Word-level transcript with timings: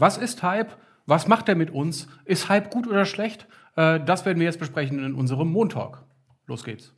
Was 0.00 0.16
ist 0.16 0.44
Hype? 0.44 0.76
Was 1.06 1.26
macht 1.26 1.48
er 1.48 1.56
mit 1.56 1.72
uns? 1.72 2.06
Ist 2.24 2.48
Hype 2.48 2.70
gut 2.70 2.86
oder 2.86 3.04
schlecht? 3.04 3.48
Äh, 3.74 3.98
das 3.98 4.24
werden 4.24 4.38
wir 4.38 4.46
jetzt 4.46 4.60
besprechen 4.60 5.04
in 5.04 5.14
unserem 5.14 5.50
Montalk. 5.50 6.04
Los 6.46 6.62
geht's. 6.62 6.94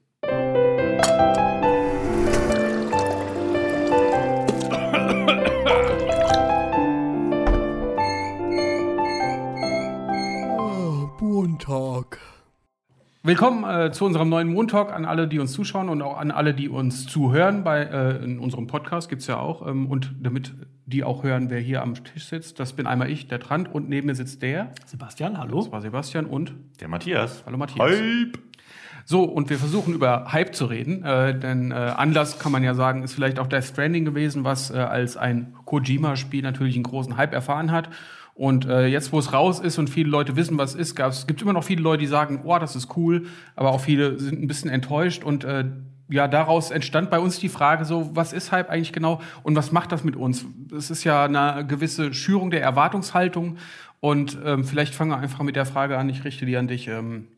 Montag. 11.23 12.19
Willkommen 13.23 13.65
äh, 13.65 13.93
zu 13.93 14.05
unserem 14.05 14.29
neuen 14.29 14.53
Montalk 14.53 14.93
an 14.93 15.07
alle, 15.07 15.27
die 15.27 15.39
uns 15.39 15.53
zuschauen 15.53 15.89
und 15.89 16.03
auch 16.03 16.19
an 16.19 16.31
alle, 16.31 16.53
die 16.53 16.69
uns 16.69 17.07
zuhören. 17.07 17.65
Bei, 17.65 17.83
äh, 17.83 18.23
in 18.23 18.39
unserem 18.39 18.67
Podcast 18.67 19.09
gibt's 19.09 19.27
ja 19.27 19.39
auch. 19.39 19.67
Ähm, 19.67 19.87
und 19.87 20.15
damit 20.21 20.53
die 20.91 21.05
auch 21.05 21.23
hören, 21.23 21.49
wer 21.49 21.61
hier 21.61 21.83
am 21.83 21.95
Tisch 21.95 22.27
sitzt, 22.27 22.61
das 22.61 22.75
bin 22.75 22.87
einmal 22.87 23.11
ich, 23.11 23.29
der 23.29 23.41
Trant, 23.41 23.73
und 23.73 23.89
neben 23.89 24.09
mir 24.09 24.15
sitzt 24.15 24.43
der. 24.43 24.73
Sebastian, 24.87 25.39
hallo. 25.39 25.63
Das 25.63 25.73
war 25.73 25.81
Sebastian 25.81 26.27
und. 26.27 26.53
Der 26.81 26.89
Matthias. 26.89 27.43
Hallo 27.47 27.57
Matthias. 27.57 27.91
Hype. 27.91 28.39
So, 29.05 29.25
und 29.25 29.51
wir 29.51 29.59
versuchen 29.59 29.95
über 29.95 30.33
Hype 30.33 30.55
zu 30.55 30.67
reden, 30.67 31.03
äh, 31.05 31.37
denn 31.39 31.71
äh, 31.71 31.75
Anlass 31.75 32.39
kann 32.39 32.53
man 32.53 32.63
ja 32.63 32.75
sagen, 32.75 33.03
ist 33.03 33.15
vielleicht 33.15 33.39
auch 33.39 33.47
Death 33.47 33.65
Stranding 33.65 34.05
gewesen, 34.05 34.45
was 34.45 34.71
äh, 34.71 34.75
als 34.75 35.17
ein 35.17 35.55
Kojima-Spiel 35.65 36.43
natürlich 36.43 36.75
einen 36.75 36.85
großen 36.85 37.17
Hype 37.17 37.33
erfahren 37.33 37.71
hat. 37.71 37.89
Und 38.35 38.67
äh, 38.67 38.87
jetzt, 38.87 39.13
wo 39.13 39.19
es 39.19 39.33
raus 39.33 39.61
ist 39.61 39.79
und 39.79 39.91
viele 39.91 40.09
Leute 40.09 40.37
wissen, 40.37 40.59
was 40.59 40.75
es 40.75 40.81
ist, 40.81 40.95
gab's, 40.95 41.27
gibt 41.27 41.43
immer 41.43 41.53
noch 41.53 41.65
viele 41.65 41.83
Leute, 41.83 42.01
die 42.01 42.07
sagen, 42.07 42.43
oh, 42.45 42.59
das 42.59 42.77
ist 42.77 42.97
cool, 42.97 43.27
aber 43.57 43.71
auch 43.71 43.81
viele 43.81 44.19
sind 44.19 44.43
ein 44.43 44.47
bisschen 44.47 44.71
enttäuscht 44.71 45.25
und 45.25 45.45
äh, 45.45 45.65
ja, 46.11 46.29
daraus 46.29 46.71
entstand 46.71 47.09
bei 47.09 47.19
uns 47.21 47.39
die 47.39 47.49
Frage 47.49 47.85
so, 47.85 48.11
was 48.15 48.33
ist 48.33 48.53
Hype 48.53 48.69
eigentlich 48.69 48.93
genau 48.93 49.21
und 49.43 49.57
was 49.57 49.73
macht 49.73 49.93
das 49.93 50.05
mit 50.05 50.17
uns? 50.17 50.45
Es 50.77 50.91
ist 50.91 51.05
ja 51.05 51.25
eine 51.25 51.65
gewisse 51.67 52.13
Schürung 52.13 52.51
der 52.51 52.63
Erwartungshaltung 52.63 53.59
und 54.01 54.39
ähm, 54.45 54.65
vielleicht 54.65 54.95
fangen 54.95 55.11
wir 55.11 55.19
einfach 55.19 55.43
mit 55.43 55.57
der 55.57 55.67
Frage 55.67 55.97
an, 55.97 56.09
ich 56.09 56.25
richte 56.25 56.47
die 56.47 56.57
an 56.57 56.69
dich. 56.69 56.89
Ähm, 56.89 57.29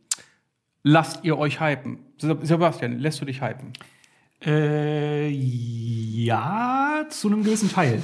lasst 0.82 1.24
ihr 1.24 1.38
euch 1.38 1.60
hypen? 1.60 1.98
Sebastian, 2.18 2.98
lässt 2.98 3.20
du 3.20 3.24
dich 3.24 3.42
hypen? 3.42 3.72
Äh, 4.44 5.28
ja, 5.28 7.06
zu 7.10 7.28
einem 7.28 7.44
gewissen 7.44 7.70
Teil. 7.70 8.00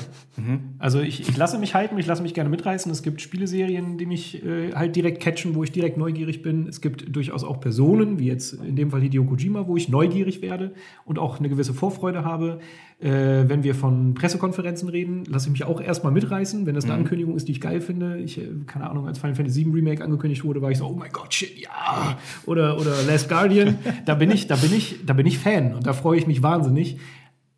Also 0.79 1.01
ich, 1.01 1.21
ich 1.21 1.37
lasse 1.37 1.59
mich 1.59 1.75
hypen, 1.75 1.99
ich 1.99 2.07
lasse 2.07 2.23
mich 2.23 2.35
gerne 2.35 2.49
mitreißen. 2.49 2.91
Es 2.93 3.03
gibt 3.03 3.21
Spieleserien, 3.21 3.99
die 3.99 4.07
mich 4.07 4.45
äh, 4.45 4.73
halt 4.73 4.95
direkt 4.95 5.21
catchen, 5.21 5.55
wo 5.55 5.65
ich 5.65 5.73
direkt 5.73 5.97
neugierig 5.97 6.43
bin. 6.43 6.69
Es 6.69 6.81
gibt 6.81 7.15
durchaus 7.15 7.43
auch 7.43 7.61
Personen, 7.61 8.19
wie 8.19 8.27
jetzt 8.27 8.53
in 8.53 8.77
dem 8.77 8.91
Fall 8.91 9.01
Hideo 9.01 9.25
Kojima, 9.25 9.67
wo 9.67 9.77
ich 9.77 9.89
neugierig 9.89 10.43
werde 10.43 10.75
und 11.05 11.19
auch 11.19 11.39
eine 11.39 11.49
gewisse 11.49 11.75
Vorfreude 11.75 12.25
habe. 12.25 12.61
Äh, 13.01 13.49
wenn 13.49 13.63
wir 13.63 13.77
von 13.77 14.15
Pressekonferenzen 14.15 14.89
reden, 14.89 15.23
lasse 15.29 15.47
ich 15.47 15.53
mich 15.53 15.65
auch 15.65 15.81
erstmal 15.81 16.13
mitreißen, 16.13 16.67
wenn 16.67 16.75
das 16.75 16.85
eine 16.85 16.95
Ankündigung 16.95 17.37
ist, 17.37 17.47
die 17.47 17.53
ich 17.53 17.61
geil 17.61 17.81
finde. 17.81 18.19
Ich, 18.19 18.39
äh, 18.39 18.49
keine 18.67 18.91
Ahnung, 18.91 19.07
als 19.07 19.19
Final 19.19 19.37
Fantasy 19.37 19.65
VII 19.65 19.73
Remake 19.73 20.03
angekündigt 20.03 20.43
wurde, 20.43 20.61
war 20.63 20.73
ich 20.73 20.79
so, 20.79 20.87
oh 20.87 20.97
mein 20.99 21.13
Gott, 21.13 21.33
shit, 21.33 21.57
ja. 21.59 22.19
Oder, 22.45 22.77
oder 22.81 23.01
Last 23.07 23.29
Guardian. 23.29 23.79
da 24.05 24.17
bin 24.17 24.33
ich, 24.33 24.49
da 24.49 24.57
bin 24.57 24.73
ich, 24.73 24.97
da 25.07 25.13
bin 25.13 25.27
ich 25.27 25.39
Fan 25.39 25.75
und 25.75 25.87
da 25.87 25.93
freue 25.93 26.19
ich 26.19 26.27
mich 26.27 26.43
wahnsinnig. 26.43 26.99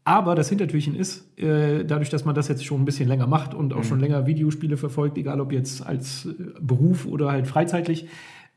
Aber 0.05 0.35
das 0.35 0.51
Hintertürchen 0.51 0.95
ist, 0.95 1.39
äh, 1.39 1.85
dadurch, 1.87 2.11
dass 2.11 2.27
man 2.27 2.35
das 2.35 2.49
jetzt 2.49 2.65
schon 2.65 2.83
ein 2.83 2.85
bisschen 2.85 3.09
länger 3.09 3.27
macht 3.27 3.55
und 3.55 3.73
auch 3.73 3.85
schon 3.85 4.01
länger 4.01 4.27
Videospiele 4.27 4.77
verfolgt, 4.77 5.17
egal 5.17 5.41
ob 5.41 5.53
jetzt 5.53 5.87
als 5.87 6.27
äh, 6.27 6.35
Beruf 6.61 7.07
oder 7.07 7.31
halt 7.31 7.47
freizeitlich, 7.47 8.09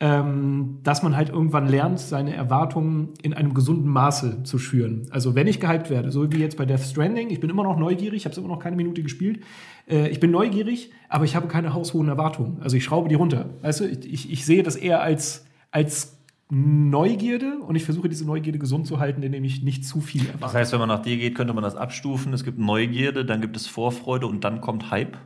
ähm, 0.04 0.80
dass 0.84 1.02
man 1.02 1.16
halt 1.16 1.30
irgendwann 1.30 1.70
lernt, 1.70 1.98
seine 1.98 2.36
Erwartungen 2.36 3.14
in 3.22 3.34
einem 3.34 3.54
gesunden 3.54 3.90
Maße 3.90 4.44
zu 4.44 4.60
schüren. 4.60 5.08
Also 5.12 5.34
wenn 5.34 5.48
ich 5.48 5.62
gehypt 5.62 5.90
werde, 5.90 6.12
so 6.12 6.30
wie 6.30 6.40
jetzt 6.40 6.58
bei 6.58 6.66
Death 6.66 6.82
Stranding, 6.82 7.30
ich 7.30 7.40
bin 7.40 7.50
immer 7.50 7.64
noch 7.64 7.80
neugierig, 7.80 8.18
ich 8.18 8.26
habe 8.26 8.34
es 8.34 8.38
immer 8.38 8.50
noch 8.50 8.60
keine 8.60 8.76
Minute 8.76 9.02
gespielt. 9.02 9.46
Äh, 9.90 10.10
ich 10.10 10.20
bin 10.20 10.30
neugierig, 10.30 10.92
aber 11.08 11.24
ich 11.24 11.38
habe 11.38 11.48
keine 11.48 11.74
haushohen 11.74 12.10
Erwartungen. 12.10 12.58
Also 12.60 12.76
ich 12.76 12.84
schraube 12.84 13.08
die 13.08 13.16
runter. 13.16 13.52
Weißt 13.62 13.80
du, 13.80 13.86
ich, 13.86 14.12
ich, 14.12 14.32
ich 14.34 14.46
sehe 14.46 14.62
das 14.62 14.76
eher 14.76 15.02
als, 15.02 15.46
als 15.72 16.18
Neugierde 16.50 17.60
und 17.66 17.78
ich 17.78 17.86
versuche 17.86 18.10
diese 18.10 18.26
Neugierde 18.26 18.60
gesund 18.60 18.86
zu 18.86 19.00
halten, 19.00 19.24
indem 19.24 19.46
ich 19.46 19.64
nicht 19.64 19.86
zu 19.86 20.02
viel 20.02 20.24
erwarte. 20.24 20.42
Das 20.42 20.54
heißt, 20.54 20.74
wenn 20.74 20.80
man 20.80 20.90
nach 20.90 21.02
dir 21.02 21.16
geht, 21.16 21.34
könnte 21.34 21.54
man 21.54 21.64
das 21.64 21.78
abstufen. 21.78 22.34
Es 22.34 22.44
gibt 22.44 22.60
Neugierde, 22.60 23.24
dann 23.24 23.40
gibt 23.40 23.56
es 23.56 23.68
Vorfreude 23.68 24.28
und 24.28 24.44
dann 24.44 24.60
kommt 24.60 24.92
Hype. 24.92 25.18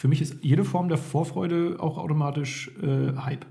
Für 0.00 0.08
mich 0.08 0.22
ist 0.22 0.38
jede 0.40 0.64
Form 0.64 0.88
der 0.88 0.96
Vorfreude 0.96 1.76
auch 1.78 1.98
automatisch 1.98 2.70
äh, 2.82 3.14
Hype. 3.20 3.44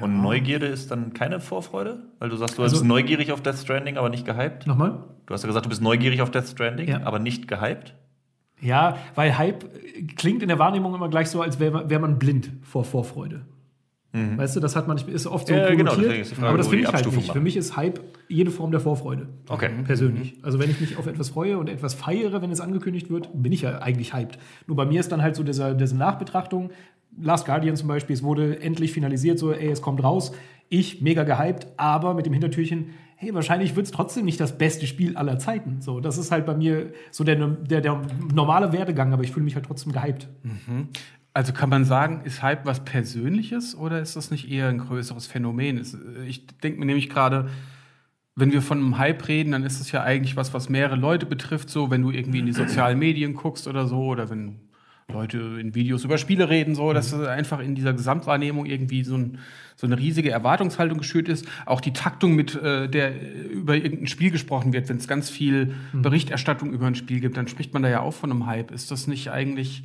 Und 0.00 0.22
Neugierde 0.22 0.64
ist 0.64 0.90
dann 0.90 1.12
keine 1.12 1.38
Vorfreude? 1.38 2.04
Weil 2.18 2.30
du 2.30 2.36
sagst, 2.36 2.56
du 2.56 2.62
Also- 2.62 2.76
bist 2.76 2.86
neugierig 2.86 3.30
auf 3.30 3.42
Death 3.42 3.56
Stranding, 3.58 3.98
aber 3.98 4.08
nicht 4.08 4.24
gehypt. 4.24 4.66
Nochmal? 4.66 5.04
Du 5.26 5.34
hast 5.34 5.42
ja 5.42 5.48
gesagt, 5.48 5.66
du 5.66 5.68
bist 5.68 5.82
neugierig 5.82 6.22
auf 6.22 6.30
Death 6.30 6.46
Stranding, 6.48 6.88
Ja. 6.88 7.02
aber 7.04 7.18
nicht 7.18 7.46
gehypt. 7.46 7.94
Ja, 8.58 8.96
weil 9.16 9.36
Hype 9.36 9.66
klingt 10.16 10.40
in 10.42 10.48
der 10.48 10.58
Wahrnehmung 10.58 10.94
immer 10.94 11.10
gleich 11.10 11.28
so, 11.28 11.42
als 11.42 11.60
wäre 11.60 11.90
wär 11.90 11.98
man 11.98 12.18
blind 12.18 12.50
vor 12.62 12.84
Vorfreude. 12.84 13.42
Weißt 14.12 14.54
du, 14.54 14.60
das 14.60 14.76
hat 14.76 14.88
man 14.88 14.98
ist 14.98 15.26
oft 15.26 15.46
so 15.46 15.54
Ja, 15.54 15.74
genau, 15.74 15.94
ist 15.94 16.32
die 16.32 16.34
Frage, 16.34 16.48
aber 16.48 16.58
das 16.58 16.68
finde 16.68 16.84
ich 16.84 16.92
halt 16.92 17.06
nicht. 17.06 17.16
macht. 17.16 17.32
Für 17.32 17.40
mich 17.40 17.56
ist 17.56 17.76
Hype 17.76 18.00
jede 18.28 18.50
Form 18.50 18.70
der 18.70 18.80
Vorfreude. 18.80 19.28
Okay. 19.48 19.70
Persönlich. 19.84 20.34
Also 20.42 20.58
wenn 20.58 20.70
ich 20.70 20.80
mich 20.80 20.98
auf 20.98 21.06
etwas 21.06 21.30
freue 21.30 21.56
und 21.56 21.70
etwas 21.70 21.94
feiere, 21.94 22.42
wenn 22.42 22.50
es 22.50 22.60
angekündigt 22.60 23.08
wird, 23.08 23.30
bin 23.32 23.52
ich 23.52 23.62
ja 23.62 23.78
eigentlich 23.78 24.12
hyped. 24.12 24.38
Nur 24.66 24.76
bei 24.76 24.84
mir 24.84 25.00
ist 25.00 25.10
dann 25.12 25.22
halt 25.22 25.34
so 25.34 25.42
diese, 25.42 25.74
diese 25.74 25.96
Nachbetrachtung. 25.96 26.70
Last 27.18 27.46
Guardian 27.46 27.74
zum 27.76 27.88
Beispiel, 27.88 28.14
es 28.14 28.22
wurde 28.22 28.60
endlich 28.60 28.92
finalisiert, 28.92 29.38
so, 29.38 29.52
ey, 29.52 29.70
es 29.70 29.80
kommt 29.80 30.02
raus. 30.02 30.32
Ich 30.68 31.00
mega 31.00 31.24
gehypt, 31.24 31.66
aber 31.76 32.14
mit 32.14 32.26
dem 32.26 32.32
Hintertürchen, 32.32 32.90
hey, 33.16 33.32
wahrscheinlich 33.34 33.76
wird 33.76 33.86
es 33.86 33.92
trotzdem 33.92 34.24
nicht 34.24 34.40
das 34.40 34.58
beste 34.58 34.86
Spiel 34.86 35.16
aller 35.16 35.38
Zeiten. 35.38 35.80
So, 35.80 36.00
das 36.00 36.18
ist 36.18 36.30
halt 36.32 36.44
bei 36.44 36.54
mir 36.54 36.92
so 37.10 37.24
der, 37.24 37.36
der, 37.36 37.80
der 37.80 38.00
normale 38.34 38.72
Werdegang, 38.72 39.12
aber 39.12 39.22
ich 39.22 39.30
fühle 39.30 39.44
mich 39.44 39.54
halt 39.54 39.64
trotzdem 39.64 39.92
gehypt. 39.92 40.28
Also 41.34 41.52
kann 41.52 41.70
man 41.70 41.84
sagen, 41.84 42.20
ist 42.24 42.42
Hype 42.42 42.66
was 42.66 42.84
Persönliches 42.84 43.74
oder 43.74 44.00
ist 44.02 44.16
das 44.16 44.30
nicht 44.30 44.50
eher 44.50 44.68
ein 44.68 44.78
größeres 44.78 45.26
Phänomen? 45.26 45.78
Es- 45.78 45.96
Ich 46.26 46.46
denke 46.58 46.78
mir 46.78 46.86
nämlich 46.86 47.08
gerade, 47.08 47.48
wenn 48.34 48.52
wir 48.52 48.60
von 48.62 48.78
einem 48.78 48.98
Hype 48.98 49.28
reden, 49.28 49.52
dann 49.52 49.62
ist 49.64 49.80
es 49.80 49.92
ja 49.92 50.02
eigentlich 50.02 50.36
was, 50.36 50.52
was 50.52 50.68
mehrere 50.68 50.96
Leute 50.96 51.24
betrifft. 51.26 51.70
So, 51.70 51.90
wenn 51.90 52.02
du 52.02 52.10
irgendwie 52.10 52.40
in 52.40 52.46
die 52.46 52.52
sozialen 52.52 52.98
Medien 52.98 53.34
guckst 53.34 53.66
oder 53.66 53.86
so, 53.86 54.04
oder 54.04 54.28
wenn 54.30 54.56
Leute 55.12 55.38
in 55.60 55.74
Videos 55.74 56.04
über 56.04 56.16
Spiele 56.16 56.48
reden, 56.48 56.74
so, 56.74 56.92
dass 56.94 57.12
es 57.12 57.26
einfach 57.26 57.60
in 57.60 57.74
dieser 57.74 57.92
Gesamtwahrnehmung 57.92 58.64
irgendwie 58.66 59.02
so, 59.04 59.16
ein, 59.16 59.38
so 59.76 59.86
eine 59.86 59.98
riesige 59.98 60.30
Erwartungshaltung 60.30 60.96
geschürt 60.98 61.28
ist. 61.28 61.46
Auch 61.66 61.80
die 61.82 61.92
Taktung, 61.92 62.34
mit 62.34 62.54
äh, 62.54 62.88
der 62.88 63.20
äh, 63.20 63.42
über 63.52 63.74
irgendein 63.76 64.06
Spiel 64.06 64.30
gesprochen 64.30 64.72
wird, 64.72 64.88
wenn 64.88 64.96
es 64.98 65.08
ganz 65.08 65.28
viel 65.28 65.74
Berichterstattung 65.92 66.72
über 66.72 66.86
ein 66.86 66.94
Spiel 66.94 67.20
gibt, 67.20 67.36
dann 67.36 67.48
spricht 67.48 67.72
man 67.74 67.82
da 67.82 67.88
ja 67.90 68.00
auch 68.00 68.14
von 68.14 68.30
einem 68.30 68.46
Hype. 68.46 68.70
Ist 68.70 68.90
das 68.90 69.06
nicht 69.06 69.30
eigentlich 69.30 69.84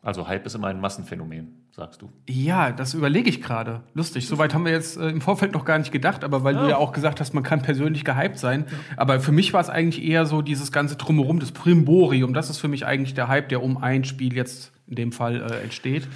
Also 0.00 0.28
Hype 0.28 0.46
ist 0.46 0.54
immer 0.54 0.68
ein 0.68 0.80
Massenphänomen, 0.80 1.66
sagst 1.72 2.00
du. 2.02 2.10
Ja, 2.28 2.70
das 2.70 2.94
überlege 2.94 3.28
ich 3.28 3.42
gerade. 3.42 3.82
Lustig. 3.94 4.28
Soweit 4.28 4.54
haben 4.54 4.64
wir 4.64 4.70
jetzt 4.72 4.96
äh, 4.96 5.08
im 5.08 5.20
Vorfeld 5.20 5.52
noch 5.52 5.64
gar 5.64 5.76
nicht 5.78 5.90
gedacht, 5.90 6.22
aber 6.22 6.44
weil 6.44 6.54
du 6.54 6.68
ja 6.68 6.76
auch 6.76 6.92
gesagt 6.92 7.20
hast, 7.20 7.34
man 7.34 7.42
kann 7.42 7.62
persönlich 7.62 8.04
gehypt 8.04 8.38
sein. 8.38 8.64
Aber 8.96 9.18
für 9.18 9.32
mich 9.32 9.52
war 9.52 9.60
es 9.60 9.68
eigentlich 9.68 10.04
eher 10.04 10.24
so 10.24 10.40
dieses 10.40 10.70
ganze 10.70 10.94
Drumherum, 10.96 11.40
das 11.40 11.50
Primborium. 11.50 12.32
Das 12.32 12.48
ist 12.48 12.58
für 12.58 12.68
mich 12.68 12.86
eigentlich 12.86 13.14
der 13.14 13.26
Hype, 13.26 13.48
der 13.48 13.60
um 13.62 13.76
ein 13.76 14.04
Spiel 14.04 14.34
jetzt 14.34 14.72
in 14.86 14.94
dem 14.94 15.10
Fall 15.12 15.42
äh, 15.42 15.62
entsteht. 15.64 16.06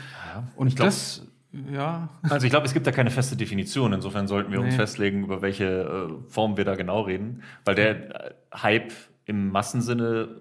Und 0.55 0.77
glaub- 0.77 0.87
das, 0.87 1.27
ja. 1.73 2.09
Also 2.23 2.47
ich 2.47 2.51
glaube, 2.51 2.67
es 2.67 2.73
gibt 2.75 2.87
da 2.87 2.93
keine 2.93 3.11
feste 3.11 3.35
Definition. 3.37 3.93
Insofern 3.93 4.29
sollten 4.29 4.53
wir 4.53 4.61
uns 4.61 4.71
Nee. 4.71 4.77
festlegen, 4.77 5.25
über 5.25 5.43
welche 5.43 5.65
äh, 6.29 6.31
Form 6.31 6.57
wir 6.57 6.65
da 6.65 6.77
genau 6.77 7.01
reden. 7.03 7.43
Weil 7.65 7.75
der 7.75 8.27
äh, 8.27 8.35
Hype 8.55 8.93
im 9.27 9.51
Massensinne 9.51 10.41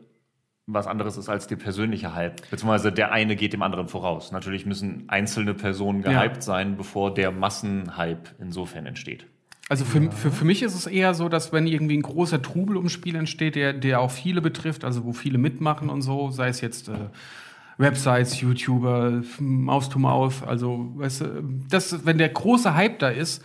was 0.67 0.87
anderes 0.87 1.17
ist 1.17 1.27
als 1.29 1.47
der 1.47 1.55
persönliche 1.57 2.13
Hype. 2.15 2.49
Beziehungsweise 2.49 2.91
der 2.91 3.11
eine 3.11 3.35
geht 3.35 3.53
dem 3.53 3.61
anderen 3.61 3.87
voraus. 3.87 4.31
Natürlich 4.31 4.65
müssen 4.65 5.05
einzelne 5.07 5.53
Personen 5.53 6.03
Ja. 6.03 6.21
gehypt 6.23 6.43
sein, 6.43 6.77
bevor 6.77 7.13
der 7.13 7.31
Massenhype 7.31 8.31
insofern 8.39 8.85
entsteht. 8.85 9.25
Also 9.69 9.85
für, 9.85 10.11
für, 10.11 10.31
für 10.31 10.45
mich 10.45 10.63
ist 10.63 10.75
es 10.75 10.85
eher 10.85 11.13
so, 11.13 11.29
dass 11.29 11.53
wenn 11.53 11.65
irgendwie 11.65 11.97
ein 11.97 12.01
großer 12.01 12.41
Trubel 12.41 12.75
ums 12.77 12.91
Spiel 12.91 13.15
entsteht, 13.15 13.55
der, 13.55 13.71
der 13.73 14.01
auch 14.01 14.11
viele 14.11 14.41
betrifft, 14.41 14.83
also 14.83 15.05
wo 15.05 15.13
viele 15.13 15.37
mitmachen 15.37 15.89
und 15.89 16.01
so, 16.01 16.29
sei 16.29 16.49
es 16.49 16.59
jetzt 16.61 16.89
äh, 16.89 16.93
Websites, 17.77 18.39
YouTuber, 18.41 19.23
Maus 19.39 19.89
to 19.89 19.97
Maus, 19.97 20.43
also 20.43 20.91
weißt 20.95 21.21
du, 21.21 21.25
das, 21.69 22.05
wenn 22.05 22.17
der 22.17 22.29
große 22.29 22.75
Hype 22.75 22.99
da 22.99 23.09
ist, 23.09 23.43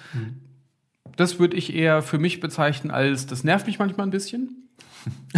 das 1.17 1.39
würde 1.39 1.57
ich 1.57 1.75
eher 1.75 2.03
für 2.03 2.19
mich 2.19 2.41
bezeichnen 2.41 2.91
als, 2.91 3.27
das 3.27 3.45
nervt 3.45 3.67
mich 3.67 3.79
manchmal 3.79 4.07
ein 4.07 4.11
bisschen. 4.11 4.66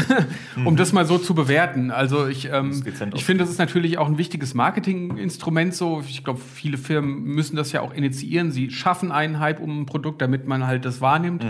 um 0.64 0.76
das 0.76 0.92
mal 0.92 1.06
so 1.06 1.18
zu 1.18 1.34
bewerten. 1.34 1.90
Also 1.90 2.26
ich, 2.26 2.50
ähm, 2.52 2.82
ich 3.14 3.24
finde, 3.24 3.42
das 3.42 3.50
ist 3.50 3.58
natürlich 3.58 3.98
auch 3.98 4.06
ein 4.06 4.18
wichtiges 4.18 4.54
Marketinginstrument. 4.54 5.74
So, 5.74 6.02
ich 6.06 6.24
glaube, 6.24 6.40
viele 6.40 6.78
Firmen 6.78 7.24
müssen 7.24 7.56
das 7.56 7.72
ja 7.72 7.80
auch 7.80 7.92
initiieren. 7.92 8.50
Sie 8.50 8.70
schaffen 8.70 9.12
einen 9.12 9.40
Hype 9.40 9.60
um 9.60 9.82
ein 9.82 9.86
Produkt, 9.86 10.22
damit 10.22 10.46
man 10.46 10.66
halt 10.66 10.84
das 10.84 11.00
wahrnimmt. 11.00 11.44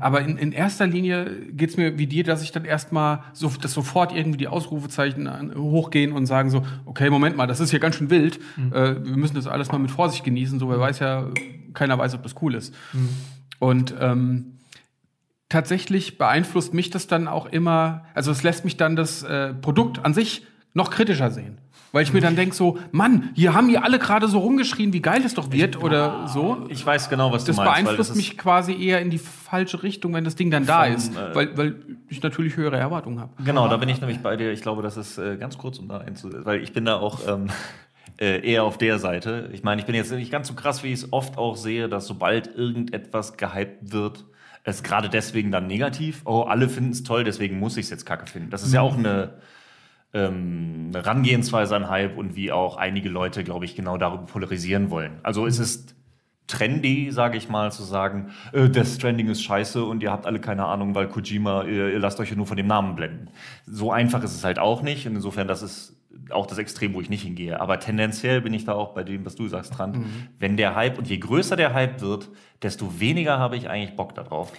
Aber 0.00 0.22
in, 0.22 0.36
in 0.36 0.52
erster 0.52 0.86
Linie 0.86 1.46
geht 1.52 1.70
es 1.70 1.76
mir 1.76 1.98
wie 1.98 2.06
dir, 2.06 2.24
dass 2.24 2.42
ich 2.42 2.52
dann 2.52 2.64
erstmal 2.64 3.20
so, 3.32 3.50
dass 3.60 3.72
sofort 3.72 4.14
irgendwie 4.14 4.38
die 4.38 4.48
Ausrufezeichen 4.48 5.54
hochgehen 5.56 6.12
und 6.12 6.26
sagen 6.26 6.50
so, 6.50 6.64
okay, 6.84 7.10
Moment 7.10 7.36
mal, 7.36 7.46
das 7.46 7.60
ist 7.60 7.72
ja 7.72 7.78
ganz 7.78 7.96
schön 7.96 8.10
wild. 8.10 8.38
Äh, 8.70 8.96
wir 9.04 9.16
müssen 9.16 9.34
das 9.34 9.46
alles 9.46 9.72
mal 9.72 9.78
mit 9.78 9.90
Vorsicht 9.90 10.24
genießen. 10.24 10.58
So, 10.58 10.68
wer 10.68 10.80
weiß 10.80 11.00
ja, 11.00 11.28
keiner 11.74 11.98
weiß, 11.98 12.14
ob 12.14 12.22
das 12.22 12.34
cool 12.42 12.54
ist. 12.54 12.74
Und 13.58 13.94
ähm, 14.00 14.57
tatsächlich 15.48 16.18
beeinflusst 16.18 16.74
mich 16.74 16.90
das 16.90 17.06
dann 17.06 17.28
auch 17.28 17.46
immer, 17.46 18.04
also 18.14 18.30
es 18.30 18.42
lässt 18.42 18.64
mich 18.64 18.76
dann 18.76 18.96
das 18.96 19.22
äh, 19.22 19.54
Produkt 19.54 20.04
an 20.04 20.14
sich 20.14 20.46
noch 20.74 20.90
kritischer 20.90 21.30
sehen. 21.30 21.58
Weil 21.90 22.02
ich 22.02 22.12
mir 22.12 22.20
dann 22.20 22.36
denke 22.36 22.54
so, 22.54 22.78
Mann, 22.92 23.30
hier 23.34 23.54
haben 23.54 23.68
hier 23.70 23.82
alle 23.82 23.98
gerade 23.98 24.28
so 24.28 24.40
rumgeschrien, 24.40 24.92
wie 24.92 25.00
geil 25.00 25.22
es 25.24 25.32
doch 25.32 25.50
wird 25.52 25.82
oder 25.82 26.28
so. 26.28 26.66
Ich 26.68 26.84
weiß 26.84 27.08
genau, 27.08 27.32
was 27.32 27.46
Das 27.46 27.56
du 27.56 27.62
meinst. 27.62 27.76
weil 27.76 27.82
beeinflusst 27.84 28.10
das 28.10 28.16
mich 28.16 28.36
quasi 28.36 28.74
eher 28.74 29.00
in 29.00 29.08
die 29.08 29.16
falsche 29.18 29.82
Richtung, 29.82 30.12
wenn 30.12 30.24
das 30.24 30.36
Ding 30.36 30.50
dann 30.50 30.66
da 30.66 30.84
Vom, 30.84 30.94
ist. 30.94 31.16
äh, 31.16 31.34
weil, 31.34 31.56
weil 31.56 31.76
ich 32.10 32.22
natürlich 32.22 32.56
höhere 32.58 32.76
Erwartungen 32.76 33.20
habe. 33.20 33.32
Genau, 33.42 33.68
da 33.68 33.78
bin 33.78 33.88
ich 33.88 34.02
nämlich 34.02 34.18
bei 34.18 34.36
dir. 34.36 34.52
Ich 34.52 34.60
glaube, 34.60 34.82
das 34.82 34.98
ist 34.98 35.16
äh, 35.16 35.38
ganz 35.38 35.56
kurz, 35.56 35.78
um 35.78 35.88
da 35.88 35.98
einzu 35.98 36.30
weil 36.44 36.62
ich 36.62 36.74
bin 36.74 36.84
da 36.84 36.96
auch 36.96 37.20
ähm, 37.26 37.46
äh, 38.20 38.46
eher 38.46 38.64
auf 38.64 38.76
der 38.76 38.98
Seite. 38.98 39.48
Ich 39.54 39.62
meine, 39.62 39.80
ich 39.80 39.86
bin 39.86 39.94
jetzt 39.94 40.12
nicht 40.12 40.30
ganz 40.30 40.48
so 40.48 40.54
krass, 40.54 40.82
wie 40.82 40.88
ich 40.88 41.00
es 41.00 41.12
oft 41.12 41.38
auch 41.38 41.56
sehe, 41.56 41.88
dass 41.88 42.06
sobald 42.06 42.54
irgendetwas 42.54 43.38
gehypt 43.38 43.92
wird, 43.92 44.26
es 44.68 44.82
gerade 44.82 45.08
deswegen 45.08 45.50
dann 45.50 45.66
negativ, 45.66 46.22
oh, 46.24 46.42
alle 46.42 46.68
finden 46.68 46.90
es 46.90 47.02
toll, 47.02 47.24
deswegen 47.24 47.58
muss 47.58 47.76
ich 47.76 47.86
es 47.86 47.90
jetzt 47.90 48.06
kacke 48.06 48.26
finden. 48.26 48.50
Das 48.50 48.62
ist 48.62 48.72
ja 48.72 48.80
auch 48.80 48.96
eine, 48.96 49.34
ähm, 50.12 50.86
eine 50.88 50.98
Herangehensweise 50.98 51.76
an 51.76 51.88
Hype 51.88 52.16
und 52.16 52.36
wie 52.36 52.52
auch 52.52 52.76
einige 52.76 53.08
Leute, 53.08 53.44
glaube 53.44 53.64
ich, 53.64 53.76
genau 53.76 53.98
darüber 53.98 54.26
polarisieren 54.26 54.90
wollen. 54.90 55.18
Also 55.22 55.46
es 55.46 55.58
ist 55.58 55.97
trendy, 56.48 57.10
sage 57.12 57.38
ich 57.38 57.48
mal, 57.48 57.70
zu 57.70 57.84
sagen, 57.84 58.30
äh, 58.52 58.68
Death 58.68 58.88
Stranding 58.88 59.28
ist 59.28 59.42
scheiße 59.42 59.84
und 59.84 60.02
ihr 60.02 60.10
habt 60.10 60.26
alle 60.26 60.40
keine 60.40 60.64
Ahnung, 60.64 60.94
weil 60.94 61.06
Kojima, 61.06 61.64
ihr, 61.64 61.92
ihr 61.92 61.98
lasst 62.00 62.18
euch 62.18 62.30
ja 62.30 62.36
nur 62.36 62.46
von 62.46 62.56
dem 62.56 62.66
Namen 62.66 62.96
blenden. 62.96 63.30
So 63.66 63.92
einfach 63.92 64.24
ist 64.24 64.34
es 64.34 64.44
halt 64.44 64.58
auch 64.58 64.82
nicht 64.82 65.06
und 65.06 65.14
insofern, 65.14 65.46
das 65.46 65.62
ist 65.62 65.94
auch 66.30 66.46
das 66.46 66.58
Extrem, 66.58 66.94
wo 66.94 67.00
ich 67.00 67.10
nicht 67.10 67.22
hingehe. 67.22 67.60
Aber 67.60 67.78
tendenziell 67.78 68.40
bin 68.40 68.52
ich 68.52 68.64
da 68.64 68.72
auch 68.72 68.94
bei 68.94 69.04
dem, 69.04 69.24
was 69.24 69.36
du 69.36 69.46
sagst, 69.46 69.74
Trant. 69.74 69.98
Wenn 70.38 70.56
der 70.56 70.74
Hype, 70.74 70.98
und 70.98 71.08
je 71.08 71.18
größer 71.18 71.56
der 71.56 71.74
Hype 71.74 72.00
wird, 72.00 72.28
desto 72.62 72.98
weniger 73.00 73.38
habe 73.38 73.56
ich 73.56 73.68
eigentlich 73.68 73.94
Bock 73.96 74.14
darauf. 74.14 74.52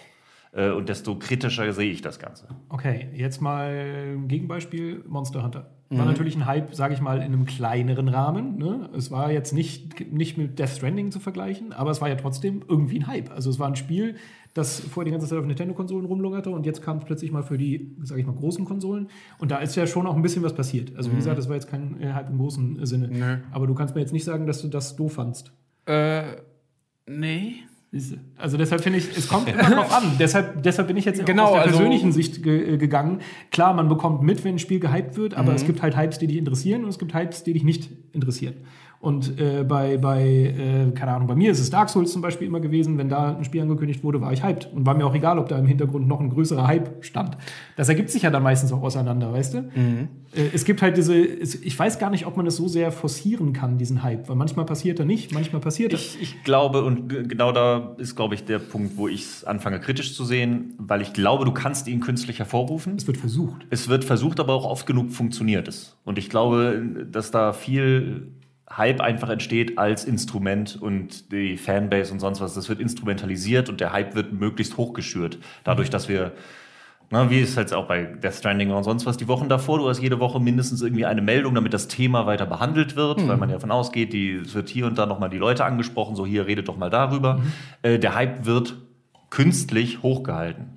Äh, 0.52 0.70
und 0.70 0.90
desto 0.90 1.18
kritischer 1.18 1.72
sehe 1.74 1.92
ich 1.92 2.02
das 2.02 2.20
Ganze. 2.20 2.48
Okay, 2.70 3.10
jetzt 3.14 3.42
mal 3.42 4.16
ein 4.16 4.28
Gegenbeispiel: 4.28 5.04
Monster 5.08 5.44
Hunter. 5.44 5.70
War 5.92 6.06
natürlich 6.06 6.36
ein 6.36 6.46
Hype, 6.46 6.76
sage 6.76 6.94
ich 6.94 7.02
mal, 7.02 7.18
in 7.18 7.24
einem 7.24 7.46
kleineren 7.46 8.10
Rahmen. 8.10 8.58
Ne? 8.60 8.90
Es 8.96 9.10
war 9.10 9.32
jetzt 9.32 9.54
nicht, 9.54 10.12
nicht 10.12 10.38
mit 10.38 10.60
Death 10.60 10.70
Stranding 10.70 11.12
zu 11.12 11.20
vergleichen, 11.20 11.74
aber 11.74 11.90
es 11.90 12.00
war 12.00 12.10
ja 12.10 12.16
trotzdem 12.16 12.64
irgendwie 12.68 13.00
ein 13.00 13.08
Hype. 13.08 13.32
Also 13.32 13.50
es 13.50 13.58
war 13.58 13.68
ein 13.68 13.76
Spiel, 13.76 14.16
das 14.54 14.80
vorher 14.80 15.06
die 15.06 15.12
ganze 15.12 15.28
Zeit 15.28 15.40
auf 15.40 15.46
Nintendo-Konsolen 15.46 16.06
rumlungerte 16.06 16.52
und 16.52 16.68
jetzt 16.68 16.84
kam 16.84 16.98
es 16.98 17.06
plötzlich 17.06 17.32
mal 17.32 17.42
für 17.42 17.58
die, 17.58 17.96
sage 18.04 18.22
ich 18.22 18.28
mal, 18.28 18.36
großen 18.36 18.66
Konsolen. 18.66 19.10
Und 19.40 19.50
da 19.50 19.58
ist 19.58 19.76
ja 19.76 19.88
schon 19.88 20.06
auch 20.06 20.16
ein 20.16 20.22
bisschen 20.22 20.44
was 20.44 20.54
passiert. 20.54 20.96
Also 20.96 21.12
wie 21.12 21.16
gesagt, 21.16 21.40
das 21.40 21.48
war 21.48 21.56
jetzt 21.56 21.70
kein 21.70 22.00
äh, 22.00 22.14
Hype 22.14 22.30
im 22.30 22.38
großen 22.38 22.86
Sinne. 22.86 23.08
Nö. 23.08 23.38
Aber 23.52 23.66
du 23.66 23.74
kannst 23.74 23.96
mir 23.96 24.02
jetzt 24.02 24.14
nicht 24.14 24.26
sagen, 24.26 24.46
dass 24.46 24.62
du 24.62 24.68
das 24.68 24.96
doof 24.96 25.14
fandst. 25.14 25.52
Äh, 25.88 26.24
nee. 27.08 27.64
Also 28.38 28.58
deshalb 28.58 28.82
finde 28.82 29.00
ich, 29.00 29.18
es 29.18 29.28
kommt 29.28 29.50
immer 29.50 29.64
drauf 29.64 29.92
an. 29.92 30.12
deshalb, 30.20 30.62
deshalb 30.62 30.88
bin 30.88 30.98
ich 30.98 31.06
jetzt 31.06 31.26
Genau, 31.26 31.46
aus 31.46 31.52
der 31.54 31.62
also- 31.62 31.78
persönlichen 31.78 32.12
Sicht 32.12 32.44
ge 32.44 32.78
gegangen. 32.78 33.20
Klar, 33.52 33.74
man 33.74 33.90
bekommt 33.90 34.22
mit, 34.22 34.44
wenn 34.44 34.56
ein 34.56 34.60
Spiel 34.60 34.80
gehypt 34.80 35.18
wird, 35.18 35.34
aber 35.34 35.54
es 35.56 35.66
gibt 35.66 35.82
halt 35.82 35.98
Hypes, 35.98 36.20
die 36.20 36.28
dich 36.28 36.38
interessieren 36.38 36.84
und 36.84 36.90
es 36.90 37.00
gibt 37.00 37.16
Hypes, 37.16 37.44
die 37.44 37.54
dich 37.54 37.64
nicht 37.64 37.90
interessieren. 38.14 38.54
Und 39.02 39.40
äh, 39.40 39.64
bei, 39.64 39.98
bei 39.98 40.22
äh, 40.24 40.92
keine 40.92 41.14
Ahnung, 41.14 41.28
bei 41.28 41.36
mir 41.36 41.52
ist 41.52 41.62
es 41.62 41.70
Dark 41.70 41.90
Souls 41.90 42.12
zum 42.12 42.22
Beispiel 42.22 42.48
immer 42.48 42.60
gewesen, 42.60 42.98
wenn 42.98 43.08
da 43.08 43.38
ein 43.38 43.46
Spiel 43.46 43.62
angekündigt 43.62 44.04
wurde, 44.04 44.20
war 44.20 44.34
ich 44.34 44.44
hyped. 44.44 44.70
Und 44.74 44.86
war 44.86 44.94
mir 44.94 45.06
auch 45.06 45.16
egal, 45.16 45.40
ob 45.40 45.48
da 45.48 45.58
im 45.58 45.66
Hintergrund 45.66 46.06
noch 46.06 46.20
ein 46.20 46.30
größerer 46.30 46.68
Hype 46.68 47.06
stand. 47.06 47.38
Das 47.78 47.88
ergibt 47.88 48.10
sich 48.10 48.24
ja 48.24 48.30
dann 48.30 48.44
meistens 48.44 48.74
auch 48.74 48.82
auseinander, 48.82 49.32
weißt 49.32 49.54
du? 49.54 49.58
Äh, 50.36 50.50
es 50.54 50.66
gibt 50.66 50.82
halt 50.82 50.98
diese, 50.98 51.16
es, 51.16 51.56
ich 51.56 51.80
weiß 51.80 51.98
gar 51.98 52.10
nicht, 52.10 52.26
ob 52.26 52.36
man 52.36 52.46
es 52.46 52.58
so 52.58 52.68
sehr 52.68 52.92
forcieren 52.92 53.54
kann, 53.54 53.78
diesen 53.78 54.04
Hype, 54.04 54.28
weil 54.28 54.36
manchmal 54.36 54.66
passiert 54.66 55.00
er 55.00 55.06
nicht, 55.06 55.34
manchmal 55.34 55.62
passiert 55.62 55.94
er. 55.94 56.00
Ich, 56.00 56.22
ich 56.22 56.44
glaube, 56.44 56.84
und 56.84 57.08
genau 57.08 57.54
da 57.54 57.96
ist, 58.00 58.18
glaube 58.18 58.36
ich, 58.36 58.44
der 58.44 58.60
Punkt, 58.60 58.98
wo 58.98 59.08
ich 59.08 59.22
es 59.22 59.44
anfange 59.46 59.80
kritisch 59.80 60.14
zu 60.14 60.26
sehen, 60.26 60.74
weil 60.78 61.02
ich 61.02 61.14
glaube, 61.14 61.46
du 61.46 61.54
kannst 61.54 61.88
ihn 61.88 62.02
künstlich 62.02 62.40
hervorrufen. 62.40 62.96
Es 62.98 63.08
wird 63.08 63.16
versucht. 63.16 63.66
Es 63.70 63.88
wird 63.88 64.04
versucht, 64.04 64.42
aber 64.42 64.54
auch 64.54 64.66
oft 64.66 64.86
genug 64.86 65.12
funktioniert 65.12 65.70
es. 65.70 65.96
Und 66.04 66.18
ich 66.18 66.30
glaube, 66.30 67.08
dass 67.10 67.32
da 67.32 67.54
viel 67.54 68.34
Hype 68.76 69.02
einfach 69.02 69.30
entsteht 69.30 69.78
als 69.78 70.06
Instrument 70.06 70.78
und 70.80 71.32
die 71.32 71.58
Fanbase 71.58 72.14
und 72.14 72.20
sonst 72.20 72.40
was, 72.40 72.54
das 72.54 72.70
wird 72.70 72.80
instrumentalisiert 72.80 73.68
und 73.70 73.82
der 73.82 73.94
Hype 73.94 74.16
wird 74.16 74.32
möglichst 74.32 74.78
hochgeschürt. 74.78 75.40
Dadurch, 75.64 75.90
dass 75.90 76.08
wir, 76.08 76.34
na, 77.10 77.32
wie 77.32 77.42
es 77.42 77.58
halt 77.58 77.74
auch 77.74 77.88
bei 77.88 78.04
Death 78.04 78.36
Stranding 78.36 78.70
und 78.70 78.84
sonst 78.84 79.08
was, 79.08 79.18
die 79.18 79.28
Wochen 79.28 79.50
davor, 79.50 79.80
du 79.80 79.90
hast 79.90 80.00
jede 80.00 80.20
Woche 80.20 80.40
mindestens 80.40 80.84
irgendwie 80.84 81.06
eine 81.06 81.22
Meldung, 81.22 81.56
damit 81.56 81.74
das 81.74 81.88
Thema 81.88 82.28
weiter 82.28 82.46
behandelt 82.46 82.96
wird, 82.96 83.28
weil 83.28 83.38
man 83.38 83.50
ja 83.50 83.56
davon 83.56 83.72
ausgeht, 83.72 84.14
die, 84.14 84.36
es 84.36 84.54
wird 84.54 84.70
hier 84.70 84.86
und 84.86 84.98
da 84.98 85.08
nochmal 85.08 85.30
die 85.30 85.40
Leute 85.40 85.66
angesprochen, 85.66 86.16
so 86.16 86.26
hier 86.26 86.46
redet 86.46 86.68
doch 86.68 86.78
mal 86.78 86.92
darüber. 86.92 87.42
Äh, 87.82 87.98
der 87.98 88.14
Hype 88.14 88.46
wird 88.46 88.76
künstlich 89.30 90.02
hochgehalten. 90.02 90.68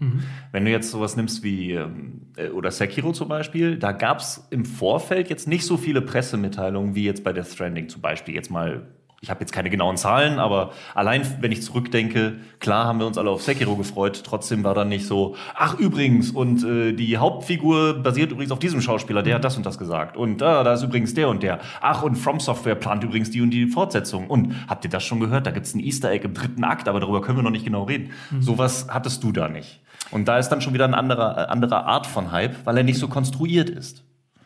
Wenn 0.52 0.64
du 0.64 0.70
jetzt 0.70 0.90
sowas 0.90 1.16
nimmst 1.16 1.42
wie 1.42 1.72
ähm, 1.72 2.26
äh, 2.36 2.48
oder 2.48 2.70
Sekiro 2.70 3.12
zum 3.12 3.28
Beispiel, 3.28 3.78
da 3.78 3.92
gab 3.92 4.18
es 4.18 4.46
im 4.50 4.64
Vorfeld 4.64 5.30
jetzt 5.30 5.48
nicht 5.48 5.64
so 5.64 5.76
viele 5.76 6.02
Pressemitteilungen 6.02 6.94
wie 6.94 7.04
jetzt 7.04 7.24
bei 7.24 7.32
Death 7.32 7.48
Stranding 7.48 7.88
zum 7.88 8.02
Beispiel. 8.02 8.34
Jetzt 8.34 8.50
mal, 8.50 8.86
ich 9.22 9.30
habe 9.30 9.38
jetzt 9.38 9.52
keine 9.52 9.70
genauen 9.70 9.96
Zahlen, 9.96 10.40
aber 10.40 10.72
allein 10.96 11.22
wenn 11.40 11.52
ich 11.52 11.62
zurückdenke, 11.62 12.40
klar 12.58 12.86
haben 12.86 12.98
wir 12.98 13.06
uns 13.06 13.16
alle 13.16 13.30
auf 13.30 13.40
Sekiro 13.40 13.76
gefreut. 13.76 14.24
Trotzdem 14.26 14.64
war 14.64 14.74
dann 14.74 14.88
nicht 14.88 15.06
so, 15.06 15.36
ach 15.54 15.78
übrigens 15.78 16.32
und 16.32 16.64
äh, 16.64 16.92
die 16.92 17.16
Hauptfigur 17.18 18.02
basiert 18.02 18.32
übrigens 18.32 18.50
auf 18.50 18.58
diesem 18.58 18.80
Schauspieler, 18.80 19.22
der 19.22 19.36
hat 19.36 19.44
das 19.44 19.56
und 19.56 19.64
das 19.64 19.78
gesagt 19.78 20.16
und 20.16 20.42
ah, 20.42 20.64
da 20.64 20.72
ist 20.72 20.82
übrigens 20.82 21.14
der 21.14 21.28
und 21.28 21.44
der. 21.44 21.60
Ach 21.80 22.02
und 22.02 22.16
From 22.16 22.40
Software 22.40 22.74
plant 22.74 23.04
übrigens 23.04 23.30
die 23.30 23.40
und 23.40 23.50
die 23.50 23.68
Fortsetzung. 23.68 24.26
Und 24.26 24.56
habt 24.66 24.84
ihr 24.84 24.90
das 24.90 25.04
schon 25.04 25.20
gehört? 25.20 25.46
Da 25.46 25.52
gibt 25.52 25.66
es 25.66 25.74
ein 25.76 25.80
Easter 25.80 26.10
Egg 26.10 26.24
im 26.24 26.34
dritten 26.34 26.64
Akt, 26.64 26.88
aber 26.88 26.98
darüber 26.98 27.22
können 27.22 27.38
wir 27.38 27.44
noch 27.44 27.50
nicht 27.52 27.64
genau 27.64 27.84
reden. 27.84 28.10
Sowas 28.40 28.88
hattest 28.90 29.22
du 29.22 29.30
da 29.30 29.48
nicht. 29.48 29.80
Und 30.10 30.26
da 30.26 30.38
ist 30.38 30.48
dann 30.48 30.60
schon 30.60 30.74
wieder 30.74 30.84
eine 30.86 30.96
andere, 30.96 31.36
äh, 31.36 31.50
andere 31.50 31.84
Art 31.84 32.08
von 32.08 32.32
Hype, 32.32 32.66
weil 32.66 32.76
er 32.76 32.82
nicht 32.82 32.98
so 32.98 33.06
konstruiert 33.06 33.70
ist. 33.70 34.01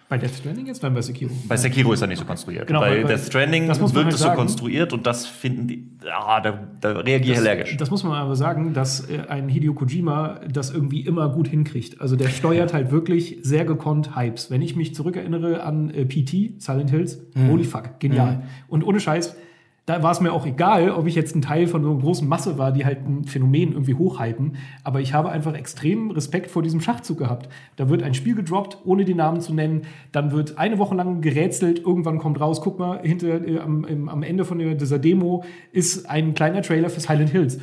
Bei 0.08 0.18
Death 0.18 0.36
Stranding 0.36 0.66
jetzt, 0.66 0.82
dann 0.84 0.94
bei 0.94 1.02
Sekiro. 1.02 1.32
Bei 1.48 1.56
Sekiro 1.56 1.92
ist 1.92 2.00
er 2.00 2.06
nicht 2.06 2.18
so 2.20 2.24
konstruiert. 2.24 2.68
Genau, 2.68 2.80
bei 2.80 3.02
weil- 3.02 3.04
Death 3.04 3.26
Stranding 3.26 3.66
das 3.66 3.80
muss 3.80 3.92
man 3.92 4.04
wird 4.04 4.06
halt 4.06 4.14
es 4.14 4.20
so 4.20 4.30
konstruiert 4.30 4.92
und 4.92 5.04
das 5.04 5.26
finden 5.26 5.66
die, 5.66 5.88
ja, 6.04 6.40
da, 6.40 6.68
da 6.80 6.92
reagiere 6.92 7.32
ich 7.32 7.38
allergisch. 7.38 7.76
Das 7.76 7.90
muss 7.90 8.04
man 8.04 8.12
aber 8.12 8.36
sagen, 8.36 8.72
dass 8.72 9.10
äh, 9.10 9.22
ein 9.28 9.48
Hideo 9.48 9.74
Kojima 9.74 10.40
das 10.48 10.70
irgendwie 10.70 11.00
immer 11.00 11.28
gut 11.30 11.48
hinkriegt. 11.48 12.00
Also 12.00 12.14
der 12.14 12.28
steuert 12.28 12.72
halt 12.72 12.92
wirklich 12.92 13.38
sehr 13.42 13.64
gekonnt 13.64 14.14
Hypes. 14.16 14.48
Wenn 14.50 14.62
ich 14.62 14.76
mich 14.76 14.94
zurückerinnere 14.94 15.64
an 15.64 15.90
äh, 15.90 16.04
PT, 16.04 16.62
Silent 16.62 16.90
Hills, 16.90 17.20
holy 17.48 17.64
fuck, 17.64 17.98
genial. 17.98 18.42
Und 18.68 18.84
ohne 18.84 19.00
Scheiß, 19.00 19.36
da 19.86 20.02
war 20.02 20.10
es 20.10 20.20
mir 20.20 20.32
auch 20.32 20.44
egal, 20.44 20.90
ob 20.90 21.06
ich 21.06 21.14
jetzt 21.14 21.36
ein 21.36 21.42
Teil 21.42 21.68
von 21.68 21.84
so 21.84 21.90
einer 21.92 22.00
großen 22.00 22.28
Masse 22.28 22.58
war, 22.58 22.72
die 22.72 22.84
halt 22.84 23.06
ein 23.06 23.24
Phänomen 23.24 23.70
irgendwie 23.70 23.94
hochhypen. 23.94 24.56
Aber 24.82 25.00
ich 25.00 25.14
habe 25.14 25.30
einfach 25.30 25.54
extremen 25.54 26.10
Respekt 26.10 26.50
vor 26.50 26.64
diesem 26.64 26.80
Schachzug 26.80 27.18
gehabt. 27.18 27.48
Da 27.76 27.88
wird 27.88 28.02
ein 28.02 28.12
Spiel 28.12 28.34
gedroppt, 28.34 28.78
ohne 28.84 29.04
den 29.04 29.18
Namen 29.18 29.40
zu 29.40 29.54
nennen. 29.54 29.82
Dann 30.10 30.32
wird 30.32 30.58
eine 30.58 30.78
Woche 30.78 30.96
lang 30.96 31.20
gerätselt. 31.20 31.78
Irgendwann 31.78 32.18
kommt 32.18 32.40
raus, 32.40 32.60
guck 32.60 32.80
mal, 32.80 33.00
hinter, 33.00 33.46
äh, 33.46 33.60
am, 33.60 33.84
im, 33.84 34.08
am 34.08 34.24
Ende 34.24 34.44
von 34.44 34.58
dieser 34.58 34.98
Demo 34.98 35.44
ist 35.70 36.10
ein 36.10 36.34
kleiner 36.34 36.62
Trailer 36.62 36.90
für 36.90 36.98
Silent 36.98 37.30
Hills. 37.30 37.60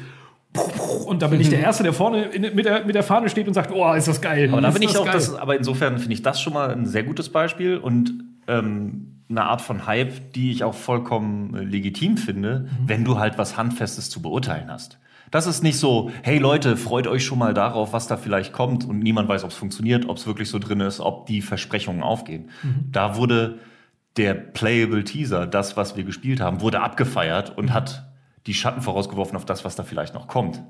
Und 1.05 1.21
da 1.21 1.27
bin 1.27 1.41
ich 1.41 1.49
der 1.49 1.59
Erste, 1.59 1.83
der 1.83 1.91
vorne 1.91 2.29
mit, 2.53 2.63
der, 2.63 2.85
mit 2.85 2.95
der 2.95 3.03
Fahne 3.03 3.27
steht 3.27 3.47
und 3.49 3.53
sagt, 3.53 3.71
oh, 3.73 3.91
ist 3.93 4.07
das 4.07 4.21
geil. 4.21 4.49
Aber 4.49 4.61
da 4.61 4.69
bin 4.69 4.83
ich 4.83 4.95
auch, 4.97 5.03
geil. 5.03 5.13
das, 5.13 5.35
aber 5.35 5.57
insofern 5.57 5.97
finde 5.97 6.13
ich 6.13 6.21
das 6.21 6.39
schon 6.39 6.53
mal 6.53 6.71
ein 6.71 6.85
sehr 6.85 7.03
gutes 7.03 7.29
Beispiel 7.29 7.75
und 7.77 8.13
ähm, 8.47 9.12
eine 9.37 9.45
Art 9.45 9.61
von 9.61 9.85
Hype, 9.85 10.33
die 10.33 10.51
ich 10.51 10.63
auch 10.63 10.73
vollkommen 10.73 11.55
äh, 11.55 11.63
legitim 11.63 12.17
finde, 12.17 12.69
wenn 12.85 13.03
du 13.03 13.19
halt 13.19 13.37
was 13.37 13.57
Handfestes 13.57 14.09
zu 14.09 14.21
beurteilen 14.21 14.71
hast. 14.71 14.99
Das 15.31 15.47
ist 15.47 15.63
nicht 15.63 15.79
so, 15.79 16.11
hey 16.21 16.37
Leute, 16.37 16.77
freut 16.77 17.07
euch 17.07 17.25
schon 17.25 17.39
mal 17.39 17.55
darauf, 17.55 17.91
was 17.91 18.05
da 18.05 18.17
vielleicht 18.17 18.53
kommt 18.53 18.85
und 18.85 18.99
niemand 18.99 19.27
weiß, 19.27 19.43
ob 19.43 19.49
es 19.49 19.55
funktioniert, 19.57 20.07
ob 20.07 20.17
es 20.17 20.27
wirklich 20.27 20.47
so 20.47 20.59
drin 20.59 20.79
ist, 20.79 20.99
ob 20.99 21.25
die 21.25 21.41
Versprechungen 21.41 22.03
aufgehen. 22.03 22.49
Da 22.91 23.15
wurde 23.17 23.57
der 24.17 24.35
Playable 24.35 25.03
Teaser, 25.03 25.47
das, 25.47 25.75
was 25.75 25.97
wir 25.97 26.03
gespielt 26.03 26.39
haben, 26.39 26.61
wurde 26.61 26.81
abgefeiert 26.81 27.57
und 27.57 27.73
hat 27.73 28.07
die 28.45 28.53
Schatten 28.53 28.81
vorausgeworfen 28.81 29.35
auf 29.35 29.45
das, 29.45 29.65
was 29.65 29.75
da 29.75 29.83
vielleicht 29.83 30.13
noch 30.13 30.27
kommt. 30.27 30.61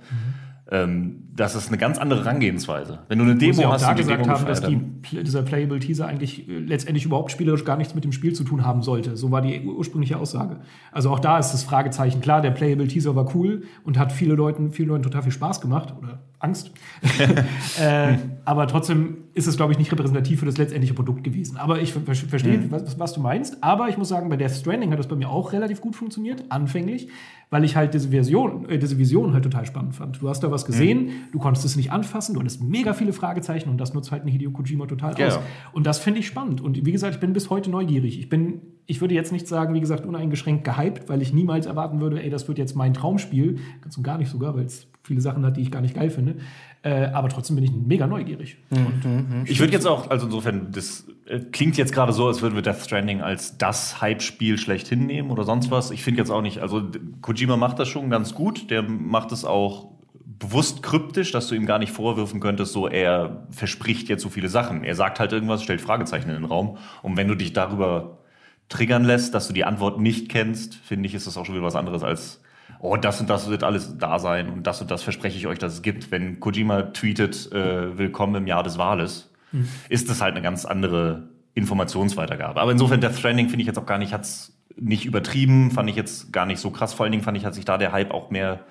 Ähm, 0.73 1.19
das 1.35 1.53
ist 1.53 1.67
eine 1.67 1.77
ganz 1.77 1.99
andere 1.99 2.25
Herangehensweise. 2.25 2.99
Wenn 3.07 3.19
du 3.19 3.25
eine 3.25 3.35
Wo 3.35 3.39
sie 3.39 3.51
Demo 3.51 3.67
auch 3.67 3.73
hast 3.73 3.83
da 3.83 3.93
gesagt 3.93 4.21
Demo 4.21 4.33
haben, 4.33 4.45
dass 4.47 4.61
die, 4.61 4.79
dieser 5.23 5.43
Playable 5.43 5.79
Teaser 5.79 6.07
eigentlich 6.07 6.49
äh, 6.49 6.57
letztendlich 6.57 7.05
überhaupt 7.05 7.31
spielerisch 7.31 7.63
gar 7.63 7.77
nichts 7.77 7.93
mit 7.93 8.03
dem 8.03 8.11
Spiel 8.11 8.33
zu 8.33 8.43
tun 8.43 8.65
haben 8.65 8.81
sollte. 8.81 9.15
So 9.15 9.29
war 9.29 9.43
die 9.43 9.61
ursprüngliche 9.61 10.17
Aussage. 10.17 10.61
Also 10.91 11.11
auch 11.11 11.19
da 11.19 11.37
ist 11.37 11.51
das 11.51 11.63
Fragezeichen 11.63 12.21
klar, 12.21 12.41
der 12.41 12.49
Playable 12.49 12.87
Teaser 12.87 13.15
war 13.15 13.35
cool 13.35 13.63
und 13.83 13.99
hat 13.99 14.11
viele 14.11 14.33
Leuten, 14.33 14.71
vielen 14.71 14.89
Leuten 14.89 15.03
total 15.03 15.21
viel 15.21 15.31
Spaß 15.31 15.61
gemacht 15.61 15.93
oder 15.95 16.23
Angst. 16.43 16.71
äh, 17.79 18.17
aber 18.45 18.67
trotzdem 18.67 19.17
ist 19.33 19.47
es, 19.47 19.57
glaube 19.57 19.71
ich, 19.71 19.79
nicht 19.79 19.91
repräsentativ 19.91 20.39
für 20.39 20.45
das 20.45 20.57
letztendliche 20.57 20.93
Produkt 20.93 21.23
gewesen. 21.23 21.57
Aber 21.57 21.81
ich 21.81 21.93
ver 21.93 22.01
verstehe, 22.01 22.57
Mhm. 22.57 22.71
was, 22.71 22.99
was 22.99 23.13
du 23.13 23.21
meinst. 23.21 23.63
Aber 23.63 23.89
ich 23.89 23.97
muss 23.97 24.09
sagen, 24.09 24.29
bei 24.29 24.37
Death 24.37 24.51
Stranding 24.51 24.91
hat 24.91 24.99
das 24.99 25.07
bei 25.07 25.15
mir 25.15 25.29
auch 25.29 25.53
relativ 25.53 25.81
gut 25.81 25.95
funktioniert, 25.95 26.43
anfänglich, 26.49 27.07
weil 27.49 27.63
ich 27.63 27.75
halt 27.75 27.93
diese 27.93 28.09
Version, 28.09 28.69
äh, 28.69 28.77
diese 28.77 28.97
Vision 28.97 29.33
halt 29.33 29.43
total 29.43 29.65
spannend 29.65 29.95
fand. 29.95 30.21
Du 30.21 30.29
hast 30.29 30.41
da 30.43 30.51
was 30.51 30.65
gesehen, 30.65 31.05
Mhm. 31.05 31.11
du 31.31 31.39
konntest 31.39 31.65
es 31.65 31.75
nicht 31.75 31.91
anfassen, 31.91 32.33
du 32.35 32.39
hattest 32.41 32.61
mega 32.61 32.93
viele 32.93 33.13
Fragezeichen 33.13 33.69
und 33.69 33.77
das 33.79 33.93
nutzt 33.93 34.11
halt 34.11 34.23
ein 34.23 34.27
Hideo 34.27 34.51
Kojima 34.51 34.85
total 34.85 35.17
Ja. 35.17 35.27
aus. 35.27 35.39
Und 35.71 35.87
das 35.87 35.99
finde 35.99 36.19
ich 36.19 36.27
spannend. 36.27 36.61
Und 36.61 36.85
wie 36.85 36.91
gesagt, 36.91 37.15
ich 37.15 37.19
bin 37.21 37.33
bis 37.33 37.49
heute 37.49 37.69
neugierig. 37.71 38.19
Ich 38.19 38.29
bin, 38.29 38.61
ich 38.85 39.01
würde 39.01 39.15
jetzt 39.15 39.31
nicht 39.31 39.47
sagen, 39.47 39.73
wie 39.73 39.79
gesagt, 39.79 40.05
uneingeschränkt 40.05 40.63
gehypt, 40.63 41.09
weil 41.09 41.21
ich 41.21 41.33
niemals 41.33 41.65
erwarten 41.65 42.01
würde, 42.01 42.21
ey, 42.21 42.29
das 42.29 42.47
wird 42.47 42.57
jetzt 42.57 42.75
mein 42.75 42.93
Traumspiel. 42.93 43.57
Ganz 43.81 43.97
und 43.97 44.03
gar 44.03 44.17
nicht 44.17 44.29
sogar, 44.29 44.55
weil 44.55 44.65
es 44.65 44.87
viele 45.03 45.21
Sachen 45.21 45.45
hat, 45.45 45.57
die 45.57 45.61
ich 45.61 45.71
gar 45.71 45.81
nicht 45.81 45.95
geil 45.95 46.09
finde. 46.09 46.35
Äh, 46.81 47.05
aber 47.07 47.29
trotzdem 47.29 47.55
bin 47.55 47.65
ich 47.65 47.71
mega 47.71 48.07
neugierig. 48.07 48.57
Mhm. 48.69 49.43
Ich 49.45 49.59
würde 49.59 49.73
jetzt 49.73 49.85
auch, 49.85 50.09
also 50.09 50.25
insofern, 50.25 50.71
das 50.71 51.05
äh, 51.27 51.39
klingt 51.39 51.77
jetzt 51.77 51.93
gerade 51.93 52.13
so, 52.13 52.27
als 52.27 52.41
würden 52.41 52.55
wir 52.55 52.61
Death 52.61 52.83
Stranding 52.83 53.21
als 53.21 53.57
das 53.57 54.01
Hype-Spiel 54.01 54.57
schlechthin 54.57 55.05
nehmen 55.05 55.29
oder 55.29 55.43
sonst 55.43 55.71
was. 55.71 55.91
Ich 55.91 56.03
finde 56.03 56.19
jetzt 56.19 56.29
auch 56.29 56.41
nicht, 56.41 56.59
also 56.59 56.89
Kojima 57.21 57.57
macht 57.57 57.79
das 57.79 57.89
schon 57.89 58.09
ganz 58.09 58.33
gut. 58.33 58.69
Der 58.69 58.81
macht 58.81 59.31
es 59.31 59.43
auch 59.45 59.91
bewusst 60.25 60.83
kryptisch, 60.83 61.31
dass 61.31 61.47
du 61.47 61.55
ihm 61.55 61.65
gar 61.65 61.79
nicht 61.79 61.91
vorwürfen 61.91 62.39
könntest, 62.39 62.73
so 62.73 62.87
er 62.87 63.45
verspricht 63.49 64.09
jetzt 64.09 64.23
so 64.23 64.29
viele 64.29 64.49
Sachen. 64.49 64.83
Er 64.83 64.95
sagt 64.95 65.19
halt 65.19 65.31
irgendwas, 65.31 65.63
stellt 65.63 65.81
Fragezeichen 65.81 66.29
in 66.29 66.35
den 66.35 66.45
Raum. 66.45 66.77
Und 67.01 67.15
wenn 67.17 67.27
du 67.27 67.35
dich 67.35 67.53
darüber 67.53 68.19
triggern 68.67 69.05
lässt, 69.05 69.33
dass 69.33 69.47
du 69.47 69.53
die 69.53 69.63
Antwort 69.63 69.99
nicht 69.99 70.29
kennst, 70.29 70.75
finde 70.75 71.07
ich, 71.07 71.13
ist 71.13 71.27
das 71.27 71.37
auch 71.37 71.45
schon 71.45 71.55
wieder 71.55 71.65
was 71.65 71.75
anderes 71.75 72.03
als 72.03 72.42
oh, 72.83 72.97
das 72.97 73.21
und 73.21 73.29
das 73.29 73.49
wird 73.49 73.63
alles 73.63 73.97
da 73.97 74.19
sein 74.19 74.49
und 74.49 74.67
das 74.67 74.81
und 74.81 74.91
das 74.91 75.03
verspreche 75.03 75.37
ich 75.37 75.47
euch, 75.47 75.57
dass 75.57 75.73
es 75.73 75.81
gibt. 75.81 76.11
Wenn 76.11 76.39
Kojima 76.39 76.83
tweetet, 76.83 77.51
äh, 77.51 77.97
willkommen 77.97 78.35
im 78.35 78.47
Jahr 78.47 78.61
des 78.61 78.77
Wahles, 78.77 79.31
mhm. 79.53 79.69
ist 79.87 80.09
das 80.09 80.21
halt 80.21 80.33
eine 80.33 80.43
ganz 80.43 80.65
andere 80.65 81.29
Informationsweitergabe. 81.53 82.59
Aber 82.59 82.71
insofern, 82.71 82.99
Death 82.99 83.15
Stranding 83.17 83.47
finde 83.47 83.61
ich 83.61 83.67
jetzt 83.67 83.79
auch 83.79 83.85
gar 83.85 83.97
nicht, 83.97 84.13
hat's 84.13 84.59
nicht 84.75 85.05
übertrieben, 85.05 85.71
fand 85.71 85.89
ich 85.89 85.95
jetzt 85.95 86.33
gar 86.33 86.45
nicht 86.45 86.59
so 86.59 86.71
krass. 86.71 86.93
Vor 86.93 87.05
allen 87.05 87.13
Dingen 87.13 87.23
fand 87.23 87.37
ich, 87.37 87.45
hat 87.45 87.55
sich 87.55 87.63
da 87.63 87.77
der 87.77 87.93
Hype 87.93 88.11
auch 88.11 88.31
mehr 88.31 88.65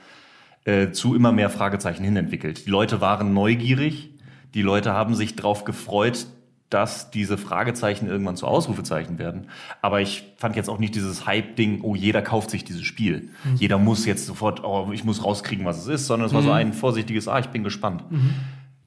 äh, 0.64 0.90
zu 0.90 1.14
immer 1.14 1.33
mehr 1.33 1.49
Fragezeichen 1.49 2.04
hin 2.04 2.16
entwickelt. 2.16 2.66
Die 2.66 2.71
Leute 2.71 3.00
waren 3.00 3.33
neugierig, 3.33 4.11
die 4.54 4.62
Leute 4.62 4.92
haben 4.92 5.14
sich 5.14 5.37
drauf 5.37 5.64
gefreut, 5.64 6.26
dass 6.72 7.10
diese 7.10 7.36
Fragezeichen 7.36 8.08
irgendwann 8.08 8.36
zu 8.36 8.46
Ausrufezeichen 8.46 9.18
werden. 9.18 9.48
Aber 9.82 10.00
ich 10.00 10.24
fand 10.36 10.56
jetzt 10.56 10.70
auch 10.70 10.78
nicht 10.78 10.94
dieses 10.94 11.26
Hype-Ding, 11.26 11.80
oh, 11.82 11.94
jeder 11.94 12.22
kauft 12.22 12.50
sich 12.50 12.64
dieses 12.64 12.84
Spiel. 12.84 13.30
Mhm. 13.44 13.56
Jeder 13.56 13.78
muss 13.78 14.06
jetzt 14.06 14.26
sofort, 14.26 14.64
oh, 14.64 14.90
ich 14.92 15.04
muss 15.04 15.24
rauskriegen, 15.24 15.64
was 15.64 15.78
es 15.78 15.86
ist, 15.86 16.06
sondern 16.06 16.26
es 16.26 16.34
war 16.34 16.40
mhm. 16.40 16.46
so 16.46 16.52
ein 16.52 16.72
vorsichtiges, 16.72 17.28
ah, 17.28 17.38
ich 17.38 17.48
bin 17.48 17.62
gespannt. 17.62 18.10
Mhm. 18.10 18.30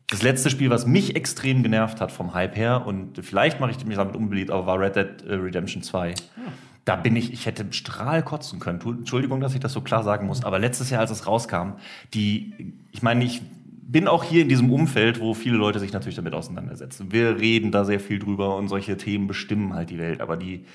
Das 0.07 0.21
letzte 0.21 0.49
Spiel, 0.49 0.69
was 0.69 0.85
mich 0.85 1.15
extrem 1.15 1.63
genervt 1.63 2.01
hat 2.01 2.11
vom 2.11 2.33
Hype 2.33 2.55
her, 2.55 2.85
und 2.85 3.23
vielleicht 3.23 3.59
mache 3.59 3.71
ich 3.71 3.85
mich 3.85 3.97
damit 3.97 4.15
unbeliebt, 4.15 4.51
aber 4.51 4.65
war 4.65 4.79
Red 4.79 4.95
Dead 4.95 5.21
äh, 5.27 5.33
Redemption 5.35 5.83
2. 5.83 6.09
Ja. 6.09 6.15
Da 6.85 6.95
bin 6.95 7.15
ich, 7.15 7.33
ich 7.33 7.47
hätte 7.47 7.65
Strahl 7.71 8.21
kotzen 8.21 8.59
können. 8.59 8.79
Entschuldigung, 8.79 9.41
dass 9.41 9.55
ich 9.55 9.59
das 9.59 9.73
so 9.73 9.81
klar 9.81 10.03
sagen 10.03 10.27
muss, 10.27 10.43
aber 10.43 10.59
letztes 10.59 10.91
Jahr, 10.91 11.01
als 11.01 11.09
es 11.09 11.25
rauskam, 11.25 11.73
die, 12.13 12.73
ich 12.91 13.01
meine, 13.01 13.23
ich 13.23 13.41
bin 13.87 14.07
auch 14.07 14.23
hier 14.23 14.41
in 14.41 14.49
diesem 14.49 14.71
Umfeld, 14.71 15.19
wo 15.19 15.33
viele 15.33 15.57
Leute 15.57 15.79
sich 15.79 15.93
natürlich 15.93 16.15
damit 16.15 16.33
auseinandersetzen. 16.33 17.11
Wir 17.11 17.39
reden 17.39 17.71
da 17.71 17.85
sehr 17.85 17.99
viel 17.99 18.17
drüber 18.17 18.57
und 18.57 18.67
solche 18.67 18.97
Themen 18.97 19.27
bestimmen 19.27 19.73
halt 19.73 19.91
die 19.91 19.99
Welt. 19.99 20.21
Aber 20.21 20.37
die 20.37 20.65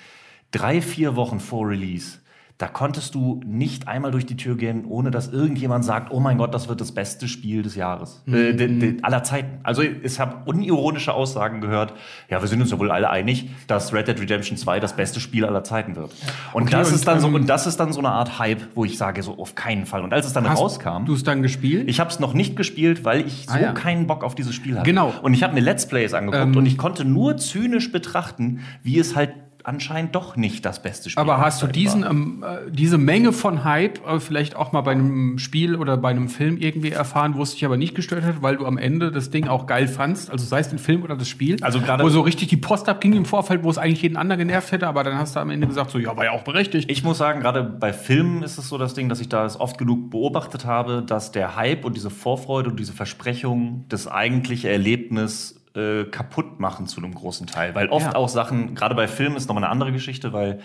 drei, 0.53 0.81
vier 0.81 1.17
Wochen 1.17 1.41
vor 1.41 1.69
Release 1.69 2.20
da 2.61 2.69
konntest 2.69 3.15
du 3.15 3.41
nicht 3.47 3.89
einmal 3.89 4.11
durch 4.11 4.27
die 4.27 4.37
Tür 4.37 4.55
gehen, 4.55 4.85
ohne 4.85 5.11
dass 5.11 5.29
irgendjemand 5.29 5.83
sagt, 5.83 6.13
oh 6.13 6.21
mein 6.21 6.37
Gott, 6.37 6.53
das 6.53 6.69
wird 6.69 6.83
das 6.83 6.93
beste 6.93 7.27
Spiel 7.27 7.63
des 7.63 7.75
Jahres, 7.75 8.23
mhm. 8.27 8.35
äh, 8.35 8.53
de, 8.53 8.79
de, 8.79 9.03
aller 9.03 9.23
Zeiten. 9.23 9.61
Also 9.63 9.81
ich 9.81 10.21
habe 10.21 10.45
unironische 10.45 11.15
Aussagen 11.15 11.63
gehört, 11.63 11.95
ja, 12.29 12.43
wir 12.43 12.49
sind 12.49 12.61
uns 12.61 12.71
ja 12.71 12.79
wohl 12.79 12.91
alle 12.91 13.09
einig, 13.09 13.49
dass 13.67 13.95
Red 13.95 14.09
Dead 14.09 14.21
Redemption 14.21 14.59
2 14.59 14.79
das 14.79 14.95
beste 14.95 15.21
Spiel 15.21 15.47
aller 15.47 15.65
Zeiten 15.65 15.97
wird. 15.97 16.15
Und 16.53 16.65
okay, 16.65 16.73
das 16.73 16.91
und 16.91 16.97
ist 16.97 17.09
dann 17.09 17.21
so 17.21 17.29
und 17.29 17.49
das 17.49 17.67
ist 17.67 17.81
dann 17.81 17.95
so 17.95 18.01
eine 18.01 18.11
Art 18.11 18.39
Hype, 18.39 18.61
wo 18.75 18.85
ich 18.85 18.99
sage 18.99 19.23
so 19.23 19.39
auf 19.39 19.55
keinen 19.55 19.87
Fall. 19.87 20.05
Und 20.05 20.13
als 20.13 20.27
es 20.27 20.35
dann 20.35 20.47
Hast 20.47 20.61
rauskam, 20.61 21.07
du 21.07 21.15
es 21.15 21.25
dann 21.25 21.41
gespielt? 21.41 21.89
Ich 21.89 21.99
habe 21.99 22.11
es 22.11 22.21
noch 22.21 22.35
nicht 22.35 22.57
gespielt, 22.57 23.07
weil 23.07 23.27
ich 23.27 23.47
ah, 23.49 23.55
so 23.55 23.59
ja. 23.59 23.73
keinen 23.73 24.07
Bock 24.07 24.23
auf 24.23 24.35
dieses 24.35 24.55
Spiel 24.55 24.75
hatte. 24.75 24.85
Genau. 24.85 25.15
Und 25.23 25.33
ich 25.33 25.43
habe 25.43 25.55
mir 25.55 25.61
Let's 25.61 25.89
Plays 25.89 26.13
angeguckt 26.13 26.45
ähm, 26.45 26.57
und 26.57 26.67
ich 26.67 26.77
konnte 26.77 27.07
nur 27.07 27.39
zynisch 27.39 27.91
betrachten, 27.91 28.61
wie 28.83 28.99
es 28.99 29.17
halt 29.17 29.31
anscheinend 29.65 30.15
doch 30.15 30.37
nicht 30.37 30.65
das 30.65 30.83
beste 30.83 31.11
Spiel. 31.11 31.21
Aber 31.21 31.39
hast 31.39 31.63
du 31.63 31.67
diesen, 31.67 32.05
ähm, 32.05 32.45
äh, 32.47 32.71
diese 32.71 32.99
Menge 32.99 33.33
von 33.33 33.65
Hype 33.65 34.07
äh, 34.07 34.21
vielleicht 34.21 34.57
auch 34.57 34.73
mal 34.73 34.81
bei 34.81 34.93
einem 34.93 35.39
Spiel 35.39 35.77
oder 35.77 35.97
bei 35.97 36.11
einem 36.11 36.29
Film 36.29 36.57
irgendwie 36.59 36.91
erfahren, 36.91 37.35
wo 37.37 37.43
es 37.43 37.53
dich 37.53 37.65
aber 37.65 37.77
nicht 37.77 37.95
gestört 37.95 38.25
hat, 38.25 38.43
weil 38.43 38.57
du 38.57 38.67
am 38.67 38.79
Ende 38.79 39.11
das 39.11 39.31
Ding 39.31 39.49
auch 39.49 39.67
geil 39.67 39.89
fandst? 39.89 40.31
Also 40.31 40.45
sei 40.45 40.61
es 40.61 40.69
den 40.69 40.79
Film 40.79 41.03
oder 41.03 41.17
das 41.17 41.29
Spiel, 41.29 41.63
also 41.63 41.81
wo 41.81 42.09
so 42.09 42.21
richtig 42.21 42.49
die 42.49 42.57
Post 42.57 42.89
abging 42.89 43.13
im 43.13 43.25
Vorfeld, 43.25 43.65
wo 43.65 43.71
es 43.71 43.79
eigentlich 43.79 44.03
jeden 44.03 44.17
anderen 44.17 44.39
genervt 44.39 44.73
hätte, 44.73 44.87
aber 44.87 45.05
dann 45.05 45.19
hast 45.19 45.37
du 45.37 45.41
am 45.41 45.51
Ende 45.51 45.67
gesagt, 45.67 45.91
so 45.91 45.99
ja, 45.99 46.17
war 46.17 46.25
ja 46.25 46.33
auch 46.33 46.45
berechtigt. 46.45 46.91
Ich 46.91 47.05
muss 47.05 47.19
sagen, 47.19 47.41
gerade 47.41 47.63
bei 47.63 47.93
Filmen 47.93 48.43
ist 48.43 48.59
es 48.59 48.69
so 48.69 48.79
das 48.79 48.95
Ding, 48.95 49.09
dass 49.09 49.21
ich 49.21 49.29
da 49.29 49.45
es 49.45 49.59
oft 49.59 49.79
genug 49.79 50.11
beobachtet 50.11 50.65
habe, 50.65 51.03
dass 51.03 51.33
der 51.33 51.57
Hype 51.57 51.85
und 51.85 51.97
diese 51.97 52.11
Vorfreude 52.11 52.71
und 52.71 52.79
diese 52.79 52.93
Versprechung 52.93 53.85
das 53.89 54.09
eigentliche 54.09 54.71
Erlebnis 54.71 55.60
äh, 55.75 56.05
kaputt 56.05 56.61
machen 56.61 56.87
zu 56.87 57.01
einem 57.01 57.15
großen 57.15 57.47
Teil. 57.47 57.75
Weil 57.75 57.89
oft 57.89 58.07
ja. 58.07 58.15
auch 58.15 58.29
Sachen, 58.29 58.75
gerade 58.75 58.95
bei 58.95 59.09
Filmen 59.09 59.37
ist 59.37 59.49
nochmal 59.49 59.65
eine 59.65 59.73
andere 59.73 59.93
Geschichte, 59.93 60.33
weil 60.33 60.61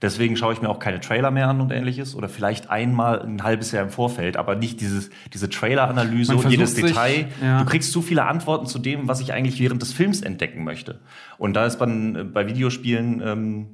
deswegen 0.00 0.36
schaue 0.36 0.52
ich 0.52 0.62
mir 0.62 0.68
auch 0.68 0.78
keine 0.78 1.00
Trailer 1.00 1.30
mehr 1.30 1.48
an 1.48 1.60
und 1.60 1.72
ähnliches. 1.72 2.14
Oder 2.14 2.28
vielleicht 2.28 2.70
einmal 2.70 3.20
ein 3.22 3.42
halbes 3.42 3.72
Jahr 3.72 3.82
im 3.82 3.90
Vorfeld, 3.90 4.36
aber 4.36 4.54
nicht 4.54 4.80
dieses, 4.80 5.10
diese 5.32 5.48
Trailer-Analyse 5.48 6.36
und 6.36 6.48
jedes 6.50 6.74
sich, 6.74 6.86
Detail. 6.86 7.28
Ja. 7.42 7.60
Du 7.60 7.64
kriegst 7.64 7.92
zu 7.92 8.02
viele 8.02 8.24
Antworten 8.24 8.66
zu 8.66 8.78
dem, 8.78 9.08
was 9.08 9.20
ich 9.20 9.32
eigentlich 9.32 9.58
während 9.60 9.82
des 9.82 9.92
Films 9.92 10.20
entdecken 10.22 10.64
möchte. 10.64 11.00
Und 11.38 11.54
da 11.54 11.66
ist 11.66 11.80
man 11.80 12.32
bei 12.32 12.46
Videospielen 12.46 13.22
ähm, 13.24 13.66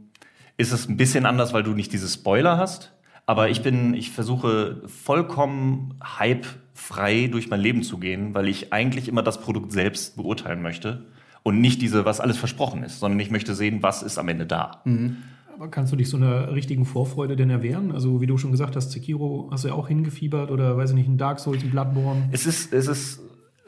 ist 0.56 0.72
es 0.72 0.88
ein 0.88 0.96
bisschen 0.96 1.26
anders, 1.26 1.52
weil 1.52 1.62
du 1.62 1.72
nicht 1.72 1.92
diese 1.92 2.08
Spoiler 2.08 2.58
hast. 2.58 2.92
Aber 3.30 3.48
ich 3.48 3.62
bin, 3.62 3.94
ich 3.94 4.10
versuche 4.10 4.82
vollkommen 4.86 5.94
Hype 6.02 6.46
frei 6.74 7.28
durch 7.30 7.48
mein 7.48 7.60
Leben 7.60 7.84
zu 7.84 7.98
gehen, 7.98 8.34
weil 8.34 8.48
ich 8.48 8.72
eigentlich 8.72 9.06
immer 9.06 9.22
das 9.22 9.40
Produkt 9.40 9.70
selbst 9.70 10.16
beurteilen 10.16 10.62
möchte 10.62 11.04
und 11.44 11.60
nicht 11.60 11.80
diese, 11.80 12.04
was 12.04 12.18
alles 12.18 12.38
versprochen 12.38 12.82
ist, 12.82 12.98
sondern 12.98 13.20
ich 13.20 13.30
möchte 13.30 13.54
sehen, 13.54 13.84
was 13.84 14.02
ist 14.02 14.18
am 14.18 14.26
Ende 14.26 14.46
da. 14.46 14.82
Mhm. 14.84 15.18
Aber 15.54 15.68
kannst 15.68 15.92
du 15.92 15.96
dich 15.96 16.08
so 16.08 16.16
einer 16.16 16.52
richtigen 16.52 16.84
Vorfreude 16.84 17.36
denn 17.36 17.50
erwehren? 17.50 17.92
Also 17.92 18.20
wie 18.20 18.26
du 18.26 18.36
schon 18.36 18.50
gesagt 18.50 18.74
hast, 18.74 18.90
Sekiro 18.90 19.48
hast 19.52 19.62
du 19.62 19.68
ja 19.68 19.74
auch 19.74 19.86
hingefiebert 19.86 20.50
oder 20.50 20.76
weiß 20.76 20.90
ich 20.90 20.96
nicht, 20.96 21.08
ein 21.08 21.16
Dark 21.16 21.38
Souls, 21.38 21.62
ein 21.62 21.70
Bloodborne. 21.70 22.30
Es 22.32 22.46
ist, 22.46 22.72
es 22.72 22.88
ist 22.88 23.20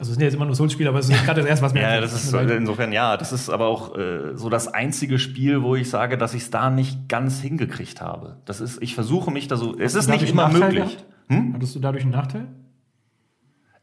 also 0.03 0.11
es 0.11 0.15
sind 0.15 0.21
ja 0.21 0.25
jetzt 0.25 0.35
immer 0.35 0.45
nur 0.45 0.53
Souls-Spiele, 0.53 0.89
aber 0.89 0.99
es 0.99 1.07
ist 1.07 1.23
gerade 1.23 1.39
das 1.39 1.49
erste, 1.49 1.65
was 1.65 1.73
mir 1.73 1.81
Ja, 1.81 2.01
das 2.01 2.11
ist 2.11 2.33
insofern 2.33 2.91
ja, 2.91 3.15
das 3.15 3.31
ist 3.31 3.49
aber 3.49 3.67
auch 3.67 3.97
äh, 3.97 4.35
so 4.35 4.49
das 4.49 4.67
einzige 4.67 5.17
Spiel, 5.17 5.63
wo 5.63 5.77
ich 5.77 5.89
sage, 5.89 6.17
dass 6.17 6.33
ich 6.33 6.41
es 6.41 6.49
da 6.51 6.69
nicht 6.69 7.07
ganz 7.07 7.39
hingekriegt 7.39 8.01
habe. 8.01 8.35
Das 8.43 8.59
ist, 8.59 8.81
ich 8.81 8.95
versuche 8.95 9.31
mich 9.31 9.47
da 9.47 9.55
so. 9.55 9.79
Es 9.79 9.95
ist 9.95 10.09
nicht 10.09 10.29
immer 10.29 10.49
möglich. 10.49 10.97
Hm? 11.29 11.53
Hattest 11.53 11.75
du 11.75 11.79
dadurch 11.79 12.03
einen 12.03 12.11
Nachteil? 12.11 12.47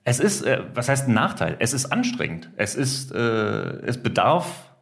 Es 0.05 0.21
ist, 0.21 0.43
äh, 0.43 0.63
was 0.75 0.91
heißt 0.91 1.09
ein 1.09 1.15
Nachteil? 1.15 1.57
Es 1.59 1.73
ist 1.73 1.87
anstrengend. 1.87 2.51
Es 2.57 2.75
ist, 2.75 3.13
äh, 3.13 3.19
es 3.19 4.03
bedarf 4.03 4.75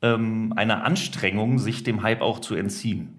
ähm, 0.00 0.52
einer 0.54 0.84
Anstrengung, 0.84 1.58
sich 1.58 1.82
dem 1.82 2.04
Hype 2.04 2.20
auch 2.20 2.38
zu 2.38 2.54
entziehen. 2.54 3.17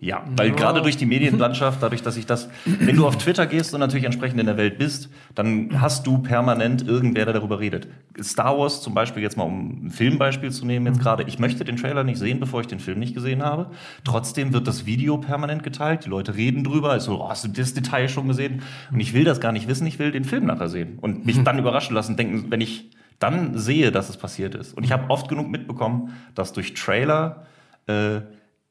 Ja? 0.00 0.24
Weil 0.36 0.48
ja. 0.48 0.54
gerade 0.54 0.82
durch 0.82 0.96
die 0.96 1.06
Medienlandschaft, 1.06 1.82
dadurch, 1.82 2.02
dass 2.02 2.16
ich 2.16 2.26
das, 2.26 2.48
wenn 2.64 2.96
du 2.96 3.06
auf 3.06 3.16
Twitter 3.16 3.46
gehst 3.46 3.72
und 3.74 3.80
natürlich 3.80 4.04
entsprechend 4.04 4.38
in 4.38 4.46
der 4.46 4.56
Welt 4.56 4.78
bist, 4.78 5.08
dann 5.34 5.80
hast 5.80 6.06
du 6.06 6.18
permanent 6.18 6.86
irgendwer, 6.86 7.24
der 7.24 7.34
darüber 7.34 7.60
redet. 7.60 7.88
Star 8.22 8.58
Wars 8.58 8.82
zum 8.82 8.94
Beispiel, 8.94 9.22
jetzt 9.22 9.36
mal 9.36 9.44
um 9.44 9.86
ein 9.86 9.90
Filmbeispiel 9.90 10.50
zu 10.50 10.66
nehmen, 10.66 10.86
jetzt 10.86 10.98
mhm. 10.98 11.02
gerade, 11.02 11.22
ich 11.24 11.38
möchte 11.38 11.64
den 11.64 11.76
Trailer 11.76 12.04
nicht 12.04 12.18
sehen, 12.18 12.40
bevor 12.40 12.60
ich 12.60 12.66
den 12.66 12.78
Film 12.78 12.98
nicht 12.98 13.14
gesehen 13.14 13.42
habe. 13.42 13.70
Trotzdem 14.04 14.52
wird 14.52 14.66
das 14.66 14.86
Video 14.86 15.18
permanent 15.18 15.62
geteilt, 15.62 16.04
die 16.04 16.10
Leute 16.10 16.36
reden 16.36 16.64
drüber, 16.64 16.90
also, 16.90 17.22
oh, 17.22 17.28
hast 17.30 17.44
du 17.44 17.48
das 17.48 17.74
Detail 17.74 18.08
schon 18.08 18.28
gesehen? 18.28 18.62
Und 18.92 19.00
ich 19.00 19.14
will 19.14 19.24
das 19.24 19.40
gar 19.40 19.52
nicht 19.52 19.68
wissen, 19.68 19.86
ich 19.86 19.98
will 19.98 20.12
den 20.12 20.24
Film 20.24 20.44
nachher 20.46 20.68
sehen 20.68 20.98
und 21.00 21.24
mich 21.24 21.42
dann 21.42 21.58
überraschen 21.58 21.94
lassen, 21.94 22.16
denken, 22.16 22.50
wenn 22.50 22.60
ich 22.60 22.90
dann 23.18 23.56
sehe, 23.56 23.92
dass 23.92 24.10
es 24.10 24.16
passiert 24.16 24.54
ist. 24.54 24.76
Und 24.76 24.84
ich 24.84 24.92
habe 24.92 25.10
oft 25.10 25.28
genug 25.28 25.48
mitbekommen, 25.48 26.12
dass 26.34 26.52
durch 26.52 26.74
Trailer 26.74 27.46
äh, 27.86 28.20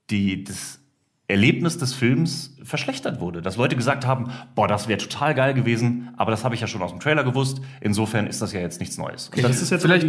die, 0.09 0.43
das 0.43 0.79
Erlebnis 1.27 1.77
des 1.77 1.93
Films 1.93 2.55
verschlechtert 2.63 3.19
wurde. 3.19 3.41
Dass 3.41 3.57
Leute 3.57 3.75
gesagt 3.75 4.05
haben, 4.05 4.31
boah, 4.53 4.67
das 4.67 4.87
wäre 4.87 4.99
total 4.99 5.33
geil 5.33 5.53
gewesen, 5.53 6.09
aber 6.17 6.31
das 6.31 6.43
habe 6.43 6.55
ich 6.55 6.61
ja 6.61 6.67
schon 6.67 6.81
aus 6.81 6.91
dem 6.91 6.99
Trailer 6.99 7.23
gewusst. 7.23 7.61
Insofern 7.81 8.27
ist 8.27 8.41
das 8.41 8.53
ja 8.53 8.59
jetzt 8.59 8.79
nichts 8.79 8.97
Neues. 8.97 9.29
Okay, 9.31 9.41
das 9.41 9.61
ist 9.61 9.71
jetzt 9.71 9.81
vielleicht 9.81 10.07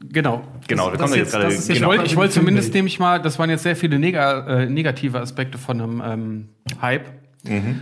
Genau. 0.00 0.42
Genau, 0.68 0.90
da 0.90 0.98
kommen 0.98 1.14
wir 1.14 1.20
jetzt 1.20 1.32
gerade. 1.32 1.48
Genau. 1.48 1.72
Ich 1.72 1.82
wollte 1.82 2.16
wollt 2.16 2.32
zumindest 2.32 2.74
nämlich 2.74 2.98
mal, 2.98 3.20
das 3.20 3.38
waren 3.38 3.48
jetzt 3.48 3.62
sehr 3.62 3.76
viele 3.76 3.98
neg 3.98 4.14
äh, 4.14 4.66
negative 4.66 5.18
Aspekte 5.20 5.56
von 5.56 5.80
einem 5.80 6.02
ähm, 6.04 6.48
Hype. 6.82 7.06
Mhm. 7.44 7.80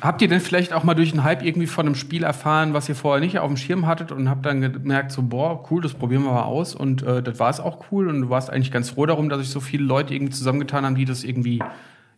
Habt 0.00 0.22
ihr 0.22 0.28
denn 0.28 0.40
vielleicht 0.40 0.72
auch 0.72 0.84
mal 0.84 0.94
durch 0.94 1.12
einen 1.12 1.22
Hype 1.22 1.44
irgendwie 1.44 1.66
von 1.66 1.86
einem 1.86 1.94
Spiel 1.94 2.24
erfahren, 2.24 2.72
was 2.72 2.88
ihr 2.88 2.94
vorher 2.94 3.20
nicht 3.20 3.38
auf 3.38 3.48
dem 3.48 3.56
Schirm 3.56 3.86
hattet 3.86 4.10
und 4.10 4.28
habt 4.28 4.46
dann 4.46 4.60
gemerkt, 4.60 5.12
so, 5.12 5.22
boah, 5.22 5.64
cool, 5.70 5.82
das 5.82 5.94
probieren 5.94 6.24
wir 6.24 6.32
mal 6.32 6.42
aus 6.42 6.74
und 6.74 7.02
äh, 7.02 7.22
das 7.22 7.38
war 7.38 7.50
es 7.50 7.60
auch 7.60 7.84
cool 7.90 8.08
und 8.08 8.22
du 8.22 8.30
warst 8.30 8.50
eigentlich 8.50 8.72
ganz 8.72 8.90
froh 8.90 9.06
darum, 9.06 9.28
dass 9.28 9.40
sich 9.40 9.50
so 9.50 9.60
viele 9.60 9.84
Leute 9.84 10.14
irgendwie 10.14 10.32
zusammengetan 10.32 10.84
haben, 10.84 10.94
die 10.94 11.04
das 11.04 11.24
irgendwie 11.24 11.62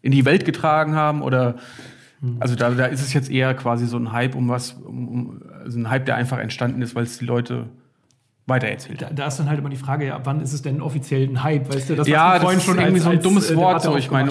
in 0.05 0.13
die 0.13 0.25
Welt 0.25 0.45
getragen 0.45 0.95
haben 0.95 1.23
oder 1.23 1.57
also 2.41 2.55
da, 2.55 2.71
da 2.71 2.87
ist 2.87 3.03
es 3.03 3.13
jetzt 3.13 3.31
eher 3.31 3.55
quasi 3.55 3.87
so 3.87 3.99
ein 3.99 4.13
Hype 4.13 4.35
um 4.35 4.49
was, 4.49 4.73
um, 4.73 5.09
um, 5.09 5.43
also 5.63 5.79
ein 5.79 5.91
Hype, 5.91 6.07
der 6.07 6.17
einfach 6.17 6.39
entstanden 6.39 6.81
ist, 6.81 6.95
weil 6.95 7.05
es 7.05 7.19
die 7.19 7.25
Leute 7.25 7.67
weitererzählt 8.47 9.01
da, 9.01 9.11
da 9.11 9.27
ist 9.27 9.39
dann 9.39 9.49
halt 9.49 9.59
immer 9.59 9.71
die 9.71 9.77
Frage, 9.77 10.07
ja, 10.07 10.17
ab 10.17 10.23
wann 10.25 10.41
ist 10.41 10.53
es 10.53 10.61
denn 10.61 10.83
offiziell 10.83 11.29
ein 11.29 11.43
Hype? 11.43 11.75
Weißt 11.75 11.91
du, 11.91 11.97
das, 11.97 12.07
ja, 12.07 12.39
das 12.39 12.57
ist 12.57 12.65
schon 12.65 12.79
irgendwie 12.79 12.97
als, 12.97 13.05
so 13.05 13.11
ein 13.11 13.21
dummes 13.21 13.49
als, 13.49 13.57
Wort, 13.57 13.83
so 13.83 13.97
ich 13.97 14.11
meine. 14.11 14.31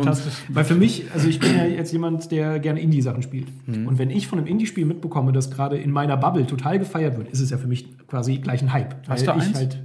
Weil 0.49 0.63
für 0.63 0.75
mich, 0.75 1.05
also 1.13 1.27
ich 1.27 1.39
bin 1.39 1.55
ja 1.55 1.65
jetzt 1.65 1.91
jemand, 1.91 2.31
der 2.31 2.59
gerne 2.59 2.79
Indie-Sachen 2.79 3.23
spielt. 3.23 3.47
Mhm. 3.67 3.87
Und 3.87 3.97
wenn 3.97 4.11
ich 4.11 4.27
von 4.27 4.37
einem 4.37 4.47
Indie-Spiel 4.47 4.85
mitbekomme, 4.85 5.31
das 5.31 5.49
gerade 5.49 5.77
in 5.77 5.91
meiner 5.91 6.17
Bubble 6.17 6.45
total 6.45 6.77
gefeiert 6.77 7.17
wird, 7.17 7.29
ist 7.29 7.39
es 7.39 7.49
ja 7.49 7.57
für 7.57 7.67
mich 7.67 7.97
quasi 8.07 8.37
gleich 8.37 8.61
ein 8.61 8.71
Hype. 8.71 8.95
Hast 9.07 9.25
du 9.25 9.33
eins? 9.33 9.55
Halt, 9.55 9.79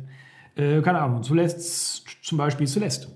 äh, 0.56 0.82
keine 0.82 1.00
Ahnung, 1.00 1.22
zuletzt 1.22 2.04
zum 2.22 2.36
Beispiel 2.36 2.66
Celeste. 2.66 3.08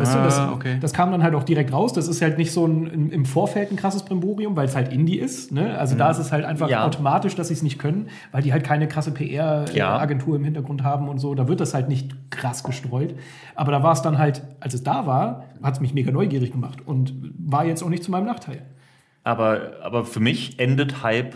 Weißt 0.00 0.14
du, 0.14 0.18
das, 0.18 0.38
Ah, 0.38 0.52
okay. 0.52 0.78
das 0.80 0.92
kam 0.92 1.10
dann 1.12 1.22
halt 1.22 1.34
auch 1.34 1.42
direkt 1.44 1.72
raus. 1.72 1.92
Das 1.92 2.08
ist 2.08 2.20
halt 2.22 2.38
nicht 2.38 2.52
so 2.52 2.66
ein 2.66 3.10
im, 3.10 3.24
Vorfeld 3.24 3.70
ein 3.70 3.76
krasses 3.76 4.02
Brimborium, 4.04 4.56
weil 4.56 4.66
es 4.66 4.74
halt 4.74 4.92
Indie 4.92 5.18
ist. 5.18 5.52
Ne? 5.52 5.78
Also 5.78 5.96
da 5.96 6.10
ist 6.10 6.18
es 6.18 6.32
halt 6.32 6.44
einfach 6.44 6.68
Ja. 6.68 6.84
automatisch, 6.86 7.34
dass 7.34 7.48
sie 7.48 7.54
es 7.54 7.62
nicht 7.62 7.78
können, 7.78 8.08
weil 8.32 8.42
die 8.42 8.52
halt 8.52 8.64
keine 8.64 8.88
krasse 8.88 9.10
Ja. 9.18 9.64
PR-Agentur 9.64 10.36
im 10.36 10.44
Hintergrund 10.44 10.82
haben 10.82 11.08
und 11.08 11.18
so. 11.18 11.34
Da 11.34 11.46
wird 11.48 11.60
das 11.60 11.74
halt 11.74 11.88
nicht 11.88 12.30
krass 12.30 12.64
gestreut. 12.64 13.14
Aber 13.54 13.72
da 13.72 13.82
war 13.82 13.92
es 13.92 14.02
dann 14.02 14.18
halt, 14.18 14.42
als 14.60 14.74
es 14.74 14.82
da 14.82 15.06
war, 15.06 15.44
hat 15.62 15.74
es 15.74 15.80
mich 15.80 15.92
mega 15.94 16.10
neugierig 16.10 16.52
gemacht 16.52 16.78
und 16.86 17.14
war 17.38 17.64
jetzt 17.64 17.82
auch 17.82 17.88
nicht 17.90 18.02
zu 18.04 18.10
meinem 18.10 18.26
Nachteil. 18.26 18.62
Aber, 19.22 19.72
aber 19.82 20.04
für 20.04 20.20
mich 20.20 20.58
endet 20.58 21.02
Hype 21.02 21.34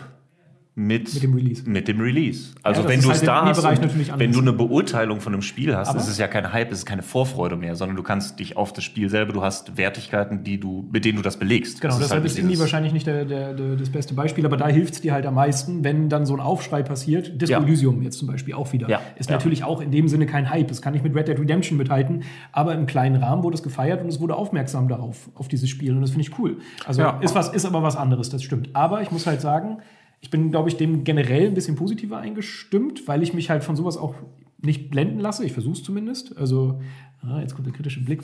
mit, 0.77 1.13
Mit 1.13 1.23
dem 1.23 1.33
Release. 1.33 1.63
Mit 1.69 1.87
dem 1.87 2.01
Release. 2.01 2.53
Also 2.61 2.81
das 2.81 2.91
wenn 2.91 2.99
ist 2.99 3.05
du 3.05 3.09
halt 3.09 3.15
es 3.15 3.21
im 3.21 3.27
da 3.27 3.45
hast, 3.45 4.19
wenn 4.19 4.31
du 4.33 4.41
eine 4.41 4.51
Beurteilung 4.51 5.21
von 5.21 5.31
einem 5.31 5.41
Spiel 5.41 5.73
hast, 5.73 5.87
Aber- 5.87 5.99
ist 5.99 6.09
es 6.09 6.17
ja 6.17 6.27
kein 6.27 6.51
Hype, 6.51 6.69
es 6.69 6.79
ist 6.79 6.85
keine 6.85 7.01
Vorfreude 7.01 7.55
mehr, 7.55 7.75
sondern 7.77 7.95
du 7.95 8.03
kannst 8.03 8.39
dich 8.39 8.57
auf 8.57 8.73
das 8.73 8.83
Spiel 8.83 9.09
selber, 9.09 9.31
du 9.31 9.41
hast 9.41 9.77
Wertigkeiten, 9.77 10.43
die 10.43 10.59
du, 10.59 10.85
mit 10.91 11.05
denen 11.05 11.15
du 11.15 11.21
das 11.21 11.37
belegst. 11.37 11.79
Genau, 11.79 11.93
Das 11.93 12.01
deshalb 12.03 12.23
halt 12.23 12.29
ist 12.31 12.37
Indie 12.37 12.59
wahrscheinlich 12.59 12.91
nicht 12.91 13.07
der, 13.07 13.23
der, 13.23 13.53
der, 13.53 13.75
das 13.77 13.89
beste 13.89 14.13
Beispiel, 14.15 14.45
aber 14.45 14.57
da 14.57 14.67
hilft 14.67 14.95
es 14.95 15.01
dir 15.01 15.13
halt 15.13 15.25
am 15.25 15.35
meisten, 15.35 15.85
wenn 15.85 16.09
dann 16.09 16.25
so 16.25 16.33
ein 16.33 16.41
Aufschrei 16.41 16.83
passiert. 16.83 17.41
Disco 17.41 17.53
Ja. 17.53 17.63
Elysium 17.63 18.01
jetzt 18.01 18.19
zum 18.19 18.27
Beispiel 18.27 18.53
auch 18.53 18.73
wieder. 18.73 18.89
Ja, 18.89 18.99
Ist 19.15 19.29
ja. 19.29 19.37
natürlich 19.37 19.63
auch 19.63 19.79
in 19.79 19.91
dem 19.91 20.09
Sinne 20.09 20.25
kein 20.25 20.49
Hype. 20.49 20.69
Es 20.71 20.81
kann 20.81 20.91
nicht 20.91 21.03
mit 21.03 21.15
Red 21.15 21.29
Dead 21.29 21.39
Redemption 21.39 21.77
mithalten, 21.77 22.23
aber 22.51 22.75
im 22.75 22.85
kleinen 22.85 23.15
Rahmen 23.23 23.43
wurde 23.43 23.55
es 23.55 23.63
gefeiert 23.63 24.01
und 24.01 24.09
es 24.09 24.19
wurde 24.19 24.35
aufmerksam 24.35 24.89
darauf, 24.89 25.29
auf 25.35 25.47
dieses 25.47 25.69
Spiel. 25.69 25.93
Und 25.95 26.01
das 26.01 26.09
finde 26.11 26.27
ich 26.27 26.37
cool. 26.37 26.57
Also 26.85 27.01
Ja. 27.01 27.17
ist, 27.21 27.33
was, 27.33 27.47
ist 27.53 27.65
aber 27.65 27.81
was 27.81 27.95
anderes, 27.95 28.29
das 28.29 28.43
stimmt. 28.43 28.71
Aber 28.73 29.01
ich 29.01 29.09
muss 29.11 29.25
halt 29.25 29.39
sagen, 29.39 29.77
ich 30.25 30.31
bin, 30.31 30.49
glaube 30.49 30.69
ich, 30.69 30.75
dem 30.77 31.03
generell 31.03 31.45
ein 31.45 31.53
bisschen 31.53 31.75
positiver 31.75 32.17
eingestimmt, 32.17 33.07
weil 33.07 33.21
ich 33.21 33.35
mich 33.35 33.51
halt 33.51 33.63
von 33.63 33.75
sowas 33.75 33.95
auch 33.95 34.15
nicht 34.59 34.89
blenden 34.89 35.19
lasse. 35.19 35.45
Ich 35.45 35.53
versuche 35.53 35.73
es 35.73 35.83
zumindest. 35.83 36.35
Also, 36.35 36.79
ah, 37.21 37.41
jetzt 37.41 37.53
kommt 37.53 37.67
der 37.67 37.73
kritische 37.75 38.03
Blick. 38.03 38.21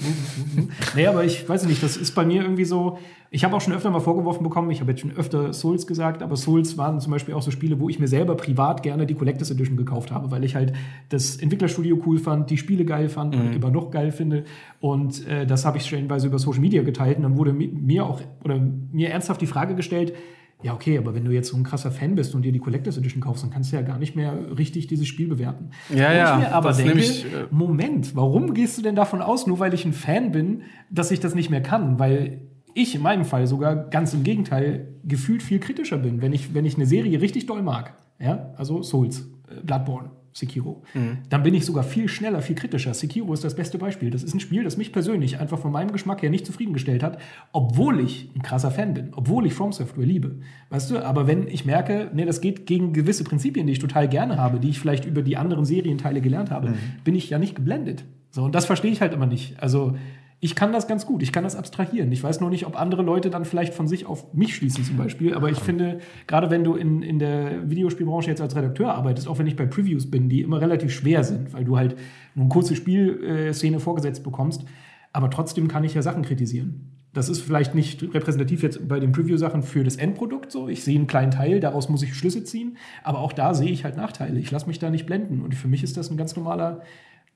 nee, 0.95 1.05
aber 1.05 1.23
ich 1.23 1.47
weiß 1.47 1.67
nicht, 1.67 1.83
das 1.83 1.97
ist 1.97 2.15
bei 2.15 2.25
mir 2.25 2.41
irgendwie 2.41 2.65
so. 2.65 2.97
Ich 3.29 3.43
habe 3.43 3.55
auch 3.55 3.61
schon 3.61 3.73
öfter 3.73 3.91
mal 3.91 3.99
vorgeworfen 3.99 4.41
bekommen, 4.41 4.71
ich 4.71 4.81
habe 4.81 4.89
jetzt 4.89 5.01
schon 5.01 5.11
öfter 5.11 5.53
Souls 5.53 5.85
gesagt, 5.85 6.23
aber 6.23 6.35
Souls 6.35 6.75
waren 6.75 6.99
zum 6.99 7.11
Beispiel 7.11 7.35
auch 7.35 7.43
so 7.43 7.51
Spiele, 7.51 7.79
wo 7.79 7.87
ich 7.87 7.99
mir 7.99 8.07
selber 8.07 8.33
privat 8.35 8.81
gerne 8.81 9.05
die 9.05 9.13
Collectors 9.13 9.51
Edition 9.51 9.77
gekauft 9.77 10.11
habe, 10.11 10.31
weil 10.31 10.43
ich 10.43 10.55
halt 10.55 10.73
das 11.09 11.35
Entwicklerstudio 11.35 12.01
cool 12.07 12.17
fand, 12.17 12.49
die 12.49 12.57
Spiele 12.57 12.83
geil 12.83 13.09
fand 13.09 13.35
und 13.35 13.53
immer 13.53 13.69
noch 13.69 13.91
geil 13.91 14.11
finde. 14.11 14.45
Und 14.79 15.27
äh, 15.27 15.45
das 15.45 15.65
habe 15.65 15.77
ich 15.77 15.85
stellenweise 15.85 16.25
über 16.25 16.39
Social 16.39 16.61
Media 16.61 16.81
geteilt 16.81 17.17
und 17.17 17.23
dann 17.23 17.37
wurde 17.37 17.51
mi- 17.51 17.71
mir 17.71 18.07
auch 18.07 18.21
oder 18.43 18.59
mir 18.91 19.09
ernsthaft 19.11 19.39
die 19.41 19.45
Frage 19.47 19.75
gestellt, 19.75 20.13
ja, 20.63 20.73
okay, 20.73 20.97
aber 20.97 21.15
wenn 21.15 21.25
du 21.25 21.31
jetzt 21.31 21.49
so 21.49 21.57
ein 21.57 21.63
krasser 21.63 21.91
Fan 21.91 22.15
bist 22.15 22.35
und 22.35 22.43
dir 22.43 22.51
die 22.51 22.59
Collectors 22.59 22.97
Edition 22.97 23.21
kaufst, 23.21 23.43
dann 23.43 23.51
kannst 23.51 23.71
du 23.71 23.75
ja 23.75 23.81
gar 23.81 23.97
nicht 23.97 24.15
mehr 24.15 24.57
richtig 24.57 24.87
dieses 24.87 25.07
Spiel 25.07 25.27
bewerten. 25.27 25.71
Ja, 25.89 25.95
Wo 25.95 26.15
ja, 26.15 26.33
Ich 26.35 26.43
mir 26.43 26.53
aber 26.53 26.73
denke, 26.73 26.89
nämlich, 26.89 27.25
äh, 27.25 27.45
Moment, 27.49 28.15
warum 28.15 28.53
gehst 28.53 28.77
du 28.77 28.81
denn 28.81 28.95
davon 28.95 29.21
aus, 29.21 29.47
nur 29.47 29.59
weil 29.59 29.73
ich 29.73 29.85
ein 29.85 29.93
Fan 29.93 30.31
bin, 30.31 30.63
dass 30.89 31.11
ich 31.11 31.19
das 31.19 31.35
nicht 31.35 31.49
mehr 31.49 31.61
kann? 31.61 31.99
Weil 31.99 32.41
ich 32.73 32.95
in 32.95 33.01
meinem 33.01 33.25
Fall 33.25 33.47
sogar 33.47 33.75
ganz 33.75 34.13
im 34.13 34.23
Gegenteil 34.23 34.95
gefühlt 35.03 35.43
viel 35.43 35.59
kritischer 35.59 35.97
bin, 35.97 36.21
wenn 36.21 36.33
ich, 36.33 36.53
wenn 36.53 36.65
ich 36.65 36.75
eine 36.75 36.85
Serie 36.85 37.21
richtig 37.21 37.45
doll 37.47 37.63
mag. 37.63 37.95
Ja, 38.19 38.53
also 38.55 38.83
Souls, 38.83 39.31
äh, 39.49 39.61
Bloodborne. 39.63 40.11
Sekiro. 40.33 40.81
Mhm. 40.93 41.17
Dann 41.29 41.43
bin 41.43 41.53
ich 41.53 41.65
sogar 41.65 41.83
viel 41.83 42.07
schneller, 42.07 42.41
viel 42.41 42.55
kritischer. 42.55 42.93
Sekiro 42.93 43.33
ist 43.33 43.43
das 43.43 43.55
beste 43.55 43.77
Beispiel. 43.77 44.09
Das 44.11 44.23
ist 44.23 44.33
ein 44.33 44.39
Spiel, 44.39 44.63
das 44.63 44.77
mich 44.77 44.91
persönlich 44.91 45.39
einfach 45.39 45.59
von 45.59 45.71
meinem 45.71 45.91
Geschmack 45.91 46.21
her 46.21 46.29
nicht 46.29 46.45
zufriedengestellt 46.45 47.03
hat, 47.03 47.19
obwohl 47.51 47.99
ich 47.99 48.29
ein 48.35 48.41
krasser 48.41 48.71
Fan 48.71 48.93
bin, 48.93 49.09
obwohl 49.13 49.45
ich 49.45 49.53
From 49.53 49.71
Software 49.71 50.05
liebe. 50.05 50.35
Weißt 50.69 50.89
du, 50.91 50.99
aber 50.99 51.27
wenn 51.27 51.47
ich 51.47 51.65
merke, 51.65 52.09
nee, 52.13 52.25
das 52.25 52.41
geht 52.41 52.65
gegen 52.65 52.93
gewisse 52.93 53.23
Prinzipien, 53.23 53.67
die 53.67 53.73
ich 53.73 53.79
total 53.79 54.07
gerne 54.07 54.37
habe, 54.37 54.59
die 54.59 54.69
ich 54.69 54.79
vielleicht 54.79 55.05
über 55.05 55.21
die 55.21 55.37
anderen 55.37 55.65
Serienteile 55.65 56.21
gelernt 56.21 56.51
habe, 56.51 56.69
Mhm. 56.69 56.75
bin 57.03 57.15
ich 57.15 57.29
ja 57.29 57.37
nicht 57.39 57.55
geblendet. 57.55 58.05
So, 58.29 58.43
und 58.43 58.55
das 58.55 58.65
verstehe 58.65 58.91
ich 58.91 59.01
halt 59.01 59.13
immer 59.13 59.25
nicht. 59.25 59.61
Also, 59.61 59.97
ich 60.43 60.55
kann 60.55 60.73
das 60.73 60.87
ganz 60.87 61.05
gut, 61.05 61.21
ich 61.21 61.31
kann 61.31 61.43
das 61.43 61.55
abstrahieren. 61.55 62.11
Ich 62.11 62.23
weiß 62.23 62.41
nur 62.41 62.49
nicht, 62.49 62.65
ob 62.65 62.79
andere 62.79 63.03
Leute 63.03 63.29
dann 63.29 63.45
vielleicht 63.45 63.75
von 63.75 63.87
sich 63.87 64.07
auf 64.07 64.33
mich 64.33 64.55
schließen 64.55 64.83
zum 64.83 64.97
Beispiel. 64.97 65.35
Aber 65.35 65.51
ich 65.51 65.59
finde, 65.59 65.99
gerade 66.25 66.49
wenn 66.49 66.63
du 66.63 66.73
in, 66.73 67.03
in 67.03 67.19
der 67.19 67.69
Videospielbranche 67.69 68.31
jetzt 68.31 68.41
als 68.41 68.55
Redakteur 68.55 68.95
arbeitest, 68.95 69.27
auch 69.27 69.37
wenn 69.37 69.45
ich 69.45 69.55
bei 69.55 69.67
Previews 69.67 70.09
bin, 70.09 70.29
die 70.29 70.41
immer 70.41 70.59
relativ 70.59 70.91
schwer 70.91 71.23
sind, 71.23 71.53
weil 71.53 71.63
du 71.63 71.77
halt 71.77 71.95
nur 72.33 72.45
eine 72.45 72.49
kurze 72.49 72.75
Spielszene 72.75 73.79
vorgesetzt 73.79 74.23
bekommst, 74.23 74.65
aber 75.13 75.29
trotzdem 75.29 75.67
kann 75.67 75.83
ich 75.83 75.93
ja 75.93 76.01
Sachen 76.01 76.23
kritisieren. 76.23 76.97
Das 77.13 77.29
ist 77.29 77.41
vielleicht 77.41 77.75
nicht 77.75 78.01
repräsentativ 78.01 78.63
jetzt 78.63 78.87
bei 78.87 78.99
den 78.99 79.11
Preview-Sachen 79.11 79.61
für 79.61 79.83
das 79.83 79.97
Endprodukt 79.97 80.51
so. 80.51 80.69
Ich 80.69 80.83
sehe 80.83 80.97
einen 80.97 81.07
kleinen 81.07 81.29
Teil, 81.29 81.59
daraus 81.59 81.87
muss 81.87 82.01
ich 82.01 82.15
Schlüsse 82.15 82.43
ziehen, 82.45 82.77
aber 83.03 83.19
auch 83.19 83.33
da 83.33 83.53
sehe 83.53 83.69
ich 83.69 83.83
halt 83.83 83.95
Nachteile. 83.95 84.39
Ich 84.39 84.49
lasse 84.49 84.65
mich 84.65 84.79
da 84.79 84.89
nicht 84.89 85.05
blenden 85.05 85.41
und 85.41 85.53
für 85.53 85.67
mich 85.67 85.83
ist 85.83 85.97
das 85.97 86.09
ein 86.09 86.17
ganz 86.17 86.35
normaler 86.35 86.81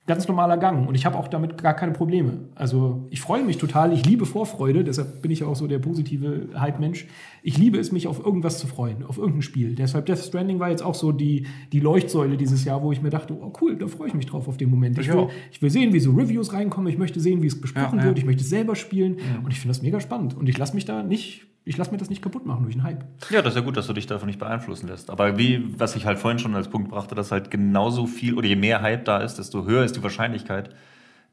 ganz 0.07 0.27
normaler 0.27 0.57
Gang 0.57 0.87
und 0.87 0.93
ich 0.93 1.05
habe 1.05 1.17
auch 1.17 1.27
damit 1.27 1.61
gar 1.61 1.73
keine 1.73 1.91
Probleme. 1.91 2.49
Also 2.53 3.07
ich 3.09 3.21
freue 3.21 3.43
mich 3.43 3.57
total, 3.57 3.91
ich 3.91 4.05
liebe 4.05 4.25
Vorfreude, 4.25 4.83
deshalb 4.83 5.23
bin 5.23 5.31
ich 5.31 5.43
auch 5.43 5.55
so 5.55 5.65
der 5.65 5.79
positive 5.79 6.49
Hype-Mensch. 6.55 7.07
Ich 7.41 7.57
liebe 7.57 7.79
es, 7.79 7.91
mich 7.91 8.07
auf 8.07 8.23
irgendwas 8.23 8.59
zu 8.59 8.67
freuen, 8.67 9.03
auf 9.03 9.17
irgendein 9.17 9.41
Spiel. 9.41 9.73
Deshalb 9.73 10.05
Death 10.05 10.19
Stranding 10.19 10.59
war 10.59 10.69
jetzt 10.69 10.83
auch 10.83 10.93
so 10.93 11.11
die, 11.11 11.47
die 11.71 11.79
Leuchtsäule 11.79 12.37
dieses 12.37 12.65
Jahr, 12.65 12.83
wo 12.83 12.91
ich 12.91 13.01
mir 13.01 13.09
dachte, 13.09 13.35
oh 13.39 13.51
cool, 13.61 13.77
da 13.77 13.87
freue 13.87 14.09
ich 14.09 14.13
mich 14.13 14.27
drauf 14.27 14.47
auf 14.47 14.57
den 14.57 14.69
Moment. 14.69 14.97
Ich 14.99 15.07
Ich 15.07 15.13
will, 15.13 15.27
ich 15.51 15.61
will 15.61 15.69
sehen, 15.71 15.93
wie 15.93 15.99
so 15.99 16.11
Reviews 16.11 16.53
reinkommen, 16.53 16.91
ich 16.91 16.99
möchte 16.99 17.19
sehen, 17.19 17.41
wie 17.41 17.47
es 17.47 17.59
besprochen 17.59 17.97
Ja, 17.97 18.03
ja. 18.03 18.09
wird, 18.09 18.19
ich 18.19 18.25
möchte 18.25 18.43
es 18.43 18.49
selber 18.49 18.75
spielen 18.75 19.17
und 19.43 19.51
ich 19.51 19.59
finde 19.59 19.73
das 19.73 19.81
mega 19.81 19.99
spannend 19.99 20.37
und 20.37 20.47
ich 20.47 20.57
lasse 20.57 20.75
mich 20.75 20.85
da 20.85 21.01
nicht, 21.01 21.47
ich 21.65 21.77
lasse 21.77 21.91
mir 21.91 21.97
das 21.97 22.09
nicht 22.09 22.21
kaputt 22.21 22.45
machen 22.45 22.63
durch 22.63 22.75
einen 22.75 22.83
Hype. 22.83 23.03
Ja, 23.31 23.41
das 23.41 23.53
ist 23.53 23.57
ja 23.57 23.65
gut, 23.65 23.75
dass 23.75 23.87
du 23.87 23.93
dich 23.93 24.05
davon 24.05 24.27
nicht 24.27 24.39
beeinflussen 24.39 24.87
lässt. 24.87 25.09
Aber 25.09 25.37
wie, 25.37 25.73
was 25.79 25.95
ich 25.95 26.05
halt 26.05 26.19
vorhin 26.19 26.37
schon 26.37 26.55
als 26.55 26.69
Punkt 26.69 26.89
brachte, 26.89 27.15
dass 27.15 27.31
halt 27.31 27.49
genauso 27.49 28.05
viel 28.05 28.35
oder 28.35 28.47
je 28.47 28.55
mehr 28.55 28.81
Hype 28.81 29.03
da 29.05 29.17
ist, 29.17 29.35
desto 29.35 29.65
höher 29.65 29.83
ist 29.83 29.95
die 29.95 30.03
Wahrscheinlichkeit, 30.03 30.69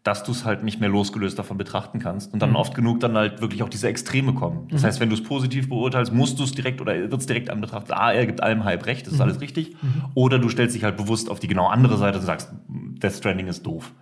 dass 0.02 0.24
du 0.24 0.32
es 0.32 0.44
halt 0.44 0.64
nicht 0.64 0.80
mehr 0.80 0.88
losgelöst 0.88 1.38
davon 1.38 1.58
betrachten 1.58 2.00
kannst 2.00 2.32
und 2.32 2.42
dann 2.42 2.56
oft 2.56 2.74
genug 2.74 2.98
dann 3.00 3.16
halt 3.16 3.40
wirklich 3.40 3.62
auch 3.62 3.68
diese 3.68 3.86
Extreme 3.86 4.34
kommen. 4.34 4.66
Das 4.68 4.82
heißt, 4.82 4.98
wenn 4.98 5.10
du 5.10 5.14
es 5.14 5.22
positiv 5.22 5.68
beurteilst, 5.68 6.12
musst 6.12 6.40
du 6.40 6.44
es 6.44 6.52
direkt 6.52 6.80
oder 6.80 6.94
wird 6.94 7.12
es 7.12 7.26
direkt 7.26 7.50
anbetrachtet, 7.50 7.92
ah, 7.92 8.12
er 8.12 8.26
gibt 8.26 8.42
allem 8.42 8.64
Hype 8.64 8.86
recht, 8.86 9.06
das 9.06 9.14
ist 9.14 9.20
alles 9.20 9.40
richtig. 9.40 9.76
Oder 10.14 10.40
du 10.40 10.48
stellst 10.48 10.74
dich 10.74 10.82
halt 10.82 10.96
bewusst 10.96 11.30
auf 11.30 11.38
die 11.38 11.46
genau 11.46 11.68
andere 11.68 11.98
Seite 11.98 12.18
und 12.18 12.24
sagst, 12.24 12.50
Death 12.68 13.12
Stranding 13.12 13.46
ist 13.46 13.64
doof. 13.64 13.92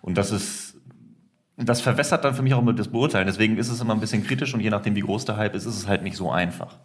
Und 0.00 0.16
das 0.16 0.30
ist, 0.32 0.79
das 1.62 1.80
verwässert 1.80 2.24
dann 2.24 2.34
für 2.34 2.42
mich 2.42 2.54
auch 2.54 2.62
immer 2.62 2.72
das 2.72 2.88
Beurteilen. 2.88 3.26
Deswegen 3.26 3.58
ist 3.58 3.68
es 3.68 3.80
immer 3.80 3.94
ein 3.94 4.00
bisschen 4.00 4.24
kritisch 4.24 4.54
und 4.54 4.60
je 4.60 4.70
nachdem, 4.70 4.94
wie 4.94 5.00
groß 5.00 5.24
der 5.24 5.36
Hype 5.36 5.54
ist, 5.54 5.66
ist 5.66 5.76
es 5.76 5.88
halt 5.88 6.02
nicht 6.02 6.16
so 6.16 6.30
einfach. 6.30 6.78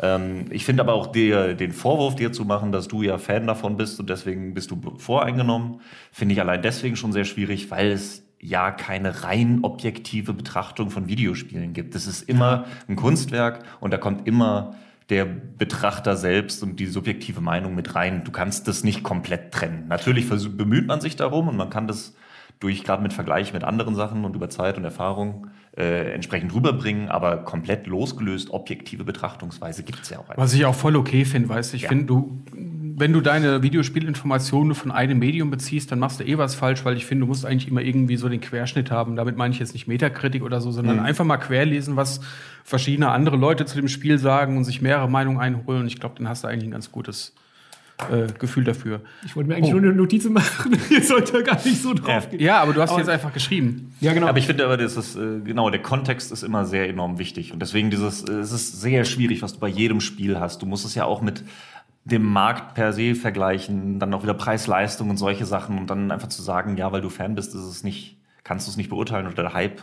Ähm, 0.00 0.46
ich 0.50 0.64
finde 0.64 0.82
aber 0.82 0.94
auch 0.94 1.08
dir, 1.08 1.54
den 1.54 1.72
Vorwurf 1.72 2.14
dir 2.14 2.32
zu 2.32 2.44
machen, 2.44 2.72
dass 2.72 2.88
du 2.88 3.02
ja 3.02 3.18
Fan 3.18 3.46
davon 3.46 3.76
bist 3.76 4.00
und 4.00 4.08
deswegen 4.08 4.54
bist 4.54 4.70
du 4.70 4.80
voreingenommen, 4.98 5.80
finde 6.12 6.34
ich 6.34 6.40
allein 6.40 6.62
deswegen 6.62 6.96
schon 6.96 7.12
sehr 7.12 7.24
schwierig, 7.24 7.70
weil 7.70 7.90
es 7.90 8.22
ja 8.40 8.70
keine 8.70 9.24
rein 9.24 9.60
objektive 9.62 10.32
Betrachtung 10.32 10.90
von 10.90 11.08
Videospielen 11.08 11.72
gibt. 11.72 11.94
Es 11.94 12.06
ist 12.06 12.22
immer 12.28 12.66
ein 12.88 12.96
Kunstwerk 12.96 13.64
und 13.80 13.92
da 13.92 13.98
kommt 13.98 14.26
immer 14.26 14.76
der 15.08 15.24
Betrachter 15.24 16.16
selbst 16.16 16.62
und 16.62 16.80
die 16.80 16.86
subjektive 16.86 17.40
Meinung 17.40 17.74
mit 17.74 17.94
rein. 17.94 18.24
Du 18.24 18.32
kannst 18.32 18.66
das 18.66 18.82
nicht 18.82 19.02
komplett 19.02 19.52
trennen. 19.52 19.86
Natürlich 19.88 20.28
bemüht 20.28 20.86
man 20.86 21.00
sich 21.00 21.16
darum 21.16 21.48
und 21.48 21.56
man 21.56 21.70
kann 21.70 21.86
das 21.86 22.14
durch 22.60 22.84
gerade 22.84 23.02
mit 23.02 23.12
Vergleich 23.12 23.52
mit 23.52 23.64
anderen 23.64 23.94
Sachen 23.94 24.24
und 24.24 24.34
über 24.34 24.48
Zeit 24.48 24.78
und 24.78 24.84
Erfahrung 24.84 25.48
äh, 25.76 26.12
entsprechend 26.14 26.54
rüberbringen, 26.54 27.08
aber 27.10 27.38
komplett 27.38 27.86
losgelöst 27.86 28.50
objektive 28.50 29.04
Betrachtungsweise 29.04 29.82
gibt 29.82 30.02
es 30.02 30.10
ja 30.10 30.18
auch. 30.18 30.22
einfach. 30.30 30.38
Was 30.38 30.54
ich 30.54 30.64
auch 30.64 30.74
voll 30.74 30.96
okay 30.96 31.24
finde, 31.26 31.50
weißt 31.50 31.72
du, 31.72 31.76
ich 31.76 31.82
Ja. 31.82 31.88
finde, 31.90 32.06
du, 32.06 32.42
wenn 32.98 33.12
du 33.12 33.20
deine 33.20 33.62
Videospielinformationen 33.62 34.68
nur 34.68 34.74
von 34.74 34.90
einem 34.90 35.18
Medium 35.18 35.50
beziehst, 35.50 35.92
dann 35.92 35.98
machst 35.98 36.18
du 36.20 36.24
eh 36.24 36.38
was 36.38 36.54
falsch, 36.54 36.82
weil 36.86 36.96
ich 36.96 37.04
finde, 37.04 37.20
du 37.24 37.26
musst 37.26 37.44
eigentlich 37.44 37.68
immer 37.68 37.82
irgendwie 37.82 38.16
so 38.16 38.30
den 38.30 38.40
Querschnitt 38.40 38.90
haben. 38.90 39.16
Damit 39.16 39.36
meine 39.36 39.52
ich 39.52 39.60
jetzt 39.60 39.74
nicht 39.74 39.86
Metakritik 39.86 40.42
oder 40.42 40.62
so, 40.62 40.70
sondern 40.70 40.98
einfach 41.00 41.26
mal 41.26 41.36
querlesen, 41.36 41.96
was 41.96 42.20
verschiedene 42.64 43.10
andere 43.10 43.36
Leute 43.36 43.66
zu 43.66 43.76
dem 43.76 43.88
Spiel 43.88 44.16
sagen 44.18 44.56
und 44.56 44.64
sich 44.64 44.80
mehrere 44.80 45.10
Meinungen 45.10 45.38
einholen. 45.40 45.82
Und 45.82 45.86
ich 45.88 46.00
glaube, 46.00 46.14
dann 46.16 46.26
hast 46.26 46.42
du 46.44 46.48
eigentlich 46.48 46.64
ein 46.68 46.70
ganz 46.70 46.90
gutes 46.90 47.34
äh, 48.10 48.26
Gefühl 48.38 48.64
dafür. 48.64 49.00
Ich 49.24 49.34
wollte 49.36 49.48
mir 49.48 49.56
eigentlich 49.56 49.72
Oh. 49.74 49.78
nur 49.78 49.90
eine 49.90 49.94
Notiz 49.94 50.28
machen, 50.28 50.76
ihr 50.90 51.02
sollt 51.02 51.32
da 51.32 51.40
gar 51.40 51.56
nicht 51.64 51.80
so 51.82 51.94
drauf 51.94 52.30
gehen. 52.30 52.40
Ja, 52.40 52.60
aber 52.60 52.72
du 52.74 52.80
hast 52.82 52.90
Aber- 52.90 52.98
jetzt 53.00 53.08
einfach 53.08 53.32
geschrieben. 53.32 53.94
Ja, 54.00 54.12
genau. 54.12 54.26
Aber 54.26 54.38
ich 54.38 54.46
finde 54.46 54.64
aber, 54.64 54.76
das 54.76 54.96
ist, 54.96 55.16
äh, 55.16 55.40
genau, 55.42 55.70
der 55.70 55.80
Kontext 55.82 56.30
ist 56.32 56.42
immer 56.42 56.64
sehr 56.66 56.88
enorm 56.88 57.18
wichtig. 57.18 57.52
Und 57.52 57.60
deswegen 57.60 57.90
dieses, 57.90 58.22
äh, 58.28 58.32
es 58.32 58.52
ist 58.52 58.80
sehr 58.80 59.04
schwierig, 59.04 59.42
was 59.42 59.54
du 59.54 59.60
bei 59.60 59.68
jedem 59.68 60.00
Spiel 60.00 60.38
hast. 60.38 60.60
Du 60.62 60.66
musst 60.66 60.84
es 60.84 60.94
ja 60.94 61.04
auch 61.04 61.22
mit 61.22 61.42
dem 62.04 62.22
Markt 62.24 62.74
per 62.74 62.92
se 62.92 63.14
vergleichen, 63.14 63.98
dann 63.98 64.14
auch 64.14 64.22
wieder 64.22 64.34
Preis-Leistung 64.34 65.10
und 65.10 65.16
solche 65.16 65.44
Sachen 65.46 65.78
und 65.78 65.88
dann 65.90 66.10
einfach 66.12 66.28
zu 66.28 66.40
sagen, 66.42 66.76
ja, 66.76 66.92
weil 66.92 67.00
du 67.00 67.08
Fan 67.08 67.34
bist, 67.34 67.54
ist 67.54 67.62
es 67.62 67.82
nicht, 67.82 68.18
kannst 68.44 68.66
du 68.66 68.70
es 68.70 68.76
nicht 68.76 68.90
beurteilen 68.90 69.26
oder 69.26 69.42
der 69.42 69.54
Hype. 69.54 69.82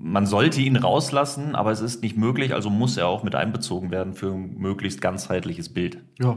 Man 0.00 0.26
sollte 0.26 0.60
ihn 0.60 0.76
rauslassen, 0.76 1.56
aber 1.56 1.72
es 1.72 1.80
ist 1.80 2.02
nicht 2.04 2.16
möglich, 2.16 2.54
also 2.54 2.70
muss 2.70 2.96
er 2.96 3.08
auch 3.08 3.24
mit 3.24 3.34
einbezogen 3.34 3.90
werden 3.90 4.12
für 4.14 4.30
ein 4.32 4.54
möglichst 4.56 5.00
ganzheitliches 5.00 5.70
Bild. 5.70 5.98
Ja. 6.20 6.36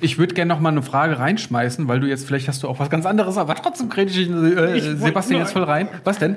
Ich 0.00 0.16
würde 0.16 0.32
gerne 0.34 0.48
noch 0.54 0.60
mal 0.60 0.70
eine 0.70 0.80
Frage 0.80 1.18
reinschmeißen, 1.18 1.86
weil 1.86 2.00
du 2.00 2.06
jetzt 2.08 2.26
vielleicht 2.26 2.48
hast 2.48 2.62
du 2.62 2.68
auch 2.68 2.78
was 2.78 2.88
ganz 2.88 3.04
anderes, 3.04 3.36
aber 3.36 3.54
trotzdem 3.56 3.90
kritisch 3.90 4.16
äh, 4.16 4.22
Ich 4.22 4.30
wollte 4.30 4.96
Sebastian 4.96 5.32
nur- 5.40 5.40
jetzt 5.46 5.52
voll 5.52 5.64
rein. 5.64 5.88
Was 6.04 6.18
denn? 6.18 6.36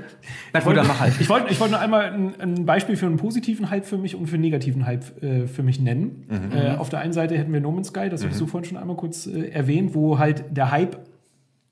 Na 0.52 0.60
gut, 0.60 0.76
dann 0.76 0.88
mach 0.88 1.00
halt. 1.00 1.14
Ich 1.22 1.30
wollte 1.30 1.50
ich 1.54 1.60
wollte 1.62 1.72
nur 1.72 1.80
einmal 1.82 2.12
ein, 2.12 2.34
ein 2.42 2.66
Beispiel 2.66 2.98
für 2.98 3.06
einen 3.06 3.16
positiven 3.16 3.70
Hype 3.70 3.86
für 3.86 3.98
mich 3.98 4.18
und 4.18 4.28
für 4.28 4.34
einen 4.36 4.42
negativen 4.44 4.86
Hype 4.86 5.24
äh, 5.24 5.48
für 5.48 5.64
mich 5.64 5.80
nennen. 5.80 6.26
Äh, 6.54 6.76
auf 6.76 6.90
der 6.90 7.00
einen 7.00 7.14
Seite 7.14 7.38
hätten 7.38 7.54
wir 7.54 7.62
No 7.62 7.72
Man's 7.72 7.88
Sky, 7.88 8.10
das 8.10 8.24
habe 8.24 8.32
ich 8.34 8.38
so 8.38 8.46
vorhin 8.46 8.68
schon 8.68 8.78
einmal 8.78 8.98
kurz 8.98 9.26
äh, 9.26 9.48
erwähnt, 9.52 9.96
wo 9.96 10.20
halt 10.20 10.44
der 10.52 10.70
Hype 10.70 10.98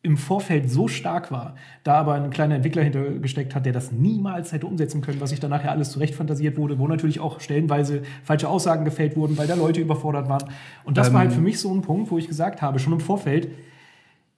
im 0.01 0.15
Vorfeld 0.15 0.71
so 0.71 0.87
stark 0.87 1.29
war, 1.29 1.55
da 1.83 1.95
aber 1.95 2.13
ein 2.13 2.29
kleiner 2.29 2.55
Entwickler 2.55 2.83
hintergesteckt 2.83 3.53
hat, 3.53 3.65
der 3.65 3.73
das 3.73 3.91
niemals 3.91 4.53
hätte 4.53 4.65
umsetzen 4.65 5.01
können, 5.01 5.19
was 5.19 5.31
sich 5.31 5.41
danach 5.41 5.63
ja 5.63 5.71
alles 5.71 5.91
zurechtfantasiert 5.91 6.57
wurde, 6.57 6.79
wo 6.79 6.87
natürlich 6.87 7.19
auch 7.19 7.41
stellenweise 7.41 8.03
falsche 8.23 8.47
Aussagen 8.47 8.85
gefällt 8.85 9.17
wurden, 9.17 9.37
weil 9.37 9.47
da 9.47 9.55
Leute 9.55 9.81
überfordert 9.81 10.29
waren. 10.29 10.49
Und 10.85 10.97
das 10.97 11.09
ähm, 11.09 11.13
war 11.13 11.21
halt 11.21 11.33
für 11.33 11.41
mich 11.41 11.59
so 11.59 11.73
ein 11.73 11.81
Punkt, 11.81 12.11
wo 12.11 12.17
ich 12.17 12.27
gesagt 12.27 12.61
habe, 12.61 12.79
schon 12.79 12.93
im 12.93 13.01
Vorfeld, 13.01 13.49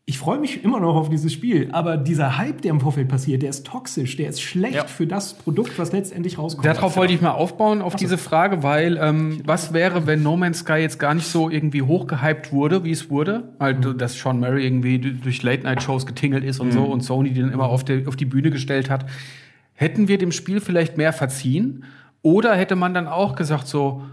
ich 0.06 0.18
freue 0.18 0.40
mich 0.40 0.64
immer 0.64 0.80
noch 0.80 0.96
auf 0.96 1.10
dieses 1.10 1.32
Spiel, 1.32 1.70
aber 1.72 1.96
dieser 1.96 2.38
Hype, 2.38 2.62
der 2.64 2.72
im 2.72 2.82
Vorfeld 2.82 3.08
passiert, 3.08 3.44
der 3.44 3.50
ist 3.50 3.66
toxisch, 3.68 4.18
der 4.18 4.30
ist 4.30 4.42
schlecht 4.42 4.76
ja. 4.76 4.86
für 4.86 5.06
das 5.06 5.36
Produkt, 5.36 5.78
was 5.78 5.94
letztendlich 5.94 6.38
rauskommt. 6.38 6.66
Darauf 6.66 6.98
wollte 6.98 7.14
ich 7.14 7.22
mal 7.22 7.32
aufbauen, 7.32 7.82
auf 7.82 7.94
Achso. 7.94 8.04
diese 8.04 8.18
Frage, 8.18 8.64
weil 8.64 8.98
ähm, 8.98 9.42
was 9.46 9.74
wäre, 9.74 10.08
wenn 10.08 10.24
No 10.24 10.36
Man's 10.36 10.60
Sky 10.60 10.78
jetzt 10.78 10.98
gar 10.98 11.14
nicht 11.14 11.28
so 11.28 11.50
irgendwie 11.50 11.84
hochgehypt 11.84 12.52
wurde, 12.52 12.84
wie 12.84 12.92
es 12.92 13.10
wurde? 13.10 13.54
Halt, 13.60 13.86
mhm. 13.86 13.98
dass 13.98 14.20
Sean 14.20 14.40
Murray 14.40 14.66
irgendwie 14.66 14.98
durch 14.98 15.44
Late-Night-Shows 15.44 16.08
getingelt 16.08 16.44
ist 16.44 16.60
und 16.60 16.70
mhm. 16.70 16.72
so 16.74 16.84
und 16.86 17.02
Sony 17.02 17.32
die 17.32 17.42
dann 17.42 17.54
immer 17.54 17.70
auf, 17.70 17.86
die, 17.86 18.06
auf 18.08 18.16
die 18.16 18.26
Bühne 18.26 18.50
gestellt 18.50 18.90
hat. 18.90 19.06
Hätten 19.74 20.08
wir 20.08 20.18
dem 20.18 20.32
Spiel 20.32 20.62
vielleicht 20.62 20.98
mehr 20.98 21.14
verziehen? 21.14 21.86
Oder 22.24 22.56
hätte 22.56 22.76
man 22.76 22.94
dann 22.94 23.08
auch 23.08 23.36
gesagt 23.36 23.68
so, 23.68 24.04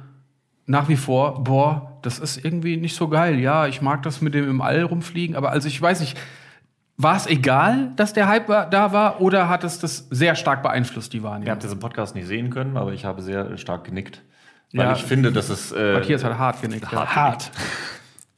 nach 0.69 0.89
wie 0.89 0.97
vor, 0.97 1.43
boah, 1.43 1.99
das 2.03 2.19
ist 2.19 2.45
irgendwie 2.45 2.77
nicht 2.77 2.95
so 2.95 3.09
geil. 3.09 3.41
Ja, 3.41 3.67
ich 3.67 3.81
mag 3.81 4.03
das 4.03 4.21
mit 4.21 4.35
dem 4.35 4.49
im 4.49 4.61
All 4.61 4.83
rumfliegen, 4.83 5.35
aber 5.35 5.51
also 5.51 5.67
ich 5.67 5.81
weiß 5.81 6.01
nicht, 6.01 6.17
war 6.99 7.17
es 7.17 7.27
egal, 7.27 7.93
dass 7.97 8.13
der 8.13 8.29
Hype 8.29 8.71
da 8.71 8.93
war 8.93 9.21
oder 9.21 9.49
hat 9.49 9.65
es 9.65 9.79
das 9.79 10.09
sehr 10.11 10.35
stark 10.35 10.63
beeinflusst, 10.63 11.13
die 11.13 11.23
Wahrnehmung? 11.23 11.47
Ihr 11.47 11.53
habt 11.53 11.63
diesen 11.63 11.79
Podcast 11.79 12.15
nicht 12.15 12.27
sehen 12.27 12.51
können, 12.51 12.77
aber 12.77 12.93
ich 12.93 13.07
habe 13.07 13.23
sehr 13.23 13.57
stark 13.57 13.85
genickt. 13.85 14.23
Weil 14.75 14.87
ja, 14.87 14.93
ich 14.93 15.05
finde, 15.05 15.33
dass 15.33 15.49
es. 15.49 15.73
Äh, 15.73 15.95
Matthias 15.95 16.23
hat 16.23 16.37
hart 16.37 16.61
genickt. 16.61 16.93
Hart. 16.93 17.17
hart. 17.17 17.51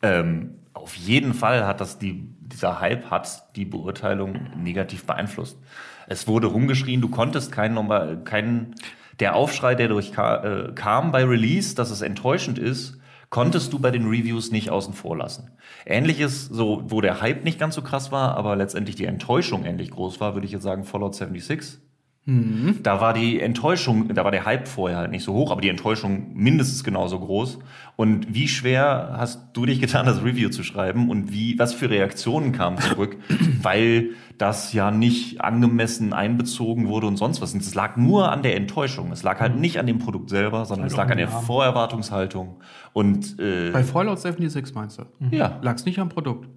ähm, 0.03 0.55
auf 0.73 0.95
jeden 0.95 1.35
Fall 1.35 1.67
hat 1.67 1.81
das 1.81 1.99
die, 1.99 2.29
dieser 2.39 2.81
Hype 2.81 3.11
hat 3.11 3.57
die 3.57 3.65
Beurteilung 3.65 4.51
negativ 4.57 5.05
beeinflusst. 5.05 5.59
Es 6.07 6.29
wurde 6.29 6.47
rumgeschrien, 6.47 7.01
du 7.01 7.09
konntest 7.09 7.51
keinen, 7.51 8.25
keinen 8.25 8.77
der 9.21 9.37
Aufschrei, 9.37 9.75
der 9.75 9.89
durch 9.89 10.13
äh, 10.17 10.73
kam 10.75 11.13
bei 11.13 11.25
Release, 11.25 11.75
dass 11.75 11.91
es 11.91 12.03
enttäuschend 12.03 12.59
ist, 12.59 12.99
konntest 13.29 13.73
du 13.73 13.79
bei 13.79 13.91
den 13.91 14.09
Reviews 14.09 14.51
nicht 14.51 14.71
außen 14.71 14.93
vor 14.93 15.17
lassen. 15.17 15.51
Ähnliches, 15.87 16.47
so, 16.47 16.83
wo 16.87 17.01
der 17.01 17.21
Hype 17.21 17.45
nicht 17.45 17.61
ganz 17.61 17.77
so 17.77 17.83
krass 17.83 18.11
war, 18.11 18.37
aber 18.37 18.57
letztendlich 18.57 18.97
die 18.97 19.05
Enttäuschung 19.05 19.65
ähnlich 19.65 19.91
groß 19.91 20.21
war, 20.21 20.35
würde 20.35 20.47
ich 20.47 20.53
jetzt 20.53 20.65
sagen 20.65 20.85
Fallout 20.85 21.15
76. 21.15 21.79
Mhm. 22.27 22.81
Da 22.83 23.01
war 23.01 23.15
die 23.15 23.41
Enttäuschung, 23.41 24.15
da 24.15 24.25
war 24.25 24.31
der 24.31 24.45
Hype 24.45 24.69
vorher 24.69 24.99
halt 24.99 25.11
nicht 25.11 25.25
so 25.25 25.33
hoch, 25.33 25.51
aber 25.51 25.63
die 25.63 25.71
Enttäuschung 25.71 26.35
mindestens 26.35 26.85
genauso 26.85 27.19
groß. 27.19 27.59
Und 27.97 28.35
wie 28.35 28.47
schwer 28.47 29.15
hast 29.17 29.49
du 29.55 29.65
dich 29.65 29.81
getan, 29.81 30.05
das 30.05 30.23
Review 30.23 30.51
zu 30.51 30.63
schreiben 30.63 31.09
und 31.09 31.33
wie, 31.33 31.59
was 31.59 31.73
für 31.73 31.89
Reaktionen 31.89 32.53
kamen 32.53 32.79
zurück, 32.79 33.17
weil 33.63 34.11
das 34.37 34.73
ja 34.75 34.91
nicht 34.91 35.41
angemessen 35.41 36.13
einbezogen 36.13 36.89
wurde 36.89 37.07
und 37.07 37.17
sonst 37.17 37.41
was. 37.41 37.55
Und 37.55 37.63
es 37.63 37.75
lag 37.75 37.97
nur 37.97 38.31
an 38.31 38.43
der 38.43 38.55
Enttäuschung. 38.57 39.13
Es 39.13 39.23
lag 39.23 39.41
halt 39.41 39.55
mhm. 39.55 39.61
nicht 39.63 39.79
an 39.79 39.87
dem 39.87 39.99
Produkt 39.99 40.29
selber, 40.29 40.67
sondern 40.67 40.85
halt 40.85 40.93
es 40.93 40.97
lag 40.97 41.11
an 41.11 41.19
der 41.19 41.29
Vorerwartungshaltung. 41.29 42.57
Und, 42.93 43.39
äh, 43.39 43.71
Bei 43.71 43.83
Fallout 43.83 44.21
76 44.21 44.75
meinst 44.75 44.99
du? 44.99 45.03
Mhm. 45.19 45.33
Ja. 45.33 45.59
Lag 45.63 45.77
es 45.77 45.85
nicht 45.87 45.99
am 45.99 46.11
Produkt? 46.11 46.49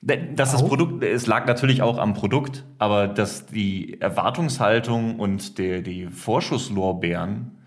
Dass 0.00 0.52
das 0.52 0.64
Produkt, 0.64 1.02
es 1.02 1.26
lag 1.26 1.46
natürlich 1.46 1.82
auch 1.82 1.98
am 1.98 2.14
Produkt, 2.14 2.64
aber 2.78 3.08
dass 3.08 3.46
die 3.46 4.00
Erwartungshaltung 4.00 5.18
und 5.18 5.58
der, 5.58 5.82
die 5.82 6.06
Vorschusslorbeeren, 6.06 7.58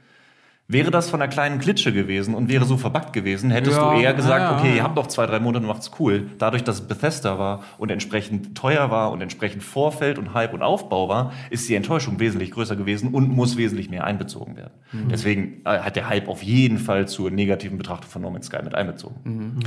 wäre 0.72 0.92
das 0.92 1.10
von 1.10 1.22
einer 1.22 1.30
kleinen 1.30 1.60
Klitsche 1.60 1.92
gewesen 1.92 2.34
und 2.34 2.50
wäre 2.50 2.64
so 2.64 2.78
verbackt 2.78 3.12
gewesen, 3.12 3.52
hättest 3.52 3.78
ja, 3.78 3.94
du 3.94 4.00
eher 4.00 4.14
gesagt, 4.14 4.40
ja, 4.40 4.52
ja, 4.52 4.58
okay, 4.58 4.76
ihr 4.78 4.84
habt 4.84 4.98
doch 4.98 5.08
zwei, 5.08 5.26
drei 5.26 5.40
Monate, 5.40 5.66
macht's 5.66 5.92
cool. 6.00 6.30
Dadurch, 6.38 6.64
dass 6.64 6.76
es 6.76 6.88
Bethesda 6.88 7.38
war 7.38 7.64
und 7.78 7.92
entsprechend 7.92 8.56
teuer 8.58 8.90
war 8.90 9.12
und 9.12 9.22
entsprechend 9.22 9.64
Vorfeld 9.64 10.18
und 10.18 10.34
Hype 10.34 10.54
und 10.54 10.62
Aufbau 10.62 11.10
war, 11.10 11.34
ist 11.50 11.68
die 11.68 11.76
Enttäuschung 11.76 12.20
wesentlich 12.20 12.52
größer 12.52 12.78
gewesen 12.78 13.14
und 13.14 13.30
muss 13.30 13.58
wesentlich 13.58 13.90
mehr 13.90 14.06
einbezogen 14.06 14.56
werden. 14.56 14.74
Mhm. 14.94 15.10
Deswegen 15.10 15.62
äh, 15.66 15.80
hat 15.80 15.98
der 15.98 16.08
Hype 16.08 16.30
auf 16.30 16.42
jeden 16.42 16.78
Fall 16.78 17.08
zur 17.08 17.32
negativen 17.32 17.78
Betrachtung 17.78 18.10
von 18.10 18.22
No 18.22 18.32
Man's 18.32 18.46
Sky 18.46 18.64
mit 18.64 18.74
einbezogen. 18.74 19.20
Mhm. 19.24 19.60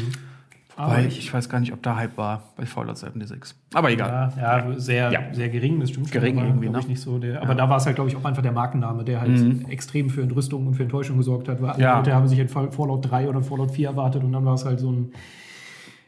Mhm. 0.76 0.90
Weil 0.90 1.06
ich, 1.06 1.18
ich, 1.18 1.32
weiß 1.32 1.48
gar 1.48 1.60
nicht, 1.60 1.72
ob 1.72 1.82
da 1.82 1.96
Hype 1.96 2.16
war 2.16 2.42
bei 2.56 2.66
Fallout 2.66 2.98
76. 2.98 3.54
Aber 3.72 3.90
egal. 3.90 4.32
Ja, 4.36 4.68
ja 4.68 4.78
sehr, 4.78 5.12
ja. 5.12 5.20
sehr 5.32 5.48
gering, 5.48 5.80
das 5.80 5.90
stimmt 5.90 6.10
gering 6.10 6.38
schon. 6.38 6.46
Irgendwie, 6.46 6.68
ne? 6.68 6.78
ich 6.80 6.88
nicht 6.88 7.00
so 7.00 7.18
der, 7.18 7.42
aber 7.42 7.54
da 7.54 7.68
war 7.68 7.76
es 7.76 7.86
halt, 7.86 7.96
glaube 7.96 8.10
ich, 8.10 8.16
auch 8.16 8.24
einfach 8.24 8.42
der 8.42 8.52
Markenname, 8.52 9.04
der 9.04 9.20
halt 9.20 9.30
mhm. 9.30 9.66
extrem 9.68 10.10
für 10.10 10.22
Entrüstung 10.22 10.66
und 10.66 10.74
für 10.74 10.82
Enttäuschung 10.82 11.16
gesorgt 11.16 11.48
hat. 11.48 11.60
Weil 11.60 11.70
alle 11.70 11.82
ja. 11.82 11.96
Leute 11.96 12.14
haben 12.14 12.28
sich 12.28 12.38
in 12.38 12.48
Fallout 12.48 13.10
3 13.10 13.28
oder 13.28 13.42
Fallout 13.42 13.70
4 13.70 13.88
erwartet 13.88 14.24
und 14.24 14.32
dann 14.32 14.44
war 14.44 14.54
es 14.54 14.64
halt 14.64 14.80
so 14.80 14.90
ein 14.90 15.12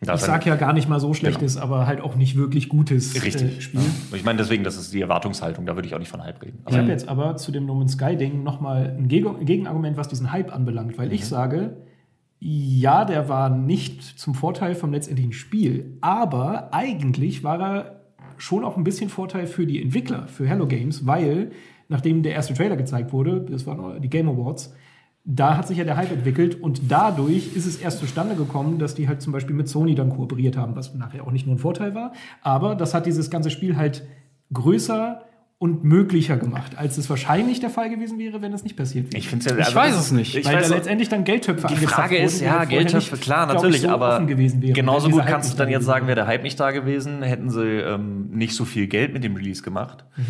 das 0.01 0.21
ich 0.21 0.27
sag 0.27 0.45
ja 0.45 0.57
gar 0.57 0.73
nicht 0.73 0.89
mal 0.89 1.01
so 1.01 1.15
schlechtes, 1.15 1.55
genau. 1.55 1.67
aber 1.67 1.87
halt 1.87 2.01
auch 2.01 2.17
nicht 2.17 2.37
wirklich 2.37 2.69
gutes 2.69 3.23
Richtig. 3.23 3.59
Äh, 3.59 3.61
Spiel. 3.61 3.81
Ja. 3.81 4.17
Ich 4.17 4.25
meine, 4.25 4.39
deswegen, 4.39 4.63
das 4.63 4.77
ist 4.77 4.93
die 4.93 5.01
Erwartungshaltung, 5.01 5.65
da 5.65 5.75
würde 5.75 5.89
ich 5.89 5.95
auch 5.95 5.99
nicht 5.99 6.11
von 6.11 6.23
Hype 6.23 6.43
reden. 6.43 6.63
ich 6.69 6.77
habe 6.77 6.89
jetzt 6.89 7.09
aber 7.09 7.37
zu 7.37 7.51
dem 7.51 7.67
No 7.67 7.75
Man's 7.75 7.93
Sky-Ding 7.93 8.43
nochmal 8.43 8.95
ein 8.99 9.09
Gegenargument, 9.09 9.97
was 9.97 10.09
diesen 10.09 10.33
Hype 10.33 10.55
anbelangt, 10.55 10.99
weil 10.99 11.09
mhm. 11.09 11.15
ich 11.15 11.27
sage, 11.27 11.77
ja, 12.39 13.05
der 13.05 13.29
war 13.29 13.49
nicht 13.51 14.03
zum 14.03 14.35
Vorteil 14.35 14.75
vom 14.75 14.93
letztendlichen 14.93 15.33
Spiel, 15.33 15.97
aber 16.01 16.73
eigentlich 16.73 17.43
war 17.43 17.61
er 17.61 18.01
schon 18.37 18.65
auch 18.65 18.77
ein 18.77 18.85
bisschen 18.85 19.09
Vorteil 19.09 19.47
für 19.47 19.67
die 19.67 19.83
Entwickler, 19.83 20.29
für 20.29 20.47
Hello 20.47 20.67
Games, 20.67 21.07
weil 21.07 21.53
nachdem 21.89 22.23
der 22.23 22.33
erste 22.33 22.55
Trailer 22.55 22.77
gezeigt 22.77 23.13
wurde, 23.13 23.41
das 23.41 23.67
waren 23.67 24.01
die 24.03 24.11
Game 24.11 24.29
Awards, 24.29 24.75
da 25.25 25.57
hat 25.57 25.67
sich 25.67 25.79
ja 25.79 25.85
der 25.85 25.97
Hype 25.97 26.13
entwickelt 26.13 26.61
und 26.63 26.83
dadurch 26.89 27.57
ist 27.57 27.67
es 27.67 27.79
erst 27.79 27.99
zustande 27.99 28.37
gekommen, 28.37 28.79
dass 28.79 28.95
die 28.95 29.09
halt 29.09 29.23
zum 29.23 29.33
Beispiel 29.33 29.57
mit 29.57 29.69
Sony 29.69 29.95
dann 29.95 30.11
kooperiert 30.11 30.57
haben, 30.57 30.77
was 30.77 30.95
nachher 30.95 31.27
auch 31.27 31.33
nicht 31.33 31.47
nur 31.47 31.57
ein 31.57 31.59
Vorteil 31.59 31.95
war, 31.95 32.13
aber 32.43 32.75
das 32.75 32.95
hat 32.95 33.07
dieses 33.07 33.31
ganze 33.31 33.51
Spiel 33.51 33.77
halt 33.77 34.07
größer 34.53 35.23
und 35.59 35.85
möglicher 35.85 36.37
gemacht, 36.37 36.77
als 36.77 36.99
es 36.99 37.09
wahrscheinlich 37.09 37.61
der 37.61 37.71
Fall 37.71 37.89
gewesen 37.89 38.19
wäre, 38.19 38.43
wenn 38.43 38.53
es 38.53 38.63
nicht 38.63 38.77
passiert 38.77 39.07
wäre. 39.07 39.19
Ich, 39.19 39.31
ja, 39.31 39.39
also 39.39 39.71
ich 39.71 39.75
weiß 39.75 39.97
es 39.97 40.13
nicht. 40.13 40.45
Weil 40.45 40.61
da 40.61 40.69
letztendlich 40.69 41.09
dann 41.09 41.25
Geldtöpfe 41.25 41.67
Die 41.69 41.77
Frage 41.77 42.19
ist, 42.19 42.43
ja, 42.43 42.65
Geldtöpfe, 42.65 43.17
klar, 43.17 43.47
natürlich, 43.47 43.83
so 43.83 43.89
aber 43.89 44.25
genauso 44.27 45.09
gut 45.09 45.25
kannst 45.25 45.55
du 45.55 45.57
dann 45.57 45.71
jetzt 45.71 45.85
sagen, 45.87 46.07
wäre 46.07 46.17
der 46.17 46.27
Hype 46.27 46.43
nicht 46.43 46.61
da 46.61 46.73
gewesen, 46.73 47.23
hätten 47.23 47.49
sie 47.49 47.65
ähm, 47.65 48.29
nicht 48.33 48.55
so 48.55 48.67
viel 48.67 48.87
Geld 48.87 49.15
mit 49.15 49.25
dem 49.25 49.35
Release 49.35 49.63
gemacht. 49.63 50.05
Mhm. 50.17 50.25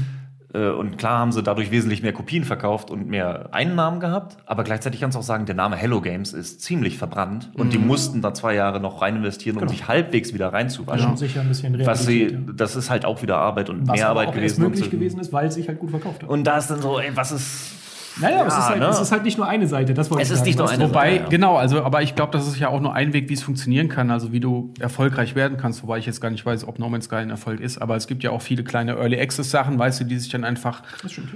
Äh, 0.57 0.71
und 0.71 0.99
klar 0.99 1.19
haben 1.19 1.33
sie 1.33 1.43
dadurch 1.43 1.71
wesentlich 1.71 2.03
mehr 2.03 2.13
Kopien 2.13 2.45
verkauft 2.45 2.91
und 2.91 3.09
mehr 3.09 3.49
Einnahmen 3.53 4.01
gehabt. 4.01 4.39
Aber 4.47 4.65
gleichzeitig 4.65 5.01
kannst 5.01 5.15
du 5.15 5.21
auch 5.21 5.25
sagen, 5.25 5.47
der 5.47 5.55
Name 5.55 5.77
Hello 5.77 6.01
Games 6.01 6.33
ist 6.33 6.63
ziemlich 6.63 6.99
verbrannt. 6.99 7.51
Und 7.55 7.67
mhm. 7.67 7.71
die 7.71 7.79
mussten 7.79 8.23
da 8.23 8.33
zwei 8.33 8.55
Jahre 8.55 8.81
noch 8.81 9.03
rein 9.03 9.17
investieren, 9.17 9.57
um 9.57 9.61
genau. 9.61 9.73
sich 9.73 9.89
halbwegs 9.89 10.33
wieder 10.33 10.53
reinzuwaschen. 10.53 11.07
Genau. 11.07 11.17
Sicher 11.17 11.41
ein 11.41 11.49
bisschen 11.49 11.87
Was 11.87 12.07
sie, 12.07 12.25
ja. 12.25 12.39
Das 12.57 12.77
ist 12.77 12.91
halt 12.91 13.05
auch 13.05 13.23
wieder 13.23 13.39
Arbeit 13.39 13.71
und 13.71 13.87
was 13.87 13.97
mehr 13.97 14.09
Arbeit 14.09 14.33
gewesen. 14.33 14.63
Was 14.63 14.71
möglich 14.71 14.91
gewesen 14.91 15.21
ist, 15.21 15.33
weil 15.33 15.49
es 15.49 15.55
sich 15.55 15.69
halt 15.69 15.79
gut 15.79 15.91
verkauft 15.91 16.23
hat. 16.23 16.31
Und 16.31 16.45
da 16.45 16.59
ist 16.59 16.69
dann 16.69 16.81
so, 16.81 16.99
ey, 16.99 17.11
was 17.15 17.33
ist 17.33 17.86
naja, 18.21 18.37
ja, 18.37 18.47
es, 18.47 18.55
ist 18.55 18.69
halt, 18.69 18.81
ne? 18.81 18.87
es 18.87 19.01
ist 19.01 19.13
halt 19.13 19.25
nicht 19.25 19.37
nur 19.37 19.47
eine 19.47 19.67
Seite. 19.67 19.93
Das 19.95 20.11
wollte 20.11 20.23
es 20.23 20.31
ist 20.31 20.39
sagen. 20.39 20.49
nicht 20.49 20.59
nur 20.59 20.71
eine 20.71 20.85
Wobei, 20.89 21.11
Seite. 21.11 21.23
Ja. 21.25 21.29
Genau, 21.29 21.57
also, 21.57 21.83
aber 21.83 22.03
ich 22.03 22.15
glaube, 22.15 22.33
das 22.33 22.47
ist 22.47 22.59
ja 22.59 22.69
auch 22.69 22.81
nur 22.81 22.95
ein 22.95 23.13
Weg, 23.13 23.29
wie 23.29 23.35
es 23.35 23.43
funktionieren 23.43 23.89
kann. 23.89 24.11
Also, 24.11 24.33
wie 24.33 24.41
du 24.41 24.73
erfolgreich 24.81 25.35
werden 25.35 25.59
kannst. 25.59 25.83
Wobei 25.83 25.99
ich 25.99 26.07
jetzt 26.07 26.21
gar 26.21 26.31
nicht 26.31 26.45
weiß, 26.45 26.67
ob 26.67 26.79
No 26.79 26.89
Man's 26.89 27.07
Sky 27.07 27.17
ein 27.17 27.31
Erfolg 27.31 27.61
ist. 27.61 27.79
Aber 27.79 27.97
es 27.97 28.07
gibt 28.07 28.23
ja 28.23 28.31
auch 28.31 28.43
viele 28.43 28.65
kleine 28.65 28.93
Early 28.93 29.21
Access 29.21 29.51
Sachen, 29.51 29.79
weißt 29.79 30.01
du, 30.01 30.05
die 30.05 30.19
sich 30.19 30.31
dann 30.31 30.45
einfach 30.45 30.83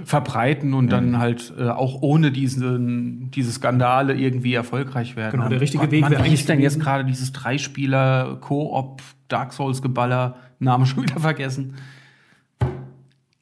verbreiten 0.05 0.73
und 0.73 0.85
mhm. 0.85 0.89
dann 0.89 1.19
halt 1.19 1.53
äh, 1.57 1.69
auch 1.69 2.01
ohne 2.01 2.31
diesen, 2.31 3.31
diese 3.31 3.51
Skandale 3.51 4.15
irgendwie 4.15 4.53
erfolgreich 4.53 5.15
werden. 5.15 5.31
Genau, 5.31 5.49
der 5.49 5.61
richtige 5.61 5.91
Weg 5.91 6.09
wäre 6.09 6.23
eigentlich. 6.23 6.45
denn 6.45 6.59
jetzt 6.59 6.79
gerade 6.79 7.05
dieses 7.05 7.31
Dreispieler 7.31 8.37
Co-op 8.41 9.01
Dark 9.27 9.53
Souls 9.53 9.81
Geballer? 9.81 10.35
Name 10.59 10.85
schon 10.87 11.03
wieder 11.03 11.19
vergessen. 11.19 11.75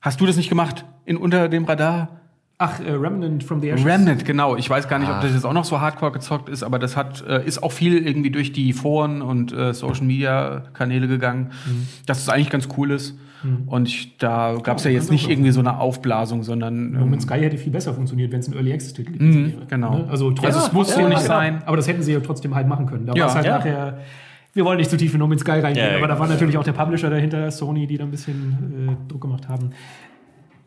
Hast 0.01 0.21
du 0.21 0.25
das 0.25 0.37
nicht 0.37 0.49
gemacht? 0.49 0.85
In 1.05 1.17
unter 1.17 1.49
dem 1.49 1.65
Radar? 1.65 2.18
Ach, 2.61 2.77
äh, 2.81 2.91
Remnant 2.91 3.41
from 3.41 3.61
the 3.61 3.69
Ashes. 3.69 3.85
Remnant, 3.85 4.25
genau. 4.25 4.57
Ich 4.57 4.69
weiß 4.69 4.89
gar 4.89 4.99
nicht, 4.99 5.07
ah. 5.07 5.15
ob 5.15 5.21
das 5.21 5.33
jetzt 5.33 5.45
auch 5.45 5.53
noch 5.53 5.63
so 5.63 5.79
hardcore 5.79 6.11
gezockt 6.11 6.49
ist, 6.49 6.61
aber 6.61 6.77
das 6.77 6.97
hat 6.97 7.25
äh, 7.25 7.45
ist 7.45 7.63
auch 7.63 7.71
viel 7.71 8.05
irgendwie 8.05 8.31
durch 8.31 8.51
die 8.51 8.73
Foren 8.73 9.21
und 9.21 9.53
äh, 9.53 9.73
Social 9.73 10.05
Media 10.05 10.63
Kanäle 10.73 11.07
gegangen, 11.07 11.51
mhm. 11.65 11.87
dass 12.05 12.19
es 12.19 12.27
eigentlich 12.27 12.49
ganz 12.49 12.67
cool 12.77 12.91
ist. 12.91 13.17
Mhm. 13.43 13.63
Und 13.67 13.87
ich, 13.87 14.17
da 14.17 14.57
gab 14.61 14.79
es 14.79 14.85
oh, 14.85 14.89
ja 14.89 14.95
jetzt 14.95 15.09
nicht 15.09 15.29
irgendwie 15.29 15.51
so 15.51 15.61
eine 15.61 15.79
Aufblasung, 15.79 16.43
sondern. 16.43 16.91
No 16.91 17.05
Man's 17.05 17.23
ähm, 17.23 17.29
Sky 17.29 17.39
hätte 17.39 17.57
viel 17.57 17.71
besser 17.71 17.93
funktioniert, 17.93 18.33
wenn 18.33 18.41
es 18.41 18.49
ein 18.49 18.53
Early 18.53 18.73
Access 18.73 18.93
Titel 18.93 19.13
gewesen 19.13 19.41
mhm, 19.41 19.53
wäre. 19.53 19.65
Genau. 19.69 19.97
Ne? 19.99 20.07
Also, 20.09 20.31
trotzdem, 20.31 20.45
also 20.47 20.59
es 20.67 20.73
muss 20.73 20.93
ja, 20.93 21.07
nicht 21.07 21.21
sein. 21.21 21.63
Aber 21.65 21.77
das 21.77 21.87
hätten 21.87 22.03
sie 22.03 22.11
ja 22.11 22.19
trotzdem 22.19 22.55
halt 22.55 22.67
machen 22.67 22.87
können. 22.87 23.05
Da 23.05 23.13
ja, 23.13 23.21
war 23.21 23.29
es 23.29 23.35
halt 23.35 23.45
ja. 23.45 23.57
nachher 23.57 23.99
wir 24.51 24.65
wollen 24.65 24.77
nicht 24.77 24.89
zu 24.89 24.97
tief 24.97 25.13
in 25.13 25.19
No 25.19 25.27
Man's 25.27 25.41
Sky 25.41 25.59
reingehen, 25.59 25.91
ja, 25.91 25.97
aber 25.97 26.07
da 26.07 26.17
war 26.17 26.27
natürlich 26.27 26.57
auch 26.57 26.63
der 26.63 26.73
Publisher 26.73 27.09
dahinter, 27.11 27.51
Sony, 27.51 27.85
die 27.85 27.97
da 27.97 28.03
ein 28.03 28.11
bisschen 28.11 28.89
äh, 28.89 29.09
Druck 29.09 29.21
gemacht 29.21 29.47
haben. 29.47 29.69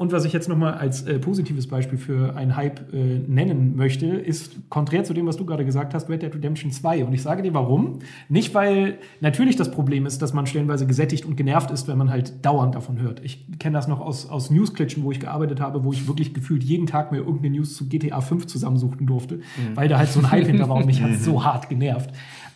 Und 0.02 0.10
was 0.10 0.24
ich 0.24 0.32
jetzt 0.32 0.48
nochmal 0.48 0.74
als 0.74 1.04
äh, 1.04 1.20
positives 1.20 1.68
Beispiel 1.68 1.96
für 1.96 2.34
einen 2.34 2.56
Hype 2.56 2.92
äh, 2.92 3.20
nennen 3.24 3.76
möchte, 3.76 4.06
ist 4.06 4.68
konträr 4.68 5.04
zu 5.04 5.14
dem, 5.14 5.28
was 5.28 5.36
du 5.36 5.46
gerade 5.46 5.64
gesagt 5.64 5.94
hast, 5.94 6.08
Red 6.08 6.22
Dead 6.22 6.34
Redemption 6.34 6.72
2. 6.72 7.04
Und 7.04 7.12
ich 7.12 7.22
sage 7.22 7.40
dir 7.40 7.54
warum. 7.54 8.00
Nicht, 8.28 8.52
weil 8.52 8.98
natürlich 9.20 9.54
das 9.54 9.70
Problem 9.70 10.04
ist, 10.04 10.20
dass 10.20 10.32
man 10.32 10.46
stellenweise 10.46 10.88
gesättigt 10.88 11.24
und 11.24 11.36
genervt 11.36 11.70
ist, 11.70 11.86
wenn 11.86 11.98
man 11.98 12.10
halt 12.10 12.44
dauernd 12.44 12.74
davon 12.74 13.00
hört. 13.00 13.20
Ich 13.22 13.46
kenne 13.60 13.74
das 13.74 13.86
noch 13.86 14.00
aus, 14.00 14.28
aus 14.28 14.50
News-Klitschen, 14.50 15.04
wo 15.04 15.12
ich 15.12 15.20
gearbeitet 15.20 15.60
habe, 15.60 15.84
wo 15.84 15.92
ich 15.92 16.08
wirklich 16.08 16.34
gefühlt 16.34 16.64
jeden 16.64 16.88
Tag 16.88 17.12
mir 17.12 17.18
irgendeine 17.18 17.58
News 17.58 17.76
zu 17.76 17.88
GTA 17.88 18.20
5 18.20 18.48
zusammensuchen 18.48 19.06
durfte, 19.06 19.36
mhm. 19.36 19.76
weil 19.76 19.86
da 19.86 19.98
halt 19.98 20.08
so 20.08 20.18
ein 20.18 20.32
Hype 20.32 20.48
hinter 20.48 20.68
war 20.68 20.78
und 20.78 20.86
mich 20.86 21.00
hat 21.00 21.14
so 21.14 21.44
hart 21.44 21.68
genervt. 21.68 22.10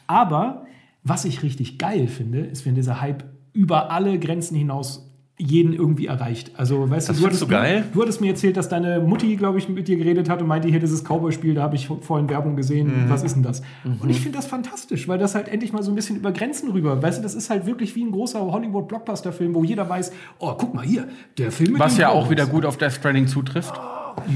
Aber 0.08 0.66
was 1.04 1.24
ich 1.24 1.44
richtig 1.44 1.78
geil 1.78 2.08
finde, 2.08 2.40
ist, 2.40 2.66
wenn 2.66 2.74
dieser 2.74 3.00
Hype 3.00 3.22
über 3.52 3.92
alle 3.92 4.18
Grenzen 4.18 4.56
hinaus 4.56 5.06
jeden 5.38 5.74
irgendwie 5.74 6.06
erreicht. 6.06 6.52
Also, 6.56 6.88
weißt 6.88 7.10
Das 7.10 7.16
du, 7.16 7.22
du 7.22 7.26
hattest, 7.26 7.42
du 7.42 7.46
geil? 7.46 7.84
du 7.92 8.00
hattest 8.00 8.20
mir 8.22 8.28
erzählt, 8.30 8.56
dass 8.56 8.68
deine 8.70 9.00
Mutti, 9.00 9.36
glaube 9.36 9.58
ich, 9.58 9.68
mit 9.68 9.86
dir 9.86 9.96
geredet 9.96 10.30
hat 10.30 10.40
und 10.40 10.48
meinte, 10.48 10.68
hier 10.68 10.80
dieses 10.80 11.04
Cowboy-Spiel, 11.04 11.54
da 11.54 11.62
habe 11.62 11.76
ich 11.76 11.88
vorhin 11.88 12.28
Werbung 12.30 12.56
gesehen. 12.56 13.04
Mhm. 13.04 13.10
Was 13.10 13.22
ist 13.22 13.34
denn 13.36 13.42
das? 13.42 13.60
Und 13.84 14.08
ich 14.08 14.20
finde 14.20 14.38
das 14.38 14.46
fantastisch, 14.46 15.08
weil 15.08 15.18
das 15.18 15.34
halt 15.34 15.48
endlich 15.48 15.72
mal 15.74 15.82
so 15.82 15.92
ein 15.92 15.94
bisschen 15.94 16.16
über 16.16 16.32
Grenzen 16.32 16.70
rüber. 16.70 17.02
Weißt 17.02 17.18
du, 17.18 17.22
das 17.22 17.34
ist 17.34 17.50
halt 17.50 17.66
wirklich 17.66 17.94
wie 17.96 18.04
ein 18.04 18.12
großer 18.12 18.40
Hollywood-Blockbuster-Film, 18.40 19.54
wo 19.54 19.62
jeder 19.62 19.86
weiß, 19.88 20.12
oh, 20.38 20.54
guck 20.56 20.74
mal 20.74 20.84
hier, 20.86 21.06
der 21.36 21.52
Film 21.52 21.72
mit 21.72 21.80
Was 21.80 21.98
ja 21.98 22.08
auch 22.08 22.22
Cowboys. 22.24 22.30
wieder 22.30 22.46
gut 22.46 22.64
auf 22.64 22.78
Death 22.78 22.92
Stranding 22.92 23.26
zutrifft. 23.26 23.74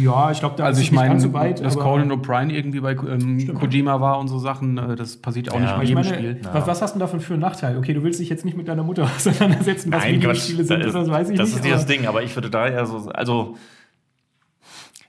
Ja, 0.00 0.30
ich 0.30 0.40
glaube, 0.40 0.56
da 0.56 0.64
Also 0.64 0.78
ist 0.78 0.84
ich 0.86 0.90
nicht 0.92 0.98
meine, 1.00 1.10
ganz 1.14 1.22
so 1.22 1.32
weit. 1.32 1.64
dass 1.64 1.76
Conan 1.76 2.10
O'Brien 2.12 2.50
irgendwie 2.50 2.80
bei 2.80 2.92
ähm, 2.92 3.54
Kojima 3.58 4.00
war 4.00 4.18
und 4.18 4.28
so 4.28 4.38
Sachen, 4.38 4.78
äh, 4.78 4.94
das 4.96 5.16
passiert 5.16 5.50
auch 5.52 5.58
nicht 5.58 5.64
Ja. 5.68 5.70
bei 5.70 5.74
Aber 5.76 5.82
ich 5.84 5.88
jedem 5.90 6.02
meine, 6.04 6.14
Spiel. 6.16 6.40
was, 6.52 6.66
was 6.66 6.82
hast 6.82 6.90
du 6.94 6.98
denn 6.98 7.00
davon 7.00 7.20
für 7.20 7.32
einen 7.34 7.42
Nachteil? 7.42 7.76
Okay, 7.78 7.94
du 7.94 8.02
willst 8.02 8.20
dich 8.20 8.28
jetzt 8.28 8.44
nicht 8.44 8.56
mit 8.56 8.68
deiner 8.68 8.82
Mutter 8.82 9.04
auseinandersetzen, 9.16 9.92
was 9.92 10.02
Nein, 10.04 10.14
Videospiele 10.16 10.64
sind 10.64 10.80
das, 10.84 10.94
oder 10.94 11.04
so, 11.04 11.10
weiß 11.12 11.30
ich 11.30 11.36
das 11.38 11.48
nicht. 11.48 11.56
ist 11.56 11.64
dieses 11.64 11.82
aber- 11.84 11.92
Ding, 11.92 12.06
aber 12.06 12.22
ich 12.22 12.34
würde 12.36 12.50
da 12.50 12.66
eher 12.68 12.86
so, 12.86 13.08
also 13.10 13.56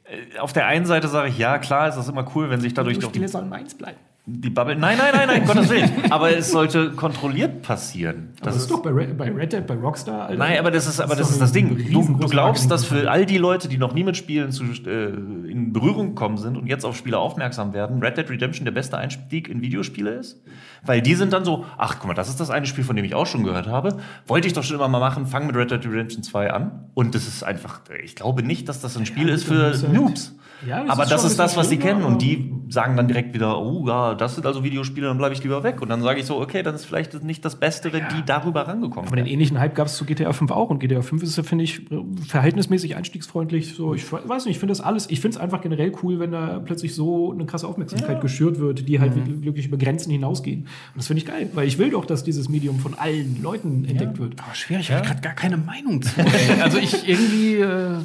äh, 0.06 0.40
auf 0.40 0.54
der 0.54 0.66
einen 0.68 0.86
Seite 0.86 1.08
sage 1.08 1.30
ich, 1.30 1.38
ja, 1.38 1.58
klar, 1.58 1.88
ist 1.88 1.96
das 1.96 2.10
immer 2.10 2.26
cool, 2.36 2.50
wenn 2.50 2.60
sich 2.62 2.74
dadurch 2.74 2.96
doch 3.00 3.12
die, 3.12 3.20
Videospiele 3.20 3.28
sollen 3.28 3.50
meins 3.50 3.76
bleiben. 3.76 3.98
Die 4.28 4.52
Bubble. 4.52 4.76
Nein, 4.76 4.98
nein, 5.00 5.14
nein, 5.14 5.28
nein, 5.28 5.46
Gottes 5.46 5.70
Willen. 5.70 5.90
Aber 6.12 6.36
es 6.36 6.52
sollte 6.52 6.92
kontrolliert 6.92 7.64
passieren. 7.64 8.30
Das, 8.44 8.56
ist 8.56 8.70
doch 8.70 8.82
bei 8.84 8.92
Red, 8.92 9.18
bei 9.18 9.32
Red 9.32 9.52
Dead, 9.52 9.66
bei 9.66 9.74
Rockstar. 9.74 10.28
Alter. 10.28 10.38
Nein, 10.38 10.60
aber 10.60 10.70
das 10.72 10.88
ist, 10.88 11.00
aber 11.00 11.16
das 11.16 11.28
doch 11.28 11.34
ist 11.34 11.42
das 11.42 11.52
Ding. 11.52 11.76
Du, 11.92 12.18
du 12.20 12.28
glaubst, 12.28 12.70
dass 12.70 12.86
für 12.86 13.10
all 13.10 13.26
die 13.26 13.38
Leute, 13.38 13.68
die 13.68 13.78
noch 13.78 13.94
nie 13.94 14.04
mit 14.04 14.18
Spielen 14.18 14.52
zu, 14.52 14.64
äh, 14.64 15.10
in 15.50 15.74
Berührung 15.74 16.10
gekommen 16.10 16.38
sind 16.38 16.58
und 16.58 16.68
jetzt 16.68 16.86
auf 16.86 16.96
Spiele 16.96 17.18
aufmerksam 17.18 17.74
werden, 17.74 18.02
Red 18.02 18.18
Dead 18.18 18.30
Redemption 18.30 18.66
der 18.66 18.72
beste 18.72 18.98
Einstieg 18.98 19.48
in 19.48 19.62
Videospiele 19.62 20.12
ist? 20.12 20.42
Weil 20.84 21.02
die 21.02 21.16
sind 21.16 21.34
dann 21.34 21.44
so, 21.44 21.66
ach 21.78 21.98
guck 22.00 22.08
mal, 22.08 22.14
das 22.14 22.30
ist 22.30 22.40
das 22.40 22.50
eine 22.50 22.66
Spiel, 22.66 22.84
von 22.84 22.96
dem 22.96 23.06
ich 23.06 23.16
auch 23.16 23.26
schon 23.28 23.44
gehört 23.44 23.68
habe. 23.68 23.98
Wollte 24.28 24.48
ich 24.48 24.54
doch 24.54 24.64
schon 24.64 24.76
immer 24.76 24.88
mal 24.88 25.00
machen, 25.00 25.26
fang 25.26 25.48
mit 25.48 25.56
Red 25.56 25.72
Dead 25.72 25.86
Redemption 25.86 26.24
2 26.24 26.52
an. 26.52 26.86
Und 26.94 27.16
das 27.16 27.28
ist 27.28 27.44
einfach, 27.44 27.82
ich 28.04 28.16
glaube 28.16 28.44
nicht, 28.44 28.70
dass 28.70 28.82
das 28.82 28.98
ein 28.98 29.06
Spiel 29.06 29.30
ist 29.30 29.48
gut, 29.48 29.58
für 29.58 29.68
ist 29.72 29.84
halt- 29.84 29.94
Noobs. 29.94 30.36
Ja, 30.68 30.82
das 30.84 30.90
aber 30.92 31.04
ist 31.04 31.12
das 31.12 31.24
ist 31.24 31.40
das, 31.40 31.58
was 31.58 31.70
sie 31.70 31.78
kennen. 31.78 32.04
Und 32.04 32.22
die 32.22 32.52
sagen 32.70 32.96
dann 32.96 33.08
direkt 33.08 33.34
wieder, 33.34 33.60
oh 33.60 33.86
ja, 33.88 34.16
das 34.16 34.36
sind 34.36 34.46
also 34.46 34.64
Videospiele, 34.64 35.08
dann 35.08 35.18
bleibe 35.18 35.34
ich 35.36 35.44
lieber 35.44 35.64
weg. 35.64 35.82
Und 35.82 35.90
dann 35.90 36.02
sage 36.02 36.20
ich 36.20 36.26
so, 36.26 36.40
okay, 36.40 36.64
dann 36.64 36.76
ist 36.76 36.86
vielleicht 36.86 37.22
nicht 37.24 37.44
das 37.44 37.60
Beste, 37.60 37.92
wenn 37.92 38.04
die 38.16 38.24
darüber 38.26 38.68
rangekommen 38.68 39.08
Aber 39.08 39.16
den 39.18 39.26
ähnlichen 39.26 39.60
Hype 39.60 39.76
gab 39.76 39.88
es 39.88 39.96
zu 39.98 40.06
GTA 40.06 40.32
5 40.32 40.52
auch. 40.52 40.70
Und 40.70 40.80
GTA 40.80 41.02
5 41.02 41.22
ist, 41.24 41.36
ja, 41.36 41.44
finde 41.44 41.66
ich, 41.66 41.82
verhältnismäßig 42.28 42.96
einstiegsfreundlich. 42.96 43.74
So, 43.76 43.94
ich 43.94 44.10
weiß 44.12 44.46
nicht, 44.46 44.56
ich 44.56 44.60
finde 44.60 44.72
das 44.72 44.82
alles, 44.82 45.10
ich 45.10 45.20
finde 45.20 45.36
es 45.36 45.42
einfach 45.42 45.62
generell 45.62 45.92
cool, 46.04 46.20
wenn 46.20 46.32
da 46.32 46.60
plötzlich 46.64 46.96
so 46.96 47.32
eine 47.32 47.46
krasse 47.46 47.68
Aufmerksamkeit 47.68 48.22
geschürt 48.22 48.60
wird, 48.60 48.88
die 48.88 49.00
halt 49.00 49.12
Mhm. 49.16 49.44
wirklich 49.44 49.66
über 49.68 49.78
Grenzen 49.78 50.12
hinausgehen. 50.12 50.62
Und 50.62 50.68
das 50.96 51.08
finde 51.08 51.22
ich 51.22 51.28
geil, 51.28 51.50
weil 51.54 51.68
ich 51.68 51.78
will 51.78 51.90
doch, 51.90 52.06
dass 52.06 52.24
dieses 52.24 52.48
Medium 52.48 52.80
von 52.80 52.94
allen 52.94 53.42
Leuten 53.42 53.84
entdeckt 53.86 54.20
wird. 54.20 54.36
Oh, 54.40 54.54
schwierig, 54.54 54.90
ich 54.90 54.96
habe 54.96 55.06
gerade 55.06 55.22
gar 55.22 55.34
keine 55.34 55.58
Meinung 55.58 56.02
zu. 56.02 56.12
Also 56.62 56.78
ich 56.78 57.08
irgendwie 57.08 57.56
äh, 57.56 57.98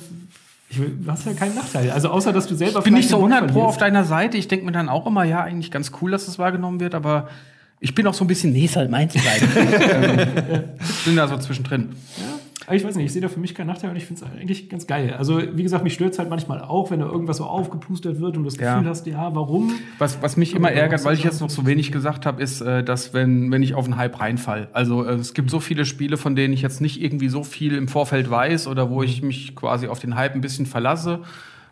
Ich 0.79 1.05
du 1.05 1.11
hast 1.11 1.27
ja 1.27 1.33
keinen 1.33 1.55
Nachteil. 1.55 1.91
Also 1.91 2.11
außer, 2.11 2.33
dass 2.33 2.47
du 2.47 2.55
selber 2.55 2.83
bin 2.83 2.95
nicht 2.95 3.09
so 3.09 3.17
den 3.17 3.31
Bock 3.31 3.33
100 3.33 3.53
pro 3.53 3.63
auf 3.63 3.79
deiner 3.79 4.05
Seite. 4.05 4.37
Ich 4.37 4.49
denke 4.49 4.67
mir 4.67 4.73
dann 4.73 4.89
auch 4.89 5.07
immer, 5.07 5.25
ja, 5.25 5.43
eigentlich 5.43 5.71
ganz 5.71 5.93
cool, 6.01 6.11
dass 6.11 6.29
es 6.29 6.39
wahrgenommen 6.39 6.81
wird, 6.81 6.95
aber 6.95 7.29
ich 7.81 7.95
bin 7.95 8.07
auch 8.07 8.15
so 8.15 8.25
ein 8.25 8.29
bisschen, 8.29 8.53
nee, 8.53 8.65
ist 8.65 8.77
halt 8.77 8.91
meins 8.91 9.13
bleiben. 9.13 9.49
ähm, 10.51 10.65
bin 11.05 11.17
da 11.17 11.29
so 11.29 11.37
zwischendrin. 11.39 11.91
Aber 12.67 12.75
ich 12.75 12.85
weiß 12.85 12.97
nicht, 12.97 13.07
ich 13.07 13.13
sehe 13.13 13.23
da 13.23 13.29
für 13.29 13.39
mich 13.41 13.55
keinen 13.55 13.69
Nachteil 13.69 13.91
und 13.91 13.97
ich 13.97 14.05
finde 14.07 14.25
es 14.25 14.31
eigentlich 14.31 14.69
ganz 14.69 14.87
geil. 14.87 15.15
Also, 15.17 15.41
wie 15.57 15.63
gesagt, 15.63 15.85
mich 15.85 15.95
stört 15.95 16.13
es 16.13 16.19
halt 16.19 16.29
manchmal 16.31 16.61
auch, 16.61 16.91
wenn 16.91 17.01
da 17.01 17.07
irgendwas 17.07 17.37
so 17.37 17.45
aufgepustet 17.45 18.21
wird 18.21 18.37
und 18.37 18.43
du 18.43 18.51
das 18.51 18.57
Ja. 18.59 18.75
Gefühl 18.75 18.91
hast, 18.91 19.07
ja, 19.07 19.35
warum? 19.35 19.73
Was, 19.99 20.21
was 20.23 20.37
mich 20.37 20.55
immer 20.55 20.73
ärgert, 20.73 21.05
weil 21.05 21.15
ich 21.15 21.23
jetzt 21.25 21.41
noch 21.41 21.51
so 21.51 21.65
wenig 21.67 21.93
gesagt 21.93 22.27
habe, 22.27 22.43
ist, 22.43 22.61
äh, 22.61 22.83
dass 22.83 23.15
wenn, 23.15 23.51
wenn 23.53 23.63
ich 23.63 23.75
auf 23.75 23.85
einen 23.85 23.97
Hype 23.97 24.21
reinfall. 24.21 24.69
Also 24.73 25.05
äh, 25.05 25.15
es 25.15 25.33
gibt 25.35 25.51
so 25.51 25.61
viele 25.61 25.85
Spiele, 25.85 26.17
von 26.17 26.35
denen 26.35 26.53
ich 26.55 26.63
jetzt 26.63 26.81
nicht 26.81 27.01
irgendwie 27.01 27.29
so 27.29 27.45
viel 27.45 27.75
im 27.77 27.89
Vorfeld 27.89 28.29
weiß 28.31 28.67
oder 28.67 28.91
wo 28.91 29.03
ich 29.03 29.23
mich 29.23 29.55
quasi 29.55 29.87
auf 29.87 29.99
den 30.01 30.17
Hype 30.17 30.35
ein 30.35 30.41
bisschen 30.41 30.67
verlasse, 30.67 31.21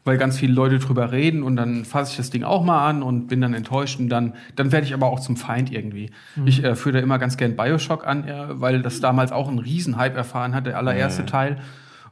weil 0.04 0.18
ganz 0.18 0.38
viele 0.38 0.52
Leute 0.52 0.78
drüber 0.78 1.12
reden 1.12 1.42
und 1.42 1.56
dann 1.56 1.84
fasse 1.84 2.10
ich 2.12 2.16
das 2.18 2.30
Ding 2.30 2.44
auch 2.44 2.62
mal 2.62 2.86
an 2.88 3.02
und 3.02 3.26
bin 3.28 3.40
dann 3.40 3.54
enttäuscht 3.54 3.98
und 3.98 4.08
dann, 4.10 4.34
dann 4.56 4.70
werde 4.70 4.86
ich 4.86 4.92
aber 4.94 5.06
auch 5.06 5.20
zum 5.20 5.36
Feind 5.36 5.72
irgendwie. 5.72 6.10
Ich 6.44 6.62
äh, 6.62 6.74
führe 6.76 6.98
da 6.98 7.02
immer 7.02 7.18
ganz 7.18 7.36
gern 7.36 7.56
Bioshock 7.56 8.06
an, 8.06 8.28
äh, 8.28 8.60
weil 8.60 8.82
das 8.82 9.00
damals 9.00 9.32
auch 9.32 9.48
einen 9.48 9.58
riesen 9.58 9.96
Hype 9.96 10.16
erfahren 10.16 10.54
hat, 10.54 10.66
der 10.66 10.76
allererste 10.78 11.24
Teil. 11.26 11.56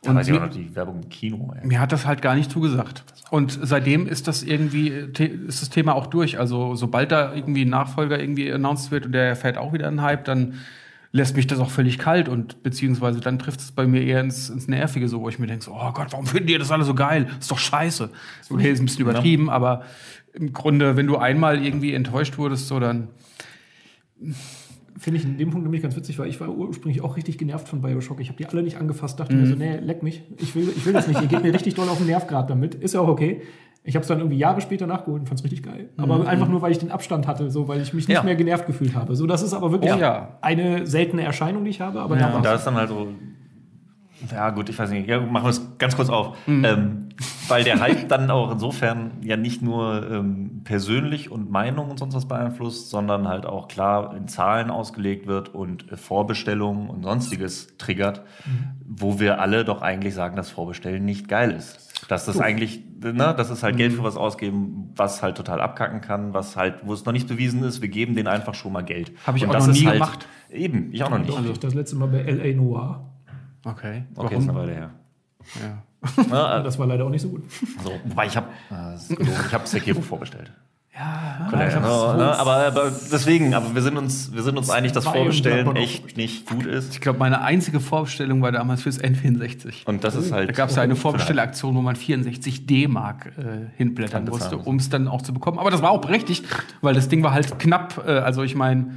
Da 0.05 0.15
weiß 0.17 0.27
ich 0.27 0.33
mir- 0.33 0.41
auch 0.41 0.47
noch 0.47 0.53
die 0.53 0.75
Werbung 0.75 1.03
im 1.03 1.09
Kino. 1.11 1.55
Ey. 1.61 1.67
mir 1.67 1.79
hat 1.81 1.93
das 1.93 2.07
halt 2.07 2.23
gar 2.23 2.35
nicht 2.35 2.51
zugesagt. 2.51 3.05
Und 3.31 3.57
seitdem 3.63 4.07
ist 4.09 4.27
das 4.27 4.43
irgendwie, 4.43 4.89
äh, 4.89 5.25
ist 5.47 5.63
das 5.63 5.71
Thema 5.71 5.95
auch 5.95 6.07
durch. 6.07 6.39
Also 6.41 6.75
sobald 6.75 7.13
da 7.13 7.33
irgendwie 7.35 7.65
ein 7.65 7.69
Nachfolger 7.71 8.19
irgendwie 8.19 8.51
announced 8.53 8.91
wird 8.91 9.07
und 9.07 9.13
der 9.13 9.29
erfährt 9.29 9.59
auch 9.59 9.73
wieder 9.73 9.87
einen 9.87 10.03
Hype, 10.03 10.25
dann 10.25 10.55
lässt 11.12 11.37
mich 11.37 11.46
das 11.46 11.59
auch 11.59 11.70
völlig 11.70 11.98
kalt 11.98 12.29
und 12.29 12.62
beziehungsweise 12.62 13.20
dann 13.20 13.38
trifft 13.38 13.61
es 13.61 13.72
bei 13.72 13.87
mir 13.87 14.03
eher 14.03 14.20
ins, 14.20 14.48
ins 14.48 14.66
Nervige, 14.66 15.09
so 15.09 15.20
wo 15.20 15.29
ich 15.29 15.38
mir 15.38 15.46
denke, 15.46 15.64
so, 15.64 15.72
oh 15.72 15.92
Gott, 15.92 16.09
warum 16.11 16.27
finden 16.27 16.46
die 16.46 16.59
das 16.59 16.70
alle 16.70 16.85
so 16.85 16.94
geil? 16.94 17.29
Ist 17.38 17.51
doch 17.51 17.59
scheiße. 17.59 18.11
Okay, 18.48 18.72
ist 18.72 18.81
ein 18.81 18.87
bisschen 18.87 19.03
übertrieben, 19.03 19.51
aber 19.51 19.83
im 20.33 20.53
Grunde, 20.55 20.96
wenn 20.96 21.07
du 21.07 21.18
einmal 21.18 21.62
irgendwie 21.62 21.92
enttäuscht 21.92 22.38
wurdest, 22.38 22.66
so 22.68 22.81
dann 22.81 23.09
Finde 24.98 25.18
ich 25.18 25.25
in 25.25 25.37
dem 25.37 25.51
Punkt 25.51 25.64
nämlich 25.64 25.83
ganz 25.83 25.96
witzig, 25.96 26.18
weil 26.18 26.29
ich 26.29 26.40
war 26.40 26.48
ursprünglich 26.48 27.03
auch 27.03 27.16
richtig 27.16 27.37
genervt 27.37 27.68
von 27.68 27.81
Bioshock. 27.81 28.20
Ich 28.20 28.29
habe 28.29 28.37
die 28.37 28.46
alle 28.46 28.62
nicht 28.62 28.77
angefasst, 28.77 29.18
dachte 29.18 29.35
mir 29.35 29.46
so, 29.46 29.57
nee, 29.57 29.79
leck 29.79 30.03
mich. 30.03 30.22
Ich 30.38 30.55
will, 30.55 30.68
ich 30.68 30.87
will 30.87 30.92
das 30.92 31.09
nicht. 31.09 31.20
Ihr 31.20 31.29
geht 31.29 31.42
mir 31.42 31.53
richtig 31.53 31.75
doll 31.75 31.88
auf 31.88 31.98
den 31.98 32.07
Nerv 32.07 32.27
gerade 32.27 32.48
damit. 32.48 32.75
Ist 32.77 32.94
ja 32.94 33.01
auch 33.01 33.09
okay. 33.09 33.42
Ich 33.85 33.97
habe 33.97 34.03
es 34.03 34.09
dann 34.09 34.18
irgendwie 34.18 34.38
Jahre 34.38 34.61
später 34.61 34.87
nachgeholt 34.87 35.23
und 35.23 35.27
fand 35.27 35.40
es 35.40 35.45
richtig 35.45 35.64
geil. 35.64 35.88
Aber 35.97 36.27
einfach 36.29 36.47
nur, 36.49 36.62
weil 36.62 36.71
ich 36.71 36.79
den 36.79 36.92
Abstand 36.92 37.27
hatte, 37.27 37.51
so, 37.51 37.66
weil 37.66 37.81
ich 37.81 37.92
mich 37.92 38.07
nicht 38.07 38.14
Ja. 38.16 38.23
mehr 38.23 38.37
genervt 38.37 38.66
gefühlt 38.66 38.95
habe. 38.95 39.16
So, 39.16 39.27
das 39.27 39.42
ist 39.42 39.55
aber 39.55 39.73
wirklich 39.73 39.92
Oh 39.92 39.99
ja. 39.99 40.38
eine 40.40 40.87
seltene 40.87 41.23
Erscheinung, 41.25 41.64
die 41.64 41.71
ich 41.71 41.81
habe. 41.81 42.01
Aber 42.01 42.16
Ja. 42.16 42.29
da 42.31 42.37
Und 42.37 42.45
da 42.45 42.55
ist 42.55 42.64
dann 42.64 42.75
halt 42.77 42.88
so. 42.90 43.09
Ja, 44.31 44.51
gut, 44.51 44.68
ich 44.68 44.79
weiß 44.79 44.88
nicht. 44.90 45.09
Ja, 45.09 45.18
machen 45.21 45.47
wir 45.47 45.51
es 45.51 45.79
ganz 45.79 45.97
kurz 45.97 46.09
auf. 46.09 46.37
Mhm. 46.47 46.64
Ähm, 46.64 47.09
weil 47.49 47.64
der 47.64 47.81
Hype 47.81 48.09
dann 48.09 48.31
auch 48.31 48.53
insofern 48.53 49.11
ja 49.25 49.37
nicht 49.37 49.62
nur 49.62 50.09
ähm, 50.09 50.61
persönlich 50.62 51.33
und 51.33 51.51
Meinung 51.51 51.90
und 51.90 51.99
sonst 51.99 52.14
was 52.14 52.27
beeinflusst, 52.29 52.88
sondern 52.88 53.27
halt 53.27 53.47
auch 53.47 53.66
klar 53.66 54.14
in 54.16 54.29
Zahlen 54.29 54.71
ausgelegt 54.71 55.27
wird 55.27 55.53
und 55.53 55.90
äh, 55.90 55.97
Vorbestellungen 55.97 56.88
und 56.88 57.03
sonstiges 57.03 57.77
triggert, 57.79 58.23
wo 58.87 59.18
wir 59.18 59.40
alle 59.40 59.64
doch 59.64 59.83
eigentlich 59.83 60.14
sagen, 60.14 60.37
dass 60.37 60.51
Vorbestellen 60.51 61.05
nicht 61.05 61.27
geil 61.29 61.51
ist. 61.51 61.92
Dass 62.09 62.27
das 62.27 62.41
eigentlich, 62.41 62.83
ne, 63.01 63.35
das 63.37 63.51
ist 63.51 63.62
halt 63.62 63.77
Geld 63.77 63.93
für 63.93 64.03
was 64.03 64.17
ausgeben, 64.17 64.93
was 64.97 65.23
halt 65.23 65.37
total 65.37 65.61
abkacken 65.61 66.01
kann, 66.01 66.35
was 66.35 66.57
halt, 66.57 66.81
wo 66.83 66.93
es 66.93 67.05
noch 67.05 67.12
nicht 67.12 67.29
bewiesen 67.29 67.62
ist, 67.62 67.81
wir 67.81 67.88
geben 67.88 68.15
denen 68.15 68.29
einfach 68.29 68.55
schon 68.55 68.73
mal 68.73 68.83
Geld. 68.83 69.12
Hab 69.27 69.37
ich 69.37 69.45
Und 69.45 69.51
auch 69.51 69.55
das 69.55 69.69
noch 69.69 69.75
nie 69.75 69.87
halt, 69.87 69.95
gemacht. 69.95 70.29
Eben, 70.51 70.93
ich 70.93 71.03
auch 71.05 71.11
noch 71.11 71.19
nicht. 71.19 71.38
Ich 71.38 71.59
das 71.59 71.75
letzte 71.75 71.97
Mal 71.97 72.09
bei 72.09 72.19
L.A. 72.21 72.57
Noir. 72.57 73.05
okay. 73.65 74.05
Okay, 74.17 74.37
ist 74.37 74.49
eine 74.49 74.59
Weile 74.59 74.73
her. 74.73 74.91
Ja. 75.61 75.83
Ja, 76.31 76.61
Das 76.65 76.79
war 76.81 76.87
leider 76.88 77.05
auch 77.05 77.11
nicht 77.11 77.23
so 77.23 77.29
gut. 77.29 77.45
so, 77.85 77.93
wobei 78.05 78.27
ich 78.27 78.37
habe 78.37 78.49
ich 79.09 79.53
habe 79.55 79.67
Sekiro 79.69 80.01
vorbestellt. 80.01 80.51
Ja, 80.95 81.49
hab's 81.51 81.53
Ja, 81.75 81.81
so- 81.81 82.17
ne, 82.19 82.39
aber, 82.39 82.67
aber 82.67 82.93
deswegen, 83.11 83.55
aber 83.55 83.75
wir 83.75 83.81
sind 83.81 83.97
uns, 83.97 84.31
wir 84.35 84.43
sind 84.43 84.59
uns 84.59 84.69
einig, 84.69 84.93
dass 84.93 85.05
Vorbestellen 85.05 85.75
echt 85.77 86.19
nicht 86.19 86.47
gut 86.47 86.67
ist. 86.67 86.93
Ich 86.93 87.01
glaube, 87.01 87.19
meine 87.19 87.41
einzige 87.43 87.81
Vorbestellung 87.81 88.43
war 88.43 88.53
damals 88.53 88.83
fürs 88.83 89.01
N64. 89.01 89.87
Und 89.87 90.05
das 90.05 90.15
ist 90.17 90.33
halt. 90.33 90.51
Da 90.51 90.53
gab 90.53 90.69
es 90.69 90.77
ja 90.77 90.83
eine 90.83 90.95
Vorbestellaktion, 90.97 91.75
wo 91.75 91.81
man 91.81 91.97
64 91.97 92.67
D-Mark 92.67 93.33
äh, 93.39 93.71
hinblättern 93.77 94.27
musste. 94.27 94.59
um 94.59 94.77
es 94.77 94.91
dann 94.91 95.09
auch 95.09 95.23
zu 95.23 95.33
bekommen. 95.33 95.59
Aber 95.59 95.71
das 95.71 95.81
war 95.81 95.91
auch 95.91 96.01
berechtigt, 96.03 96.45
weil 96.83 96.95
das 96.95 97.09
Ding 97.09 97.23
war 97.23 97.33
halt 97.33 97.59
knapp. 97.59 98.05
Äh, 98.07 98.11
also 98.11 98.43
ich 98.43 98.55
meine, 98.55 98.89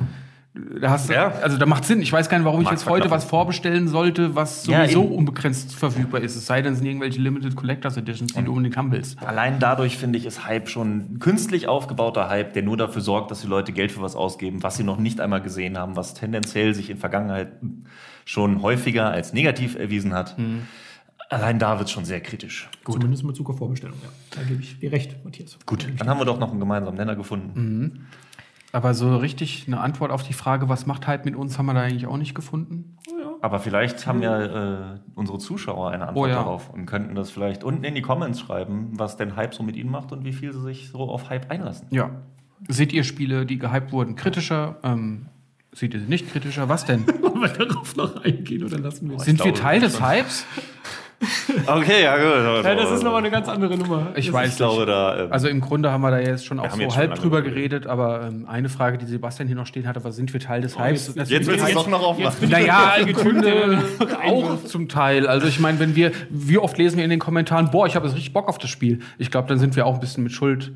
da 0.79 0.89
hast 0.89 1.09
du, 1.09 1.13
Ja. 1.13 1.29
also 1.41 1.57
da 1.57 1.65
macht 1.65 1.83
Sinn. 1.85 2.01
Ich 2.01 2.11
weiß 2.13 2.29
gar 2.29 2.37
nicht, 2.37 2.45
warum 2.45 2.61
ich 2.61 2.69
jetzt 2.69 2.87
heute 2.89 3.11
was 3.11 3.25
vorbestellen 3.25 3.87
sollte, 3.87 4.35
was 4.35 4.65
Ja, 4.67 4.83
sowieso 4.83 5.03
eben. 5.03 5.15
unbegrenzt 5.15 5.75
verfügbar 5.75 6.21
ist. 6.21 6.35
Es 6.35 6.45
sei 6.45 6.61
denn, 6.61 6.73
es 6.73 6.79
sind 6.79 6.87
irgendwelche 6.87 7.19
Limited 7.19 7.55
Collectors 7.55 7.97
Editions, 7.97 8.33
die 8.33 8.41
du 8.43 8.51
unbedingt 8.51 8.77
haben 8.77 8.91
willst. 8.91 9.21
Allein 9.21 9.59
dadurch, 9.59 9.97
finde 9.97 10.17
ich, 10.17 10.25
ist 10.25 10.45
Hype 10.45 10.69
schon 10.69 10.97
ein 11.15 11.19
künstlich 11.19 11.67
aufgebauter 11.67 12.29
Hype, 12.29 12.53
der 12.53 12.63
nur 12.63 12.77
dafür 12.77 13.01
sorgt, 13.01 13.31
dass 13.31 13.41
die 13.41 13.47
Leute 13.47 13.73
Geld 13.73 13.91
für 13.91 14.01
was 14.01 14.15
ausgeben, 14.15 14.63
was 14.63 14.77
sie 14.77 14.83
noch 14.83 14.97
nicht 14.97 15.19
einmal 15.19 15.41
gesehen 15.41 15.77
haben, 15.77 15.95
was 15.97 16.13
tendenziell 16.13 16.73
sich 16.73 16.89
in 16.89 16.97
Vergangenheit 16.97 17.51
schon 18.23 18.61
häufiger 18.61 19.11
als 19.11 19.33
negativ 19.33 19.75
erwiesen 19.75 20.13
hat. 20.13 20.37
Mhm. 20.39 20.61
Allein 21.29 21.57
da 21.59 21.79
wird 21.79 21.87
es 21.89 21.91
schon 21.91 22.05
sehr 22.05 22.21
kritisch. 22.21 22.69
Zumindest 22.85 23.23
in 23.23 23.27
Bezug 23.27 23.49
auf 23.49 23.57
Vorbestellung, 23.57 23.97
ja. 24.03 24.09
Da 24.31 24.43
gebe 24.47 24.61
ich 24.61 24.79
dir 24.79 24.91
recht, 24.91 25.15
Matthias. 25.25 25.57
Gut, 25.65 25.87
dann 25.97 26.07
haben 26.07 26.19
wir 26.19 26.25
doch 26.25 26.39
noch 26.39 26.51
einen 26.51 26.59
gemeinsamen 26.59 26.95
Nenner 26.97 27.15
gefunden. 27.15 28.05
Aber 28.75 28.93
so 28.93 29.15
richtig 29.15 29.63
eine 29.67 29.79
Antwort 29.79 30.11
auf 30.11 30.21
die 30.21 30.33
Frage, 30.33 30.67
was 30.67 30.85
macht 30.85 31.07
Hype 31.07 31.23
mit 31.23 31.33
uns, 31.33 31.57
haben 31.57 31.67
wir 31.67 31.73
da 31.73 31.83
eigentlich 31.83 32.07
auch 32.07 32.17
nicht 32.17 32.35
gefunden. 32.35 32.97
Aber 33.39 33.59
vielleicht 33.59 34.05
haben 34.05 34.21
ja 34.21 34.95
äh, 34.95 34.99
unsere 35.13 35.37
Zuschauer 35.37 35.91
eine 35.91 36.09
Antwort 36.09 36.25
Oh 36.25 36.29
ja. 36.29 36.35
darauf 36.35 36.71
und 36.71 36.85
könnten 36.85 37.15
das 37.15 37.31
vielleicht 37.31 37.63
unten 37.63 37.85
in 37.85 37.95
die 37.95 38.01
Comments 38.01 38.37
schreiben, 38.37 38.89
was 38.91 39.15
denn 39.15 39.37
Hype 39.37 39.53
so 39.53 39.63
mit 39.63 39.77
ihnen 39.77 39.89
macht 39.89 40.11
und 40.11 40.25
wie 40.25 40.33
viel 40.33 40.51
sie 40.51 40.61
sich 40.61 40.89
so 40.89 40.99
auf 40.99 41.29
Hype 41.29 41.49
einlassen. 41.49 41.87
Ja. 41.91 42.09
Seht 42.67 42.91
ihr 42.91 43.05
Spiele, 43.05 43.45
die 43.45 43.59
gehypt 43.59 43.93
wurden, 43.93 44.17
kritischer? 44.17 44.75
Ähm, 44.83 45.27
seht 45.71 45.93
ihr 45.93 46.01
sie 46.01 46.07
nicht 46.07 46.29
kritischer? 46.29 46.67
Was 46.67 46.83
denn? 46.83 47.07
Wollen 47.21 47.39
wir 47.39 47.47
darauf 47.47 47.95
noch 47.95 48.25
eingehen 48.25 48.65
oder 48.65 48.77
lassen 48.77 49.09
wir 49.09 49.15
es? 49.15 49.23
Sind 49.23 49.39
wir 49.39 49.53
glaube, 49.53 49.59
Teil 49.59 49.79
des. 49.79 50.01
Hypes? 50.01 50.45
Okay, 51.67 52.03
ja 52.03 52.15
gut. 52.17 52.65
Ja, 52.65 52.75
das 52.75 52.91
ist 52.91 53.03
nochmal 53.03 53.21
eine 53.21 53.31
ganz 53.31 53.47
andere 53.47 53.77
Nummer. 53.77 54.07
Ich 54.15 54.27
das 54.27 54.33
weiß 54.33 54.51
Ich 54.51 54.57
glaube, 54.57 54.85
da. 54.85 55.23
ähm, 55.25 55.31
Also 55.31 55.47
im 55.47 55.61
Grunde 55.61 55.91
haben 55.91 56.01
wir 56.01 56.11
da 56.11 56.19
jetzt 56.19 56.45
schon 56.45 56.59
auch 56.59 56.69
so 56.69 56.79
jetzt 56.79 56.97
halb 56.97 57.15
drüber 57.15 57.41
drüber 57.41 57.41
geredet, 57.41 57.87
aber 57.87 58.27
ähm, 58.27 58.45
eine 58.47 58.69
Frage, 58.69 58.97
die 58.97 59.05
Sebastian 59.05 59.47
hier 59.47 59.55
noch 59.55 59.65
stehen 59.65 59.87
hatte, 59.87 60.03
was 60.03 60.15
sind 60.15 60.31
wir 60.33 60.39
Teil 60.39 60.61
des 60.61 60.77
Hypes? 60.77 61.13
Das 61.15 61.29
jetzt 61.29 61.47
willst 61.47 61.63
du 61.63 61.67
es 61.67 61.73
doch 61.73 61.87
noch 61.87 62.03
aufmachen. 62.03 62.49
Naja, 62.49 62.95
im 62.95 63.13
Grunde 63.13 63.81
auch 64.25 64.63
zum 64.65 64.89
Teil. 64.89 65.27
Also 65.27 65.47
ich 65.47 65.59
meine, 65.59 65.79
wenn 65.79 65.95
wir, 65.95 66.11
wie 66.29 66.57
oft 66.57 66.77
lesen 66.77 66.97
wir 66.97 67.03
in 67.03 67.09
den 67.09 67.19
Kommentaren, 67.19 67.71
boah, 67.71 67.87
ich 67.87 67.95
habe 67.95 68.05
jetzt 68.05 68.15
richtig 68.15 68.33
Bock 68.33 68.47
auf 68.47 68.57
das 68.57 68.69
Spiel. 68.69 68.99
Ich 69.17 69.31
glaube, 69.31 69.47
dann 69.47 69.57
sind 69.57 69.75
wir 69.75 69.85
auch 69.85 69.95
ein 69.95 69.99
bisschen 69.99 70.23
mit 70.23 70.33
Schuld, 70.33 70.73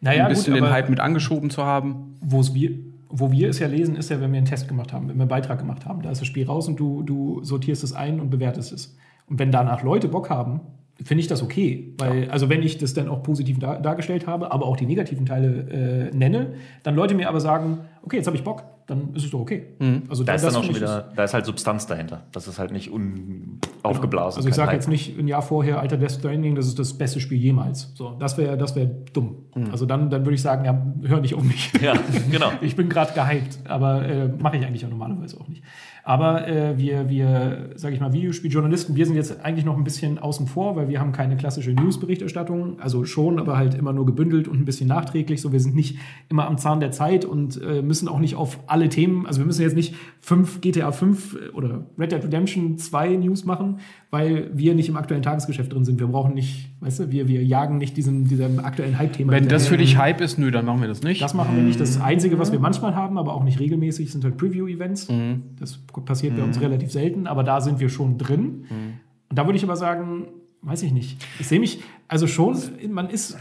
naja, 0.00 0.24
ein 0.24 0.28
bisschen 0.30 0.54
gut, 0.54 0.62
den 0.62 0.70
Hype 0.70 0.88
mit 0.88 1.00
angeschoben 1.00 1.50
zu 1.50 1.64
haben. 1.64 2.16
wo's 2.20 2.54
wir, 2.54 2.70
wo 3.08 3.30
wir 3.30 3.50
es 3.50 3.58
ja 3.58 3.66
lesen, 3.66 3.96
ist 3.96 4.10
ja, 4.10 4.20
wenn 4.20 4.32
wir 4.32 4.38
einen 4.38 4.46
Test 4.46 4.68
gemacht 4.68 4.92
haben, 4.92 5.08
wenn 5.08 5.16
wir 5.16 5.22
einen 5.22 5.28
Beitrag 5.28 5.58
gemacht 5.58 5.84
haben. 5.86 6.02
Da 6.02 6.10
ist 6.10 6.20
das 6.20 6.28
Spiel 6.28 6.46
raus 6.46 6.68
und 6.68 6.76
du, 6.80 7.02
du 7.02 7.44
sortierst 7.44 7.84
es 7.84 7.92
ein 7.92 8.20
und 8.20 8.30
bewertest 8.30 8.72
es. 8.72 8.96
Und 9.28 9.38
wenn 9.38 9.50
danach 9.50 9.82
Leute 9.82 10.08
Bock 10.08 10.30
haben, 10.30 10.60
finde 11.04 11.20
ich 11.20 11.26
das 11.26 11.42
okay. 11.42 11.94
Weil, 11.98 12.30
also 12.30 12.48
wenn 12.48 12.62
ich 12.62 12.78
das 12.78 12.94
dann 12.94 13.08
auch 13.08 13.22
positiv 13.22 13.58
dar 13.58 13.80
dargestellt 13.80 14.26
habe, 14.26 14.52
aber 14.52 14.66
auch 14.66 14.76
die 14.76 14.86
negativen 14.86 15.26
Teile 15.26 16.10
äh, 16.12 16.16
nenne, 16.16 16.54
dann 16.82 16.94
Leute 16.94 17.14
mir 17.14 17.28
aber 17.28 17.40
sagen, 17.40 17.80
okay, 18.02 18.16
jetzt 18.16 18.26
habe 18.26 18.36
ich 18.36 18.44
Bock, 18.44 18.62
dann 18.86 19.14
ist 19.14 19.24
es 19.24 19.30
doch 19.30 19.40
okay. 19.40 19.68
Also 20.08 20.24
Da 20.24 20.34
ist 20.34 20.44
das 20.44 20.52
dann 20.52 20.62
auch 20.62 20.66
schon 20.66 20.74
wieder, 20.74 21.12
da 21.14 21.24
ist 21.24 21.34
halt 21.34 21.46
Substanz 21.46 21.86
dahinter. 21.86 22.24
Das 22.32 22.48
ist 22.48 22.58
halt 22.58 22.72
nicht 22.72 22.92
un 22.92 23.58
aufgeblasen. 23.82 24.38
Also 24.38 24.48
ich 24.48 24.54
sage 24.54 24.72
jetzt 24.72 24.88
nicht 24.88 25.18
ein 25.18 25.26
Jahr 25.26 25.42
vorher, 25.42 25.80
alter 25.80 25.96
Death 25.96 26.12
Stranding, 26.12 26.54
das 26.54 26.66
ist 26.66 26.78
das 26.78 26.94
beste 26.94 27.20
Spiel 27.20 27.38
jemals. 27.38 27.90
So, 27.94 28.16
das 28.18 28.36
wäre 28.38 28.56
das 28.56 28.76
wär 28.76 28.86
dumm. 28.86 29.36
Also 29.70 29.86
dann, 29.86 30.10
dann 30.10 30.24
würde 30.24 30.34
ich 30.34 30.42
sagen, 30.42 30.64
ja, 30.64 30.80
hör 31.08 31.20
nicht 31.20 31.34
auf 31.34 31.42
mich. 31.42 31.72
Ja, 31.80 31.94
genau. 32.30 32.52
Ich 32.60 32.76
bin 32.76 32.88
gerade 32.88 33.12
gehypt, 33.12 33.58
aber 33.68 34.04
äh, 34.04 34.28
mache 34.28 34.56
ich 34.56 34.64
eigentlich 34.64 34.84
auch 34.84 34.90
normalerweise 34.90 35.40
auch 35.40 35.48
nicht. 35.48 35.62
Aber 36.04 36.48
äh, 36.48 36.76
wir, 36.78 37.08
wir, 37.08 37.70
sage 37.76 37.94
ich 37.94 38.00
mal, 38.00 38.12
Videospieljournalisten, 38.12 38.96
wir 38.96 39.06
sind 39.06 39.14
jetzt 39.14 39.44
eigentlich 39.44 39.64
noch 39.64 39.76
ein 39.76 39.84
bisschen 39.84 40.18
außen 40.18 40.48
vor, 40.48 40.74
weil 40.74 40.88
wir 40.88 40.98
haben 40.98 41.12
keine 41.12 41.36
klassische 41.36 41.72
News-Berichterstattung. 41.72 42.80
Also 42.80 43.04
schon, 43.04 43.38
aber 43.38 43.56
halt 43.56 43.74
immer 43.74 43.92
nur 43.92 44.04
gebündelt 44.04 44.48
und 44.48 44.58
ein 44.58 44.64
bisschen 44.64 44.88
nachträglich. 44.88 45.40
So, 45.40 45.52
wir 45.52 45.60
sind 45.60 45.76
nicht 45.76 45.98
immer 46.28 46.46
am 46.46 46.58
Zahn 46.58 46.80
der 46.80 46.90
Zeit 46.90 47.24
und 47.24 47.60
äh, 47.62 47.82
müssen 47.82 48.08
auch 48.08 48.18
nicht 48.18 48.34
auf 48.34 48.58
alle 48.66 48.88
Themen, 48.88 49.26
also 49.26 49.40
wir 49.40 49.46
müssen 49.46 49.62
jetzt 49.62 49.76
nicht 49.76 49.94
fünf 50.20 50.60
GTA 50.60 50.90
5 50.90 51.52
oder 51.54 51.86
Red 51.98 52.12
Dead 52.12 52.24
Redemption 52.24 52.78
2 52.78 53.16
News 53.16 53.44
machen, 53.44 53.78
weil 54.12 54.50
wir 54.52 54.74
nicht 54.74 54.90
im 54.90 54.98
aktuellen 54.98 55.22
Tagesgeschäft 55.22 55.72
drin 55.72 55.86
sind. 55.86 55.98
Wir 55.98 56.06
brauchen 56.06 56.34
nicht, 56.34 56.68
weißt 56.80 57.00
du, 57.00 57.10
wir, 57.10 57.28
wir 57.28 57.42
jagen 57.42 57.78
nicht 57.78 57.96
diesem, 57.96 58.28
diesem 58.28 58.58
aktuellen 58.58 58.98
Hype-Thema. 58.98 59.32
Wenn 59.32 59.48
das 59.48 59.66
für 59.66 59.78
dich 59.78 59.96
Hype 59.96 60.20
ist, 60.20 60.38
nö, 60.38 60.50
dann 60.50 60.66
machen 60.66 60.82
wir 60.82 60.88
das 60.88 61.02
nicht. 61.02 61.22
Das 61.22 61.32
machen 61.32 61.56
wir 61.56 61.62
nicht. 61.62 61.80
Das 61.80 61.98
Einzige, 61.98 62.38
was 62.38 62.52
wir 62.52 62.60
manchmal 62.60 62.94
haben, 62.94 63.16
aber 63.16 63.32
auch 63.32 63.42
nicht 63.42 63.58
regelmäßig, 63.58 64.12
sind 64.12 64.22
halt 64.22 64.36
Preview-Events. 64.36 65.08
Mhm. 65.08 65.44
Das 65.58 65.78
passiert 66.04 66.36
bei 66.36 66.42
uns 66.42 66.60
relativ 66.60 66.92
selten, 66.92 67.26
aber 67.26 67.42
da 67.42 67.62
sind 67.62 67.80
wir 67.80 67.88
schon 67.88 68.18
drin. 68.18 68.66
Mhm. 68.68 68.92
Und 69.30 69.38
da 69.38 69.46
würde 69.46 69.56
ich 69.56 69.64
aber 69.64 69.76
sagen, 69.76 70.26
weiß 70.60 70.82
ich 70.82 70.92
nicht. 70.92 71.16
Ich 71.40 71.48
sehe 71.48 71.58
mich, 71.58 71.80
also 72.06 72.26
schon, 72.26 72.54
man 72.90 73.08
ist, 73.08 73.38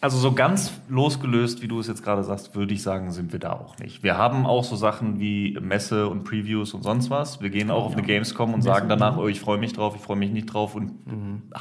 Also 0.00 0.18
so 0.18 0.32
ganz 0.32 0.72
losgelöst, 0.88 1.62
wie 1.62 1.68
du 1.68 1.80
es 1.80 1.86
jetzt 1.86 2.02
gerade 2.02 2.22
sagst, 2.24 2.54
würde 2.54 2.74
ich 2.74 2.82
sagen, 2.82 3.10
sind 3.10 3.32
wir 3.32 3.38
da 3.38 3.52
auch 3.52 3.78
nicht. 3.78 4.02
Wir 4.02 4.18
haben 4.18 4.44
auch 4.44 4.64
so 4.64 4.76
Sachen 4.76 5.18
wie 5.18 5.56
Messe 5.60 6.08
und 6.08 6.24
Previews 6.24 6.74
und 6.74 6.82
sonst 6.82 7.08
was. 7.10 7.40
Wir 7.40 7.48
gehen 7.48 7.70
auch 7.70 7.86
auf 7.86 7.92
eine 7.94 8.02
Gamescom 8.02 8.52
und 8.52 8.62
sagen 8.62 8.88
danach, 8.88 9.16
oh, 9.16 9.28
ich 9.28 9.40
freue 9.40 9.58
mich 9.58 9.72
drauf, 9.72 9.94
ich 9.96 10.02
freue 10.02 10.16
mich 10.16 10.30
nicht 10.30 10.46
drauf 10.46 10.74
und 10.74 10.92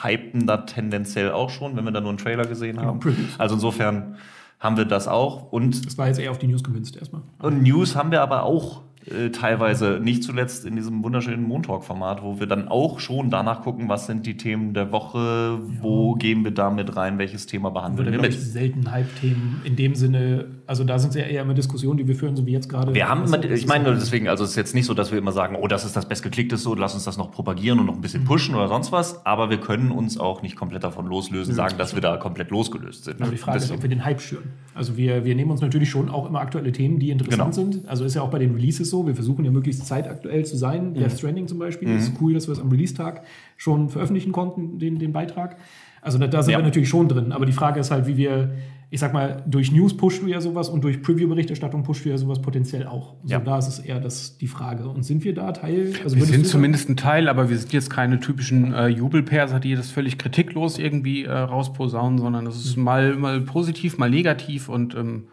hypen 0.03 0.45
da 0.45 0.57
tendenziell 0.57 1.31
auch 1.31 1.49
schon, 1.49 1.77
wenn 1.77 1.85
wir 1.85 1.91
da 1.91 2.01
nur 2.01 2.09
einen 2.09 2.17
Trailer 2.17 2.45
gesehen 2.45 2.81
haben. 2.81 2.99
Previews. 2.99 3.39
Also 3.39 3.55
insofern 3.55 4.17
haben 4.59 4.77
wir 4.77 4.85
das 4.85 5.07
auch. 5.07 5.51
Und, 5.51 5.85
das 5.85 5.97
war 5.97 6.07
jetzt 6.07 6.19
eher 6.19 6.31
auf 6.31 6.39
die 6.39 6.47
News 6.47 6.63
gemünzt 6.63 6.97
erstmal. 6.97 7.21
und 7.39 7.63
News 7.63 7.95
haben 7.95 8.11
wir 8.11 8.21
aber 8.21 8.43
auch 8.43 8.81
äh, 9.05 9.29
teilweise, 9.29 9.99
nicht 10.01 10.23
zuletzt 10.23 10.65
in 10.65 10.75
diesem 10.75 11.03
wunderschönen 11.03 11.47
Montalk-Format, 11.47 12.23
wo 12.23 12.39
wir 12.39 12.47
dann 12.47 12.67
auch 12.67 12.99
schon 12.99 13.29
danach 13.29 13.61
gucken, 13.61 13.89
was 13.89 14.07
sind 14.07 14.25
die 14.25 14.37
Themen 14.37 14.73
der 14.73 14.91
Woche, 14.91 15.59
wo 15.81 16.13
gehen 16.15 16.43
wir 16.43 16.51
da 16.51 16.69
mit 16.69 16.95
rein, 16.95 17.17
welches 17.17 17.45
Thema 17.45 17.69
behandeln 17.71 18.11
wir 18.11 18.21
mit. 18.21 18.33
selten 18.33 18.91
Hype-Themen 18.91 19.61
in 19.63 19.75
dem 19.75 19.95
Sinne, 19.95 20.45
also 20.67 20.83
da 20.83 20.97
sind 20.99 21.09
es 21.09 21.15
ja 21.15 21.23
eher 21.23 21.41
immer 21.41 21.53
Diskussionen, 21.53 21.97
die 21.97 22.07
wir 22.07 22.15
führen, 22.15 22.35
so 22.35 22.45
wie 22.45 22.51
jetzt 22.51 22.69
gerade. 22.69 22.93
Wir 22.93 23.09
haben, 23.09 23.21
Also, 23.21 23.35
immer, 23.35 23.45
ich 23.45 23.51
ist 23.51 23.67
meine, 23.67 23.93
deswegen, 23.93 24.27
also 24.27 24.43
es 24.43 24.51
ist 24.51 24.55
jetzt 24.55 24.73
nicht 24.75 24.85
so, 24.85 24.93
dass 24.93 25.11
wir 25.11 25.17
immer 25.17 25.31
sagen, 25.31 25.55
oh, 25.59 25.67
das 25.67 25.85
ist 25.85 25.95
das 25.95 26.07
bestgeklickteste 26.07 26.69
und 26.69 26.79
lass 26.79 26.93
uns 26.93 27.03
das 27.03 27.17
noch 27.17 27.31
propagieren 27.31 27.79
und 27.79 27.85
noch 27.85 27.95
ein 27.95 28.01
bisschen 28.01 28.23
pushen 28.23 28.55
oder 28.55 28.67
sonst 28.67 28.91
was, 28.91 29.25
aber 29.25 29.49
wir 29.49 29.57
können 29.59 29.91
uns 29.91 30.17
auch 30.19 30.41
nicht 30.41 30.55
komplett 30.55 30.83
davon 30.83 31.05
loslösen, 31.07 31.53
sagen, 31.53 31.75
dass 31.77 31.93
wir 31.95 32.01
da 32.01 32.17
komplett 32.17 32.49
losgelöst 32.51 33.03
sind. 33.05 33.21
Aber 33.21 33.31
die 33.31 33.37
Frage 33.37 33.57
ist, 33.57 33.63
Deswegen. 33.65 33.77
ob 33.79 33.83
wir 33.83 33.89
den 33.89 34.05
Hype 34.05 34.21
schüren. 34.21 34.43
Also 34.73 34.95
wir, 34.97 35.25
wir 35.25 35.35
nehmen 35.35 35.51
uns 35.51 35.61
natürlich 35.61 35.89
schon 35.89 36.09
auch 36.09 36.27
immer 36.27 36.39
aktuelle 36.39 36.71
Themen, 36.71 36.99
die 36.99 37.09
interessant 37.11 37.55
Genau. 37.55 37.71
sind. 37.71 37.87
Also 37.87 38.05
ist 38.05 38.13
ja 38.15 38.21
auch 38.21 38.29
bei 38.31 38.39
den 38.39 38.53
Releases 38.55 38.89
so. 38.89 39.05
Wir 39.05 39.15
versuchen 39.15 39.45
ja 39.45 39.51
möglichst 39.51 39.85
zeitaktuell 39.85 40.45
zu 40.45 40.55
sein. 40.57 40.93
Death 40.93 41.13
Stranding 41.17 41.47
zum 41.47 41.59
Beispiel. 41.59 41.89
Es 41.89 42.03
ist 42.09 42.13
cool, 42.21 42.33
dass 42.33 42.47
wir 42.47 42.53
es 42.53 42.59
am 42.59 42.69
Release-Tag 42.69 43.23
schon 43.57 43.89
veröffentlichen 43.89 44.31
konnten, 44.31 44.79
den, 44.79 44.99
den 44.99 45.11
Beitrag. 45.13 45.57
Also 46.01 46.17
da, 46.17 46.27
da 46.27 46.43
sind 46.43 46.51
Ja. 46.51 46.59
wir 46.59 46.63
natürlich 46.63 46.89
schon 46.89 47.07
drin. 47.07 47.31
Aber 47.31 47.45
die 47.45 47.51
Frage 47.53 47.79
ist 47.79 47.91
halt, 47.91 48.07
wie 48.07 48.17
wir, 48.17 48.51
ich 48.93 48.99
sag 48.99 49.11
mal, 49.11 49.41
durch 49.47 49.71
News 49.71 49.97
pushst 49.97 50.21
du 50.21 50.27
ja 50.27 50.39
sowas 50.39 50.69
und 50.69 50.83
durch 50.83 51.01
Preview-Berichterstattung 51.01 51.81
pushst 51.81 52.05
du 52.05 52.09
ja 52.09 52.17
sowas 52.19 52.39
potenziell 52.43 52.85
auch. 52.85 53.15
Also 53.23 53.33
Ja. 53.33 53.39
da 53.39 53.57
ist 53.57 53.67
es 53.67 53.79
eher 53.79 53.99
das, 53.99 54.37
die 54.37 54.47
Frage. 54.47 54.87
Und 54.87 55.01
sind 55.01 55.23
wir 55.23 55.33
da 55.33 55.51
Teil? 55.51 55.93
Also 56.03 56.15
Wir 56.15 56.25
sind 56.25 56.45
zumindest 56.45 56.89
ein 56.89 56.95
Teil, 56.95 57.27
aber 57.27 57.49
wir 57.49 57.57
sind 57.57 57.73
jetzt 57.73 57.89
keine 57.89 58.19
typischen 58.19 58.71
äh, 58.71 58.87
Jubelperser, 58.89 59.59
die 59.59 59.73
das 59.73 59.89
völlig 59.89 60.19
kritiklos 60.19 60.77
irgendwie 60.77 61.23
äh, 61.23 61.31
rausposaunen, 61.31 62.19
sondern 62.19 62.45
das 62.45 62.63
ist 62.63 62.77
mal, 62.77 63.15
mal 63.15 63.41
positiv, 63.41 63.97
mal 63.97 64.11
negativ 64.11 64.69
und 64.69 64.93
ähm, 64.93 65.23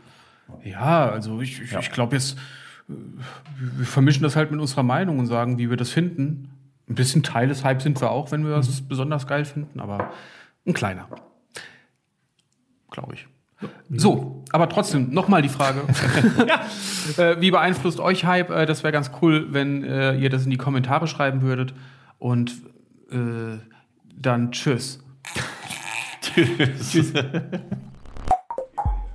ja, 0.64 1.10
also 1.10 1.42
ich, 1.42 1.60
ich, 1.60 1.72
Ja. 1.72 1.80
ich 1.80 1.92
glaube 1.92 2.16
jetzt, 2.16 2.38
äh, 2.88 2.92
wir 3.76 3.84
vermischen 3.84 4.22
das 4.22 4.36
halt 4.36 4.50
mit 4.50 4.58
unserer 4.58 4.84
Meinung 4.84 5.18
und 5.18 5.26
sagen, 5.26 5.58
wie 5.58 5.68
wir 5.68 5.76
das 5.76 5.90
finden. 5.90 6.48
Ein 6.88 6.94
bisschen 6.94 7.22
Teil 7.22 7.48
des 7.48 7.62
Hypes 7.62 7.82
sind 7.84 8.00
wir 8.00 8.10
auch, 8.10 8.32
wenn 8.32 8.42
wir 8.42 8.56
das 8.56 8.80
besonders 8.80 9.26
geil 9.26 9.44
finden, 9.44 9.80
aber 9.80 10.10
ein 10.66 10.72
kleiner. 10.72 11.08
Glaube 12.90 13.14
ich. 13.14 13.26
So, 13.90 14.44
aber 14.52 14.68
trotzdem, 14.68 15.12
nochmal 15.12 15.42
die 15.42 15.48
Frage. 15.48 15.80
äh, 17.16 17.40
wie 17.40 17.50
beeinflusst 17.50 18.00
euch 18.00 18.24
Hype? 18.24 18.50
Äh, 18.50 18.66
das 18.66 18.82
wäre 18.82 18.92
ganz 18.92 19.10
cool, 19.20 19.48
wenn 19.52 19.84
äh, 19.84 20.16
ihr 20.16 20.30
das 20.30 20.44
in 20.44 20.50
die 20.50 20.56
Kommentare 20.56 21.06
schreiben 21.06 21.42
würdet. 21.42 21.74
Und 22.18 22.52
äh, 23.10 23.58
dann 24.16 24.52
tschüss. 24.52 25.00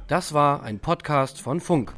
Das 0.08 0.34
war 0.34 0.64
ein 0.64 0.80
Podcast 0.80 1.42
von 1.42 1.60
Funk. 1.60 1.94